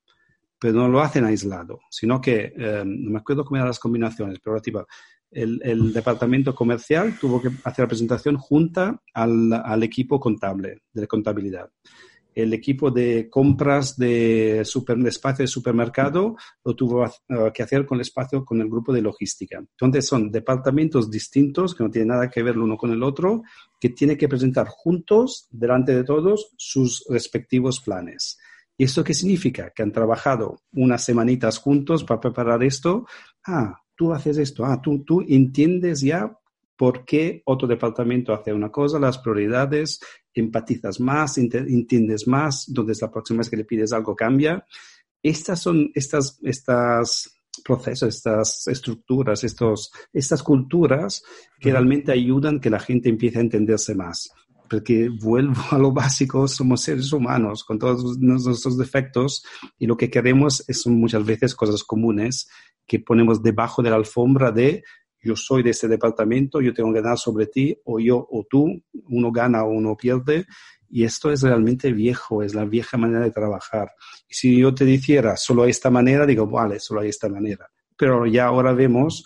Pero 0.60 0.74
no 0.74 0.88
lo 0.88 1.02
hacen 1.02 1.24
aislado, 1.24 1.80
sino 1.92 2.20
que, 2.20 2.52
eh, 2.58 2.84
no 2.86 3.12
me 3.12 3.20
acuerdo 3.20 3.46
cómo 3.46 3.58
eran 3.58 3.68
las 3.68 3.80
combinaciones, 3.80 4.40
pero 4.44 4.60
tipo, 4.60 4.88
el, 5.32 5.94
departamento 5.94 6.56
comercial 6.56 7.18
tuvo 7.20 7.42
que 7.42 7.50
hacer 7.64 7.84
la 7.84 7.90
presentación 7.90 8.38
junta 8.38 9.02
al, 9.14 9.84
equipo 9.84 10.20
contable, 10.20 10.82
de 10.94 11.08
contabilidad. 11.08 11.70
El 12.38 12.54
equipo 12.54 12.92
de 12.92 13.30
compras 13.32 13.98
de, 13.98 14.60
espacio 14.60 15.44
de 15.44 15.48
supermercado 15.48 16.36
lo 16.64 16.76
tuvo 16.76 17.04
uh, 17.04 17.52
que 17.52 17.64
hacer 17.64 17.84
con 17.84 17.96
el 17.96 18.02
espacio, 18.02 18.46
con 18.46 18.62
el 18.62 18.70
grupo 18.70 18.94
de 18.94 19.02
logística. 19.02 19.58
Entonces 19.58 20.06
son 20.06 20.30
departamentos 20.32 21.10
distintos 21.10 21.74
que 21.74 21.84
no 21.84 21.90
tienen 21.90 22.10
nada 22.10 22.30
que 22.30 22.44
ver 22.44 22.54
el 22.54 22.62
uno 22.62 22.78
con 22.78 22.92
el 22.92 23.02
otro, 23.02 23.42
que 23.80 23.90
tienen 23.90 24.20
que 24.20 24.28
presentar 24.28 24.68
juntos, 24.68 25.48
delante 25.50 25.96
de 25.96 26.04
todos, 26.04 26.54
sus 26.58 27.04
respectivos 27.10 27.80
planes. 27.80 28.38
¿Y 28.78 28.84
esto 28.84 29.04
qué 29.04 29.16
significa? 29.16 29.72
Que 29.72 29.82
han 29.82 29.92
trabajado 29.92 30.62
unas 30.74 31.04
semanitas 31.04 31.58
juntos 31.58 32.04
para 32.04 32.22
preparar 32.22 32.64
esto. 32.64 33.08
Ah, 33.48 33.82
tú 33.96 34.14
haces 34.14 34.38
esto, 34.38 34.64
ah, 34.64 34.80
tú, 34.80 35.04
tú 35.04 35.26
entiendes 35.28 36.02
ya 36.02 36.38
por 36.78 37.06
qué 37.06 37.42
otro 37.46 37.68
departamento 37.68 38.34
hace 38.34 38.54
una 38.54 38.72
cosa, 38.72 39.00
las 39.00 39.18
prioridades, 39.18 40.00
empatizas 40.34 41.00
más, 41.00 41.38
entiendes 41.38 42.28
más, 42.28 42.66
donde 42.68 42.94
es 42.94 43.02
la 43.02 43.12
próxima 43.12 43.40
vez 43.40 43.50
que 43.50 43.58
le 43.58 43.66
pides 43.66 43.92
algo 43.92 44.16
cambia. 44.16 44.66
Estas 45.22 45.60
son 45.60 45.90
estas, 45.96 46.40
estas 46.44 47.38
procesos, 47.64 48.16
estas 48.16 48.68
estructuras, 48.68 49.44
estos, 49.44 49.92
estas 50.14 50.44
culturas 50.44 51.24
que 51.60 51.72
realmente 51.72 52.12
ayudan 52.12 52.60
que 52.60 52.70
la 52.70 52.80
gente 52.80 53.10
empiece 53.10 53.40
a 53.40 53.42
entenderse 53.42 53.96
más. 53.96 54.32
Porque 54.70 55.10
vuelvo 55.10 55.62
a 55.72 55.78
lo 55.78 55.92
básico, 55.92 56.48
somos 56.48 56.82
seres 56.82 57.12
humanos 57.14 57.64
con 57.64 57.80
todos 57.80 58.20
nuestros 58.20 58.78
defectos 58.78 59.44
y 59.80 59.88
lo 59.88 59.98
que 59.98 60.10
queremos 60.10 60.64
son 60.70 61.00
muchas 61.00 61.26
veces 61.26 61.56
cosas 61.56 61.84
comunes 61.84 62.48
que 62.86 63.00
ponemos 63.00 63.42
debajo 63.42 63.82
de 63.82 63.90
la 63.90 63.96
alfombra 63.96 64.52
de 64.52 64.84
yo 65.22 65.36
soy 65.36 65.64
de 65.64 65.72
este 65.72 65.88
departamento, 65.88 66.62
yo 66.62 66.74
tengo 66.74 66.94
que 66.94 67.02
ganar 67.02 67.18
sobre 67.18 67.48
ti, 67.48 67.78
o 67.86 68.00
yo 68.00 68.18
o 68.30 68.46
tú, 68.50 68.84
uno 69.10 69.32
gana 69.32 69.64
o 69.64 69.70
uno 69.70 69.96
pierde. 69.96 70.46
Y 70.90 71.04
esto 71.04 71.32
es 71.32 71.42
realmente 71.42 71.92
viejo, 71.92 72.44
es 72.44 72.56
la 72.56 72.66
vieja 72.66 72.98
manera 72.98 73.26
de 73.26 73.32
trabajar. 73.32 73.92
Y 74.30 74.34
si 74.34 74.58
yo 74.58 74.74
te 74.74 74.86
dijera 74.86 75.36
solo 75.36 75.64
hay 75.64 75.72
esta 75.72 75.90
manera, 75.90 76.26
digo, 76.26 76.48
vale, 76.48 76.80
solo 76.80 77.02
hay 77.02 77.10
esta 77.10 77.28
manera. 77.28 77.70
Pero 77.98 78.26
ya 78.26 78.46
ahora 78.46 78.74
vemos, 78.74 79.26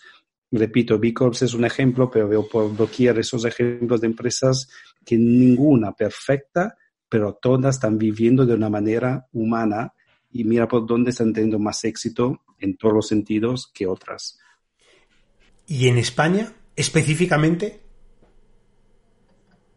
repito, 0.49 0.97
B 0.97 1.13
Corps 1.13 1.41
es 1.43 1.53
un 1.53 1.65
ejemplo, 1.65 2.09
pero 2.09 2.27
veo 2.27 2.47
por 2.47 2.75
doquier 2.75 3.19
esos 3.19 3.45
ejemplos 3.45 4.01
de 4.01 4.07
empresas 4.07 4.69
que 5.05 5.17
ninguna 5.17 5.91
perfecta, 5.93 6.77
pero 7.07 7.37
todas 7.39 7.75
están 7.75 7.97
viviendo 7.97 8.45
de 8.45 8.55
una 8.55 8.69
manera 8.69 9.27
humana 9.33 9.93
y 10.29 10.45
mira 10.45 10.67
por 10.67 10.85
dónde 10.85 11.11
están 11.11 11.33
teniendo 11.33 11.59
más 11.59 11.83
éxito 11.83 12.41
en 12.57 12.77
todos 12.77 12.93
los 12.93 13.07
sentidos 13.07 13.69
que 13.73 13.85
otras. 13.85 14.39
¿Y 15.71 15.87
en 15.87 15.97
España 15.97 16.51
específicamente? 16.75 17.79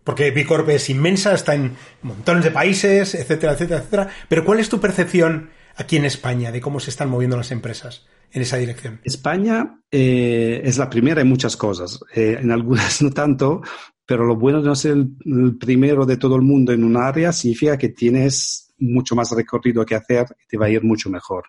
Porque 0.03 0.33
Bicorp 0.33 0.69
es 0.71 0.91
inmensa, 0.91 1.33
está 1.33 1.55
en 1.55 1.77
montones 2.03 2.43
de 2.43 2.51
países, 2.51 3.15
etcétera, 3.15 3.53
etcétera, 3.53 3.79
etcétera. 3.79 4.09
Pero 4.29 4.45
¿cuál 4.45 4.59
es 4.59 4.69
tu 4.69 4.81
percepción 4.81 5.51
aquí 5.77 5.97
en 5.97 6.05
España 6.05 6.51
de 6.51 6.61
cómo 6.61 6.81
se 6.81 6.91
están 6.91 7.11
moviendo 7.11 7.37
las 7.37 7.53
empresas 7.53 8.09
en 8.33 8.43
esa 8.43 8.57
dirección? 8.57 9.01
España 9.05 9.83
eh, 9.89 10.63
es 10.65 10.79
la 10.79 10.91
primera 10.91 11.21
en 11.21 11.29
muchas 11.29 11.57
cosas, 11.57 12.01
eh, 12.13 12.39
en 12.41 12.51
algunas 12.51 13.01
no 13.03 13.11
tanto, 13.11 13.63
pero 14.05 14.25
lo 14.25 14.35
bueno 14.35 14.63
de 14.63 14.69
no 14.71 14.75
ser 14.75 14.97
el, 14.97 15.57
primero 15.61 16.05
de 16.07 16.17
todo 16.17 16.35
el 16.35 16.43
mundo 16.43 16.73
en 16.73 16.83
un 16.83 16.97
área 16.97 17.33
significa 17.33 17.79
que 17.79 17.91
tienes 17.91 18.75
mucho 18.79 19.15
más 19.15 19.31
recorrido 19.31 19.87
que 19.87 19.95
hacer 19.95 20.27
y 20.45 20.49
te 20.49 20.59
va 20.59 20.67
a 20.67 20.71
ir 20.71 20.83
mucho 20.83 21.09
mejor. 21.09 21.45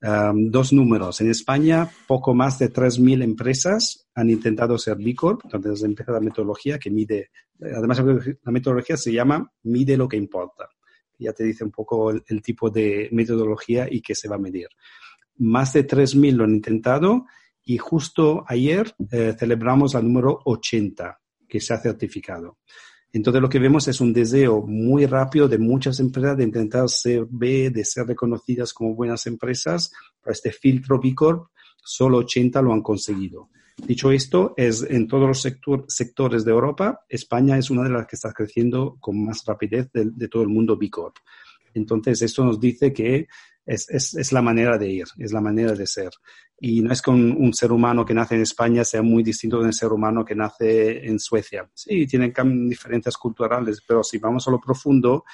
Um, 0.00 0.48
dos 0.52 0.72
números. 0.72 1.20
En 1.20 1.28
España, 1.28 1.90
poco 2.06 2.32
más 2.32 2.56
de 2.60 2.72
3.000 2.72 3.20
empresas 3.24 4.08
han 4.14 4.30
intentado 4.30 4.78
ser 4.78 4.96
B 4.96 5.14
Corp. 5.14 5.40
Entonces 5.44 5.82
empieza 5.82 6.12
la 6.12 6.20
metodología 6.20 6.78
que 6.78 6.90
mide, 6.90 7.30
además 7.60 8.00
la 8.00 8.52
metodología 8.52 8.96
se 8.96 9.12
llama 9.12 9.50
Mide 9.64 9.96
lo 9.96 10.08
que 10.08 10.16
importa. 10.16 10.68
Ya 11.18 11.32
te 11.32 11.42
dice 11.42 11.64
un 11.64 11.72
poco 11.72 12.10
el, 12.10 12.42
tipo 12.42 12.70
de 12.70 13.08
metodología 13.10 13.88
y 13.90 14.00
qué 14.00 14.14
se 14.14 14.28
va 14.28 14.36
a 14.36 14.38
medir. 14.38 14.68
Más 15.38 15.72
de 15.72 15.84
3.000 15.84 16.32
lo 16.32 16.44
han 16.44 16.54
intentado 16.54 17.26
y 17.64 17.78
justo 17.78 18.44
ayer 18.46 18.94
eh, 19.10 19.34
celebramos 19.36 19.96
el 19.96 20.04
número 20.04 20.38
80 20.44 21.20
que 21.48 21.60
se 21.60 21.74
ha 21.74 21.78
certificado. 21.78 22.58
Entonces 23.12 23.40
lo 23.40 23.48
que 23.48 23.58
vemos 23.58 23.88
es 23.88 24.00
un 24.00 24.12
deseo 24.12 24.62
muy 24.66 25.06
rápido 25.06 25.48
de 25.48 25.58
muchas 25.58 25.98
empresas 26.00 26.36
de 26.36 26.44
intentar 26.44 26.88
ser 26.88 27.26
B, 27.28 27.70
de 27.70 27.84
ser 27.84 28.06
reconocidas 28.06 28.72
como 28.72 28.94
buenas 28.94 29.26
empresas. 29.26 29.90
Para 30.20 30.32
este 30.32 30.52
filtro 30.52 31.00
B 31.00 31.14
Corp, 31.14 31.48
solo 31.82 32.18
80 32.18 32.60
lo 32.60 32.72
han 32.72 32.82
conseguido. 32.82 33.48
Dicho 33.86 34.10
esto, 34.10 34.54
es 34.56 34.82
en 34.82 35.06
todos 35.06 35.28
los 35.28 35.86
sectores 35.88 36.44
de 36.44 36.50
Europa, 36.50 37.04
España 37.08 37.56
es 37.56 37.70
una 37.70 37.84
de 37.84 37.90
las 37.90 38.06
que 38.06 38.16
está 38.16 38.32
creciendo 38.32 38.96
con 39.00 39.24
más 39.24 39.44
rapidez 39.46 39.88
de, 39.92 40.28
todo 40.28 40.42
el 40.42 40.48
mundo 40.48 40.76
B 40.76 40.90
Corp. 40.90 41.14
Entonces, 41.74 42.20
esto 42.22 42.44
nos 42.44 42.58
dice 42.58 42.92
que 42.92 43.28
es, 43.68 43.86
es, 43.90 44.14
es, 44.14 44.32
la 44.32 44.40
manera 44.40 44.78
de 44.78 44.88
ir, 44.88 45.06
es 45.18 45.30
la 45.30 45.42
manera 45.42 45.74
de 45.74 45.86
ser. 45.86 46.10
Y 46.58 46.80
no 46.80 46.90
es 46.90 47.02
que 47.02 47.10
un, 47.10 47.52
ser 47.52 47.70
humano 47.70 48.02
que 48.02 48.14
nace 48.14 48.34
en 48.34 48.40
España 48.40 48.82
sea 48.82 49.02
muy 49.02 49.22
distinto 49.22 49.58
de 49.58 49.66
un 49.66 49.72
ser 49.74 49.92
humano 49.92 50.24
que 50.24 50.34
nace 50.34 51.06
en 51.06 51.18
Suecia. 51.18 51.68
Sí, 51.74 52.06
tienen 52.06 52.32
diferencias 52.66 53.18
culturales, 53.18 53.82
pero 53.86 54.02
si 54.02 54.16
vamos 54.16 54.48
a 54.48 54.50
lo 54.50 54.58
profundo, 54.58 55.24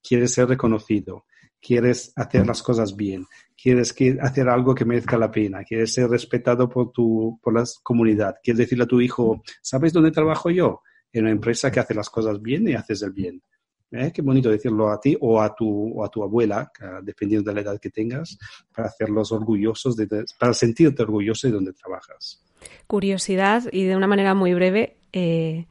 quieres 0.00 0.32
ser 0.32 0.48
reconocido, 0.48 1.24
quieres 1.60 2.12
hacer 2.14 2.46
las 2.46 2.62
cosas 2.62 2.94
bien, 2.94 3.26
quieres 3.60 3.92
hacer 4.20 4.48
algo 4.48 4.72
que 4.72 4.84
merezca 4.84 5.18
la 5.18 5.30
pena, 5.30 5.64
quieres 5.64 5.92
ser 5.92 6.08
respetado 6.08 6.68
por 6.68 6.92
tu 6.92 7.40
por 7.42 7.54
la 7.54 7.64
comunidad, 7.82 8.36
quieres 8.40 8.58
decirle 8.58 8.84
a 8.84 8.88
tu 8.88 9.00
hijo, 9.00 9.42
¿sabes 9.60 9.92
dónde 9.92 10.12
trabajo 10.12 10.48
yo? 10.48 10.82
En 11.12 11.24
una 11.24 11.32
empresa 11.32 11.72
que 11.72 11.80
hace 11.80 11.94
las 11.94 12.08
cosas 12.08 12.40
bien 12.40 12.68
y 12.68 12.74
haces 12.74 13.02
el 13.02 13.10
bien. 13.10 13.42
¿Eh? 13.90 14.10
Qué 14.12 14.22
bonito 14.22 14.50
decirlo 14.50 14.90
a 14.90 15.00
ti 15.00 15.16
o 15.20 15.40
a 15.40 15.54
tu, 15.54 15.98
o 15.98 16.04
a 16.04 16.10
tu 16.10 16.22
abuela, 16.22 16.70
dependiendo 17.02 17.50
de 17.50 17.54
la 17.54 17.60
edad 17.62 17.80
que 17.80 17.90
tengas, 17.90 18.38
para 18.74 18.88
hacerlos 18.88 19.32
orgullosos, 19.32 19.96
de, 19.96 20.24
para 20.38 20.52
sentirte 20.52 21.02
orgulloso 21.02 21.46
de 21.46 21.54
donde 21.54 21.72
trabajas. 21.72 22.44
Curiosidad 22.86 23.64
y 23.72 23.84
de 23.84 23.96
una 23.96 24.06
manera 24.06 24.34
muy 24.34 24.52
breve, 24.52 24.96
eh, 25.12 25.66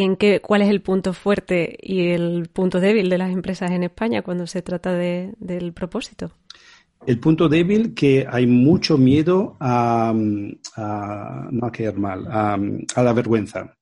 en 0.00 0.16
qué, 0.16 0.40
¿cuál 0.40 0.62
es 0.62 0.68
el 0.68 0.82
punto 0.82 1.12
fuerte 1.12 1.76
y 1.80 2.08
el 2.08 2.48
punto 2.52 2.80
débil 2.80 3.08
de 3.08 3.18
las 3.18 3.30
empresas 3.30 3.70
en 3.70 3.84
España 3.84 4.22
cuando 4.22 4.46
se 4.46 4.62
trata 4.62 4.92
de, 4.92 5.34
del 5.38 5.72
propósito? 5.72 6.32
El 7.06 7.20
punto 7.20 7.48
débil 7.48 7.94
que 7.94 8.26
hay 8.28 8.46
mucho 8.46 8.96
miedo 8.96 9.56
a, 9.60 10.12
a 10.76 11.48
no 11.50 11.66
a 11.66 11.72
quedar 11.72 11.98
mal, 11.98 12.26
a, 12.28 12.58
a 12.94 13.02
la 13.02 13.12
vergüenza. 13.12 13.76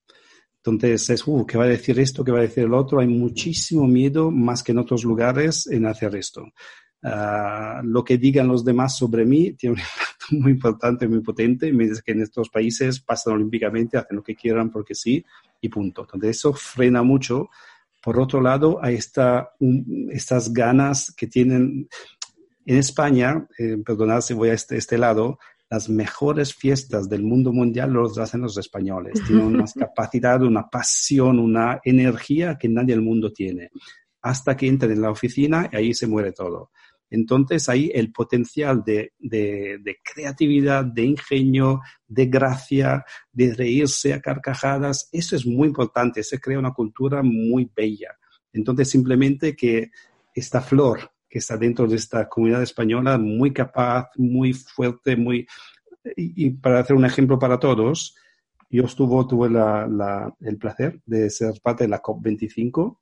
Entonces 0.64 1.10
es, 1.10 1.26
uh, 1.26 1.44
¿qué 1.44 1.58
va 1.58 1.64
a 1.64 1.68
decir 1.68 1.98
esto? 1.98 2.22
¿Qué 2.22 2.30
va 2.30 2.38
a 2.38 2.42
decir 2.42 2.64
el 2.64 2.74
otro? 2.74 3.00
Hay 3.00 3.08
muchísimo 3.08 3.86
miedo, 3.88 4.30
más 4.30 4.62
que 4.62 4.70
en 4.70 4.78
otros 4.78 5.02
lugares, 5.02 5.66
en 5.66 5.86
hacer 5.86 6.14
esto. 6.14 6.44
Uh, 7.02 7.82
lo 7.82 8.04
que 8.04 8.16
digan 8.16 8.46
los 8.46 8.64
demás 8.64 8.96
sobre 8.96 9.24
mí 9.24 9.54
tiene 9.54 9.74
un 9.74 9.80
impacto 9.80 10.26
muy 10.30 10.52
importante, 10.52 11.08
muy 11.08 11.20
potente. 11.20 11.72
Dice 11.72 12.02
que 12.04 12.12
en 12.12 12.22
estos 12.22 12.48
países 12.48 13.00
pasan 13.00 13.34
olímpicamente, 13.34 13.98
hacen 13.98 14.16
lo 14.16 14.22
que 14.22 14.36
quieran 14.36 14.70
porque 14.70 14.94
sí 14.94 15.24
y 15.60 15.68
punto. 15.68 16.02
Entonces 16.02 16.36
eso 16.36 16.52
frena 16.52 17.02
mucho. 17.02 17.50
Por 18.00 18.20
otro 18.20 18.40
lado, 18.40 18.78
hay 18.82 18.94
esta, 18.94 19.50
estas 20.10 20.52
ganas 20.52 21.12
que 21.16 21.26
tienen 21.26 21.88
en 22.66 22.78
España, 22.78 23.48
eh, 23.58 23.78
perdonad 23.84 24.20
si 24.20 24.34
voy 24.34 24.50
a 24.50 24.54
este, 24.54 24.76
este 24.76 24.96
lado, 24.96 25.38
las 25.72 25.88
mejores 25.88 26.54
fiestas 26.54 27.08
del 27.08 27.22
mundo 27.22 27.50
mundial 27.50 27.94
los 27.94 28.18
hacen 28.18 28.42
los 28.42 28.58
españoles. 28.58 29.14
Tienen 29.26 29.46
una 29.46 29.64
capacidad, 29.64 30.42
una 30.42 30.68
pasión, 30.68 31.38
una 31.38 31.80
energía 31.82 32.58
que 32.58 32.68
nadie 32.68 32.94
del 32.94 33.00
mundo 33.00 33.32
tiene. 33.32 33.70
Hasta 34.20 34.54
que 34.54 34.68
entran 34.68 34.92
en 34.92 35.00
la 35.00 35.10
oficina 35.10 35.70
y 35.72 35.76
ahí 35.76 35.94
se 35.94 36.06
muere 36.06 36.32
todo. 36.32 36.72
Entonces 37.08 37.70
ahí 37.70 37.90
el 37.94 38.12
potencial 38.12 38.84
de, 38.84 39.14
de, 39.18 39.78
de, 39.82 39.96
creatividad, 40.04 40.84
de 40.84 41.04
ingenio, 41.04 41.80
de 42.06 42.26
gracia, 42.26 43.06
de 43.32 43.54
reírse 43.54 44.12
a 44.12 44.20
carcajadas, 44.20 45.08
eso 45.10 45.36
es 45.36 45.46
muy 45.46 45.68
importante. 45.68 46.22
Se 46.22 46.38
crea 46.38 46.58
una 46.58 46.74
cultura 46.74 47.22
muy 47.22 47.70
bella. 47.74 48.14
Entonces 48.52 48.90
simplemente 48.90 49.56
que 49.56 49.90
esta 50.34 50.60
flor 50.60 51.11
que 51.32 51.38
está 51.38 51.56
dentro 51.56 51.86
de 51.86 51.96
esta 51.96 52.28
comunidad 52.28 52.62
española, 52.62 53.16
muy 53.16 53.54
capaz, 53.54 54.10
muy 54.16 54.52
fuerte, 54.52 55.16
muy... 55.16 55.46
Y, 56.14 56.46
y 56.46 56.50
para 56.50 56.80
hacer 56.80 56.94
un 56.94 57.06
ejemplo 57.06 57.38
para 57.38 57.58
todos, 57.58 58.14
yo 58.68 58.84
estuvo, 58.84 59.26
tuve 59.26 59.48
la, 59.48 59.86
la, 59.86 60.34
el 60.40 60.58
placer 60.58 61.00
de 61.06 61.30
ser 61.30 61.54
parte 61.62 61.84
de 61.84 61.88
la 61.88 62.02
COP25 62.02 62.98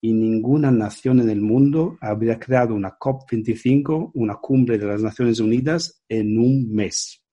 y 0.00 0.12
ninguna 0.12 0.70
nación 0.70 1.18
en 1.18 1.28
el 1.28 1.40
mundo 1.40 1.98
habría 2.00 2.38
creado 2.38 2.76
una 2.76 2.96
COP25, 2.96 4.12
una 4.14 4.36
cumbre 4.36 4.78
de 4.78 4.86
las 4.86 5.02
Naciones 5.02 5.40
Unidas, 5.40 6.04
en 6.08 6.38
un 6.38 6.72
mes. 6.72 7.24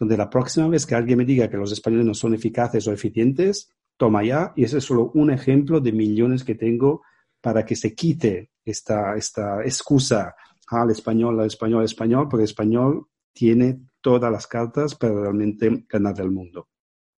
Donde 0.00 0.16
la 0.16 0.30
próxima 0.30 0.68
vez 0.68 0.86
que 0.86 0.94
alguien 0.94 1.18
me 1.18 1.26
diga 1.26 1.50
que 1.50 1.58
los 1.58 1.70
españoles 1.70 2.06
no 2.06 2.14
son 2.14 2.32
eficaces 2.32 2.88
o 2.88 2.92
eficientes, 2.92 3.68
toma 3.98 4.24
ya, 4.24 4.54
y 4.56 4.64
ese 4.64 4.78
es 4.78 4.84
solo 4.84 5.10
un 5.12 5.30
ejemplo 5.30 5.80
de 5.80 5.92
millones 5.92 6.44
que 6.44 6.54
tengo 6.54 7.02
para 7.44 7.66
que 7.66 7.76
se 7.76 7.94
quite 7.94 8.52
esta, 8.64 9.16
esta 9.16 9.62
excusa 9.62 10.34
al 10.68 10.90
español, 10.90 11.38
al 11.38 11.46
español, 11.46 11.80
al 11.80 11.84
español, 11.84 12.26
porque 12.26 12.44
el 12.44 12.48
español 12.48 13.06
tiene 13.34 13.80
todas 14.00 14.32
las 14.32 14.46
cartas 14.46 14.94
para 14.94 15.12
realmente 15.12 15.84
ganar 15.86 16.18
el 16.22 16.30
mundo. 16.30 16.68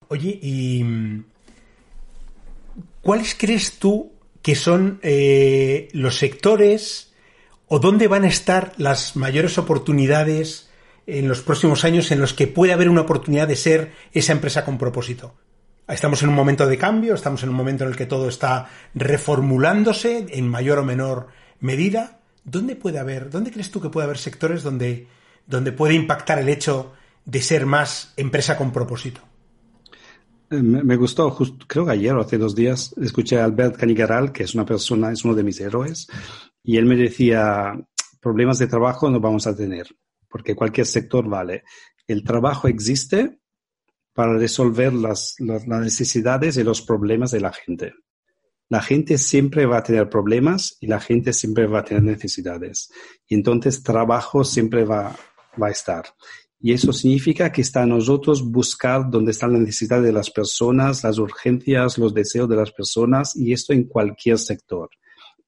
Oye, 0.09 0.37
¿y 0.43 0.85
cuáles 3.03 3.37
crees 3.39 3.79
tú 3.79 4.15
que 4.43 4.57
son 4.57 4.99
eh, 5.05 5.87
los 5.93 6.19
sectores 6.19 7.15
o 7.69 7.79
dónde 7.79 8.09
van 8.09 8.25
a 8.25 8.29
estar 8.29 8.73
las 8.79 9.15
mayores 9.15 9.59
oportunidades 9.59 10.69
en 11.07 11.29
los 11.29 11.41
próximos 11.41 11.85
años 11.85 12.11
en 12.11 12.21
los 12.21 12.35
que 12.35 12.49
puede 12.49 12.73
haber 12.73 12.89
una 12.89 13.03
oportunidad 13.03 13.47
de 13.47 13.55
ser 13.55 13.93
esa 14.11 14.33
empresa 14.33 14.65
con 14.65 14.77
propósito? 14.77 15.37
Estamos 15.89 16.21
en 16.25 16.31
un 16.31 16.35
momento 16.35 16.67
de 16.67 16.79
cambio, 16.79 17.15
estamos 17.15 17.45
en 17.45 17.51
un 17.51 17.55
momento 17.55 17.85
en 17.85 17.91
el 17.91 17.97
que 17.97 18.07
todo 18.07 18.29
está 18.29 18.69
reformulándose 18.95 20.27
en 20.31 20.49
mayor 20.49 20.81
o 20.81 20.85
menor 20.85 21.29
medida. 21.61 22.19
¿Dónde 22.43 22.75
puede 22.75 22.99
haber, 22.99 23.31
dónde 23.31 23.53
crees 23.53 23.71
tú 23.71 23.81
que 23.81 23.89
puede 23.89 24.05
haber 24.05 24.19
sectores 24.19 24.65
donde, 24.65 25.07
donde 25.47 25.71
puede 25.71 25.95
impactar 25.95 26.41
el 26.41 26.49
hecho 26.49 26.93
de 27.25 27.41
ser 27.41 27.67
más 27.67 28.13
empresa 28.17 28.57
con 28.57 28.73
propósito? 28.73 29.21
Eh, 30.51 30.61
me, 30.61 30.97
gustó, 30.97 31.31
justo, 31.31 31.65
creo 31.69 31.87
que 31.87 31.93
ayer 31.93 32.15
o 32.15 32.21
hace 32.21 32.37
dos 32.37 32.57
días, 32.57 32.93
escuché 33.01 33.39
a 33.39 33.45
Albert 33.45 33.77
Canigaral, 33.77 34.33
que 34.33 34.43
es 34.43 34.55
una 34.57 34.67
persona, 34.67 35.13
es 35.13 35.25
uno 35.25 35.35
de 35.35 35.45
mis 35.45 35.61
héroes, 35.61 36.09
y 36.65 36.79
él 36.79 36.87
me 36.87 36.97
decía, 36.97 37.75
problemas 38.21 38.59
de 38.59 38.67
trabajo 38.67 39.09
no 39.09 39.21
vamos 39.21 39.47
a 39.47 39.55
tener, 39.55 39.87
porque 40.29 40.57
cualquier 40.57 40.87
sector 40.87 41.29
vale. 41.29 41.63
El 42.09 42.25
trabajo 42.25 42.67
existe 42.67 43.39
para 44.17 44.39
resolver 44.39 44.95
las, 44.95 45.37
necesidades 45.39 46.57
y 46.57 46.65
los 46.65 46.81
problemas 46.81 47.33
de 47.33 47.41
la 47.41 47.53
gente. 47.53 47.93
La 48.71 48.81
gente 48.81 49.19
siempre 49.19 49.67
va 49.67 49.77
a 49.77 49.83
tener 49.83 50.09
problemas 50.09 50.79
y 50.81 50.87
la 50.87 51.01
gente 51.01 51.35
siempre 51.35 51.67
va 51.67 51.81
a 51.81 51.85
tener 51.85 52.03
necesidades. 52.03 52.91
Y 53.29 53.35
entonces 53.35 53.83
trabajo 53.83 54.43
siempre 54.43 54.87
va, 54.87 55.15
va 55.63 55.67
a 55.69 55.71
estar. 55.71 56.07
Y 56.59 56.73
eso 56.73 56.95
significa 56.95 57.53
que 57.53 57.61
está 57.61 57.83
a 57.83 57.87
nosotros 57.87 58.43
buscar 58.43 59.11
dónde 59.11 59.33
están 59.33 59.53
las 59.53 59.61
necesidades 59.61 60.07
de 60.07 60.13
las 60.13 60.31
personas, 60.31 61.05
las 61.05 61.19
urgencias, 61.19 61.99
los 61.99 62.15
deseos 62.15 62.49
de 62.49 62.57
las 62.57 62.73
personas, 62.73 63.37
y 63.37 63.53
esto 63.53 63.75
en 63.75 63.85
cualquier 63.85 64.39
sector. 64.39 64.89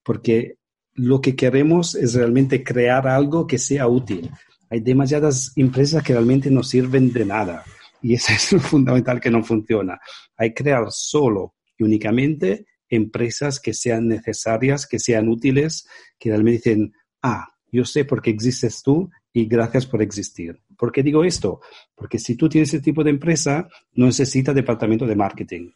Porque 0.04 0.58
lo 0.92 1.22
que 1.22 1.34
queremos 1.34 1.94
es 1.94 2.12
realmente 2.12 2.62
crear 2.62 3.08
algo 3.08 3.46
que 3.46 3.56
sea 3.56 3.88
útil. 3.88 4.30
Hay 4.68 4.80
demasiadas 4.80 5.52
empresas 5.56 6.02
que 6.02 6.12
realmente 6.12 6.50
no 6.50 6.62
sirven 6.62 7.10
de 7.14 7.24
nada 7.24 7.64
y 8.02 8.14
eso 8.14 8.32
es 8.36 8.52
lo 8.52 8.60
fundamental 8.60 9.20
que 9.20 9.30
no 9.30 9.42
funciona. 9.42 10.00
Hay 10.36 10.50
que 10.50 10.62
crear 10.62 10.86
solo 10.90 11.54
y 11.76 11.84
únicamente 11.84 12.66
empresas 12.88 13.60
que 13.60 13.74
sean 13.74 14.08
necesarias, 14.08 14.86
que 14.86 14.98
sean 14.98 15.28
útiles, 15.28 15.86
que 16.18 16.30
realmente 16.30 16.70
dicen, 16.70 16.92
ah, 17.22 17.46
yo 17.70 17.84
sé 17.84 18.04
por 18.04 18.22
qué 18.22 18.30
existes 18.30 18.82
tú 18.82 19.10
y 19.32 19.46
gracias 19.46 19.86
por 19.86 20.02
existir. 20.02 20.58
¿Por 20.76 20.90
qué 20.90 21.02
digo 21.02 21.24
esto? 21.24 21.60
Porque 21.94 22.18
si 22.18 22.34
tú 22.34 22.48
tienes 22.48 22.70
ese 22.70 22.82
tipo 22.82 23.04
de 23.04 23.10
empresa, 23.10 23.68
no 23.94 24.06
necesita 24.06 24.54
departamento 24.54 25.06
de 25.06 25.16
marketing. 25.16 25.70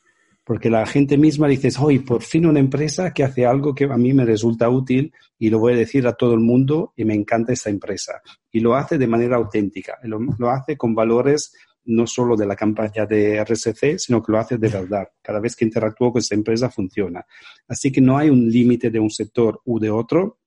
Porque 0.44 0.70
la 0.70 0.84
gente 0.86 1.16
misma 1.16 1.46
dice, 1.46 1.68
hoy 1.78 2.00
por 2.00 2.22
fin 2.22 2.46
una 2.46 2.58
empresa 2.58 3.12
que 3.12 3.22
hace 3.22 3.46
algo 3.46 3.74
que 3.74 3.84
a 3.84 3.96
mí 3.96 4.12
me 4.12 4.24
resulta 4.24 4.68
útil 4.68 5.12
y 5.38 5.50
lo 5.50 5.60
voy 5.60 5.74
a 5.74 5.76
decir 5.76 6.04
a 6.06 6.14
todo 6.14 6.34
el 6.34 6.40
mundo 6.40 6.92
y 6.96 7.04
me 7.04 7.14
encanta 7.14 7.52
esta 7.52 7.70
empresa. 7.70 8.20
Y 8.50 8.58
lo 8.58 8.74
hace 8.74 8.98
de 8.98 9.06
manera 9.06 9.36
auténtica, 9.36 9.98
lo, 10.02 10.18
lo 10.38 10.50
hace 10.50 10.76
con 10.76 10.94
valores 10.94 11.52
no 11.84 12.06
solo 12.06 12.36
de 12.36 12.46
la 12.46 12.56
campaña 12.56 13.06
de 13.06 13.42
RSC, 13.42 13.98
sino 13.98 14.22
que 14.22 14.32
lo 14.32 14.38
hace 14.38 14.58
de 14.58 14.68
verdad. 14.68 15.08
Cada 15.20 15.40
vez 15.40 15.56
que 15.56 15.64
interactúo 15.64 16.12
con 16.12 16.20
esta 16.20 16.34
empresa 16.34 16.70
funciona. 16.70 17.24
Así 17.68 17.90
que 17.90 18.00
no 18.00 18.16
hay 18.16 18.30
un 18.30 18.48
límite 18.48 18.90
de 18.90 19.00
un 19.00 19.10
sector 19.10 19.60
u 19.64 19.78
de 19.78 19.90
otro. 19.90 20.38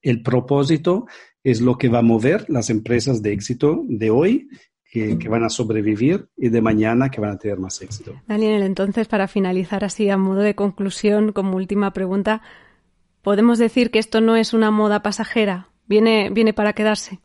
El 0.00 0.22
propósito 0.22 1.06
es 1.42 1.60
lo 1.60 1.76
que 1.76 1.88
va 1.88 1.98
a 1.98 2.02
mover 2.02 2.46
las 2.48 2.70
empresas 2.70 3.22
de 3.22 3.32
éxito 3.32 3.82
de 3.86 4.10
hoy 4.10 4.48
que, 4.90 5.18
que, 5.18 5.28
van 5.28 5.42
a 5.42 5.48
sobrevivir 5.48 6.28
y 6.36 6.50
de 6.50 6.60
mañana 6.62 7.10
que 7.10 7.20
van 7.20 7.32
a 7.32 7.38
tener 7.38 7.58
más 7.58 7.82
éxito. 7.82 8.14
Daniel, 8.28 8.62
entonces, 8.62 9.08
para 9.08 9.26
finalizar 9.26 9.84
así 9.84 10.08
a 10.08 10.16
modo 10.16 10.40
de 10.40 10.54
conclusión, 10.54 11.32
como 11.32 11.56
última 11.56 11.92
pregunta, 11.92 12.42
¿podemos 13.20 13.58
decir 13.58 13.90
que 13.90 13.98
esto 13.98 14.20
no 14.20 14.36
es 14.36 14.54
una 14.54 14.70
moda 14.70 15.02
pasajera? 15.02 15.68
¿Viene, 15.86 16.30
viene 16.30 16.54
para 16.54 16.74
quedarse? 16.74 17.20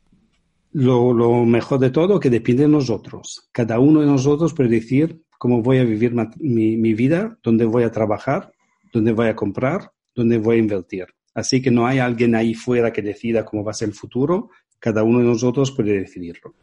Lo, 0.72 1.14
lo, 1.14 1.46
mejor 1.46 1.80
de 1.80 1.90
todo 1.90 2.20
que 2.20 2.30
depende 2.30 2.64
de 2.64 2.70
nosotros. 2.70 3.50
Cada 3.52 3.80
uno 3.80 4.02
de 4.02 4.08
nosotros 4.08 4.54
puede 4.54 4.70
decir 4.70 5.24
cómo 5.38 5.62
voy 5.62 5.80
a 5.80 5.84
vivir 5.84 6.14
mi, 6.14 6.78
mi, 6.78 6.94
vida, 6.94 7.38
dónde 7.42 7.66
voy 7.66 7.84
a 7.84 7.92
trabajar, 7.92 8.52
dónde 8.94 9.12
voy 9.12 9.28
a 9.28 9.36
comprar, 9.36 9.92
dónde 10.14 10.38
voy 10.38 10.58
a 10.58 10.60
invertir. 10.60 11.08
Así 11.34 11.62
que 11.62 11.72
no 11.72 11.88
hay 11.88 12.00
alguien 12.00 12.36
ahí 12.36 12.54
fuera 12.54 12.92
que 12.92 13.02
decida 13.02 13.46
cómo 13.46 13.64
va 13.64 13.72
a 13.72 13.76
ser 13.76 13.90
el 13.90 13.96
futuro. 13.96 14.50
Cada 14.80 15.04
uno 15.04 15.20
de 15.20 15.26
nosotros 15.26 15.72
puede 15.72 16.00
decidirlo. 16.00 16.54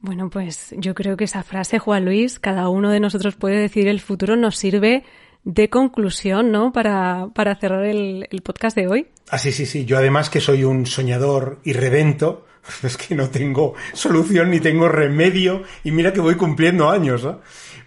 Bueno, 0.00 0.30
pues 0.30 0.74
yo 0.78 0.94
creo 0.94 1.16
que 1.16 1.24
esa 1.24 1.42
frase, 1.42 1.78
Juan 1.78 2.06
Luis, 2.06 2.38
cada 2.38 2.68
uno 2.70 2.90
de 2.90 3.00
nosotros 3.00 3.36
puede 3.36 3.56
decidir 3.56 3.88
el 3.88 4.00
futuro, 4.00 4.34
nos 4.36 4.56
sirve 4.56 5.04
de 5.44 5.68
conclusión, 5.68 6.50
¿no? 6.50 6.72
Para, 6.72 7.28
para 7.34 7.54
cerrar 7.56 7.84
el, 7.84 8.26
podcast 8.42 8.76
de 8.76 8.88
hoy. 8.88 9.06
Ah, 9.30 9.38
sí, 9.38 9.52
sí, 9.52 9.66
sí. 9.66 9.84
Yo 9.84 9.98
además 9.98 10.30
que 10.30 10.40
soy 10.40 10.64
un 10.64 10.86
soñador 10.86 11.60
irredento, 11.64 12.46
es 12.82 12.96
que 12.96 13.14
no 13.14 13.28
tengo 13.30 13.74
solución 13.92 14.50
ni 14.50 14.60
tengo 14.60 14.88
remedio 14.88 15.62
y 15.84 15.90
mira 15.90 16.12
que 16.12 16.20
voy 16.20 16.36
cumpliendo 16.36 16.90
años, 16.90 17.24
¿no? 17.24 17.40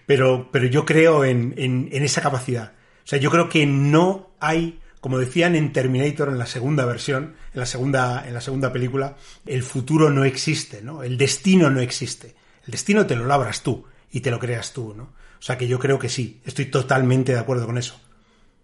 Pero, 0.06 0.48
pero 0.52 0.66
yo 0.66 0.84
creo 0.84 1.24
en, 1.24 1.54
en, 1.56 1.88
en 1.92 2.02
esa 2.02 2.20
capacidad. 2.20 2.72
O 3.04 3.06
sea, 3.06 3.18
yo 3.18 3.30
creo 3.30 3.48
que 3.48 3.66
no 3.66 4.30
hay 4.40 4.80
como 5.04 5.18
decían 5.18 5.54
en 5.54 5.70
Terminator 5.70 6.30
en 6.30 6.38
la 6.38 6.46
segunda 6.46 6.86
versión, 6.86 7.34
en 7.52 7.60
la 7.60 7.66
segunda, 7.66 8.26
en 8.26 8.32
la 8.32 8.40
segunda 8.40 8.72
película, 8.72 9.16
el 9.44 9.62
futuro 9.62 10.08
no 10.08 10.24
existe, 10.24 10.80
¿no? 10.80 11.02
El 11.02 11.18
destino 11.18 11.68
no 11.68 11.80
existe. 11.80 12.34
El 12.64 12.70
destino 12.70 13.06
te 13.06 13.14
lo 13.14 13.26
labras 13.26 13.62
tú 13.62 13.84
y 14.10 14.20
te 14.20 14.30
lo 14.30 14.38
creas 14.38 14.72
tú, 14.72 14.94
¿no? 14.96 15.02
O 15.02 15.42
sea 15.42 15.58
que 15.58 15.68
yo 15.68 15.78
creo 15.78 15.98
que 15.98 16.08
sí, 16.08 16.40
estoy 16.46 16.64
totalmente 16.70 17.32
de 17.32 17.38
acuerdo 17.38 17.66
con 17.66 17.76
eso. 17.76 18.00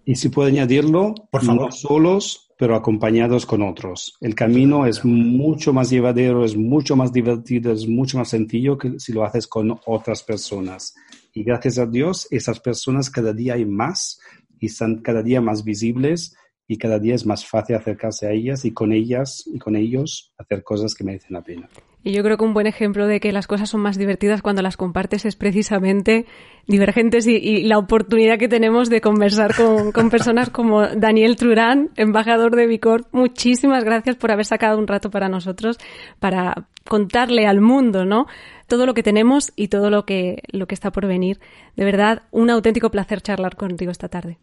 Y 0.07 0.17
si 0.17 0.31
puedo 0.31 0.49
añadirlo, 0.49 1.15
por 1.31 1.45
favor. 1.45 1.67
No 1.67 1.73
solos, 1.73 2.49
pero 2.61 2.77
acompañados 2.77 3.47
con 3.47 3.63
otros. 3.63 4.19
El 4.21 4.35
camino 4.35 4.85
es 4.85 5.03
mucho 5.03 5.73
más 5.73 5.89
llevadero, 5.89 6.45
es 6.45 6.59
mucho 6.59 6.95
más 6.95 7.11
divertido, 7.11 7.73
es 7.73 7.89
mucho 7.89 8.19
más 8.19 8.29
sencillo 8.29 8.77
que 8.77 9.01
si 9.01 9.15
lo 9.15 9.25
haces 9.25 9.47
con 9.47 9.81
otras 9.87 10.23
personas. 10.23 10.95
Y 11.33 11.43
gracias 11.43 11.79
a 11.79 11.87
Dios, 11.87 12.29
esas 12.31 12.61
personas 12.61 13.09
cada 13.09 13.33
día 13.33 13.55
hay 13.55 13.65
más 13.65 14.21
y 14.59 14.67
están 14.67 15.01
cada 15.01 15.23
día 15.23 15.41
más 15.41 15.65
visibles 15.65 16.37
y 16.71 16.79
cada 16.79 17.01
día 17.01 17.16
es 17.16 17.27
más 17.27 17.45
fácil 17.45 17.75
acercarse 17.75 18.29
a 18.29 18.31
ellas 18.31 18.64
y 18.64 18.73
con 18.73 18.93
ellas 18.93 19.43
y 19.53 19.59
con 19.59 19.75
ellos 19.75 20.33
hacer 20.39 20.62
cosas 20.62 20.95
que 20.95 21.03
merecen 21.03 21.33
la 21.33 21.43
pena. 21.43 21.68
Y 22.05 22.12
yo 22.12 22.23
creo 22.23 22.37
que 22.37 22.45
un 22.45 22.55
buen 22.55 22.68
ejemplo 22.68 23.09
de 23.09 23.18
que 23.18 23.33
las 23.33 23.49
cosas 23.49 23.68
son 23.68 23.81
más 23.81 23.99
divertidas 23.99 24.41
cuando 24.41 24.62
las 24.62 24.77
compartes 24.77 25.25
es 25.25 25.35
precisamente 25.35 26.27
Divergentes 26.68 27.27
y, 27.27 27.64
la 27.64 27.79
oportunidad 27.79 28.39
que 28.39 28.47
tenemos 28.47 28.89
de 28.89 29.01
conversar 29.01 29.57
con, 29.57 29.91
con, 29.91 30.11
personas 30.11 30.51
como 30.51 30.87
Daniel 30.87 31.35
Trurán, 31.35 31.91
embajador 31.97 32.55
de 32.55 32.68
Vicor. 32.68 33.07
Muchísimas 33.11 33.83
gracias 33.83 34.14
por 34.14 34.31
haber 34.31 34.47
sacado 34.47 34.79
un 34.79 34.87
rato 34.87 35.11
para 35.11 35.29
nosotros, 35.29 35.79
para 36.21 36.68
contarle 36.89 37.49
al 37.49 37.61
mundo, 37.61 38.05
¿no? 38.05 38.27
Todo 38.68 38.87
lo 38.87 38.95
que 38.95 39.03
tenemos 39.03 39.53
y 39.57 39.66
todo 39.66 39.91
lo 39.91 40.07
que, 40.07 40.45
lo 40.53 40.68
que 40.68 40.77
está 40.77 40.93
por 40.93 41.09
venir. 41.09 41.41
De 41.75 41.85
verdad, 41.85 42.23
un 42.31 42.49
auténtico 42.51 42.91
placer 42.91 43.21
charlar 43.23 43.57
contigo 43.57 43.91
esta 43.91 44.09
tarde. 44.09 44.39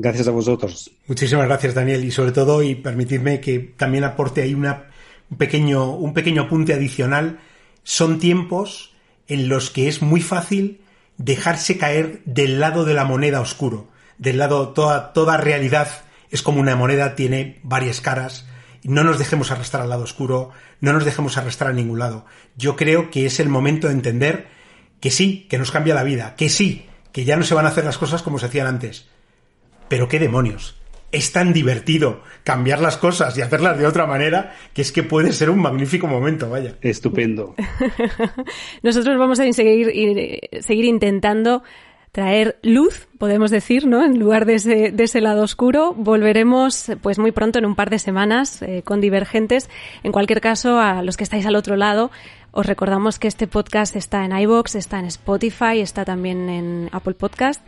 Gracias 0.00 0.28
a 0.28 0.30
vosotros. 0.30 0.92
Muchísimas 1.08 1.46
gracias, 1.46 1.74
Daniel. 1.74 2.04
Y 2.04 2.12
sobre 2.12 2.30
todo, 2.30 2.62
y 2.62 2.76
permitidme 2.76 3.40
que 3.40 3.58
también 3.58 4.04
aporte 4.04 4.40
ahí 4.42 4.54
una 4.54 4.84
un 5.28 5.38
pequeño, 5.38 5.90
un 5.90 6.14
pequeño 6.14 6.42
apunte 6.42 6.72
adicional, 6.72 7.40
son 7.82 8.20
tiempos 8.20 8.94
en 9.26 9.48
los 9.48 9.70
que 9.70 9.88
es 9.88 10.00
muy 10.00 10.20
fácil 10.20 10.80
dejarse 11.16 11.78
caer 11.78 12.22
del 12.24 12.60
lado 12.60 12.84
de 12.84 12.94
la 12.94 13.04
moneda 13.04 13.40
oscuro, 13.40 13.88
del 14.18 14.38
lado 14.38 14.68
toda, 14.68 15.12
toda 15.12 15.36
realidad 15.36 15.88
es 16.30 16.42
como 16.42 16.60
una 16.60 16.76
moneda, 16.76 17.16
tiene 17.16 17.58
varias 17.64 18.00
caras, 18.00 18.46
no 18.84 19.02
nos 19.02 19.18
dejemos 19.18 19.50
arrastrar 19.50 19.82
al 19.82 19.90
lado 19.90 20.04
oscuro, 20.04 20.50
no 20.80 20.92
nos 20.92 21.04
dejemos 21.04 21.36
arrastrar 21.36 21.72
a 21.72 21.74
ningún 21.74 21.98
lado. 21.98 22.24
Yo 22.56 22.76
creo 22.76 23.10
que 23.10 23.26
es 23.26 23.40
el 23.40 23.48
momento 23.48 23.88
de 23.88 23.94
entender 23.94 24.46
que 25.00 25.10
sí, 25.10 25.48
que 25.50 25.58
nos 25.58 25.72
cambia 25.72 25.94
la 25.94 26.04
vida, 26.04 26.36
que 26.36 26.48
sí, 26.48 26.86
que 27.10 27.24
ya 27.24 27.36
no 27.36 27.42
se 27.42 27.54
van 27.54 27.66
a 27.66 27.70
hacer 27.70 27.84
las 27.84 27.98
cosas 27.98 28.22
como 28.22 28.38
se 28.38 28.46
hacían 28.46 28.68
antes. 28.68 29.08
Pero 29.88 30.08
qué 30.08 30.18
demonios, 30.18 30.78
es 31.10 31.32
tan 31.32 31.52
divertido 31.52 32.20
cambiar 32.44 32.80
las 32.80 32.96
cosas 32.96 33.36
y 33.38 33.42
hacerlas 33.42 33.78
de 33.78 33.86
otra 33.86 34.06
manera 34.06 34.54
que 34.74 34.82
es 34.82 34.92
que 34.92 35.02
puede 35.02 35.32
ser 35.32 35.50
un 35.50 35.60
magnífico 35.60 36.06
momento, 36.06 36.50
vaya. 36.50 36.76
Estupendo. 36.82 37.54
Nosotros 38.82 39.18
vamos 39.18 39.40
a 39.40 39.50
seguir, 39.52 40.40
seguir 40.60 40.84
intentando 40.84 41.62
traer 42.12 42.58
luz, 42.62 43.06
podemos 43.18 43.50
decir, 43.50 43.86
¿no? 43.86 44.04
En 44.04 44.18
lugar 44.18 44.44
de 44.44 44.54
ese, 44.54 44.90
de 44.92 45.04
ese 45.04 45.20
lado 45.20 45.42
oscuro. 45.42 45.94
Volveremos, 45.94 46.90
pues 47.02 47.18
muy 47.18 47.32
pronto, 47.32 47.58
en 47.58 47.66
un 47.66 47.74
par 47.74 47.90
de 47.90 47.98
semanas, 47.98 48.62
eh, 48.62 48.82
con 48.84 49.00
Divergentes. 49.00 49.68
En 50.02 50.12
cualquier 50.12 50.40
caso, 50.40 50.78
a 50.78 51.02
los 51.02 51.16
que 51.16 51.24
estáis 51.24 51.46
al 51.46 51.54
otro 51.54 51.76
lado, 51.76 52.10
os 52.50 52.66
recordamos 52.66 53.18
que 53.18 53.28
este 53.28 53.46
podcast 53.46 53.94
está 53.94 54.24
en 54.24 54.36
iBox, 54.36 54.74
está 54.74 54.98
en 54.98 55.04
Spotify, 55.04 55.80
está 55.80 56.04
también 56.04 56.48
en 56.48 56.88
Apple 56.92 57.14
Podcast. 57.14 57.62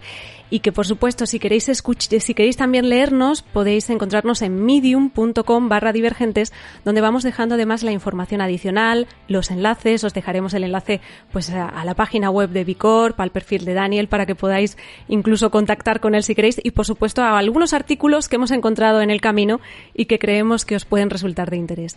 Y 0.48 0.60
que 0.60 0.72
por 0.72 0.86
supuesto 0.86 1.26
si 1.26 1.38
queréis 1.38 1.68
escuchar, 1.68 2.20
si 2.20 2.34
queréis 2.34 2.56
también 2.56 2.88
leernos 2.88 3.42
podéis 3.42 3.88
encontrarnos 3.88 4.42
en 4.42 4.64
medium.com 4.64 5.68
barra 5.68 5.92
divergentes 5.92 6.52
donde 6.84 7.00
vamos 7.00 7.22
dejando 7.22 7.54
además 7.54 7.84
la 7.84 7.92
información 7.92 8.40
adicional, 8.40 9.06
los 9.28 9.52
enlaces, 9.52 10.02
os 10.02 10.12
dejaremos 10.12 10.52
el 10.54 10.64
enlace 10.64 11.00
pues 11.30 11.50
a, 11.50 11.84
la 11.84 11.94
página 11.94 12.30
web 12.30 12.50
de 12.50 12.64
Bicorp, 12.64 13.20
al 13.20 13.30
perfil 13.30 13.64
de 13.64 13.74
Daniel 13.74 14.08
para 14.08 14.26
que 14.26 14.34
podáis 14.34 14.76
incluso 15.06 15.52
contactar 15.52 16.00
con 16.00 16.16
él 16.16 16.24
si 16.24 16.34
queréis. 16.34 16.60
Y 16.64 16.72
por 16.72 16.86
supuesto 16.86 17.22
a 17.22 17.38
algunos 17.38 17.72
artículos 17.72 18.28
que 18.28 18.36
hemos 18.36 18.50
encontrado 18.50 19.02
en 19.02 19.10
el 19.10 19.20
camino 19.20 19.60
y 19.94 20.06
que 20.06 20.18
creemos 20.18 20.64
que 20.64 20.74
os 20.74 20.84
pueden 20.84 21.10
resultar 21.10 21.50
de 21.50 21.58
interés. 21.58 21.96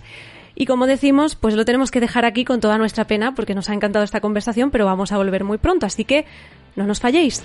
Y 0.55 0.65
como 0.65 0.85
decimos, 0.85 1.35
pues 1.35 1.55
lo 1.55 1.65
tenemos 1.65 1.91
que 1.91 1.99
dejar 1.99 2.25
aquí 2.25 2.45
con 2.45 2.59
toda 2.59 2.77
nuestra 2.77 3.05
pena 3.05 3.33
porque 3.35 3.55
nos 3.55 3.69
ha 3.69 3.73
encantado 3.73 4.05
esta 4.05 4.21
conversación, 4.21 4.71
pero 4.71 4.85
vamos 4.85 5.11
a 5.11 5.17
volver 5.17 5.43
muy 5.43 5.57
pronto, 5.57 5.85
así 5.85 6.05
que 6.05 6.25
no 6.75 6.85
nos 6.85 6.99
falléis. 6.99 7.43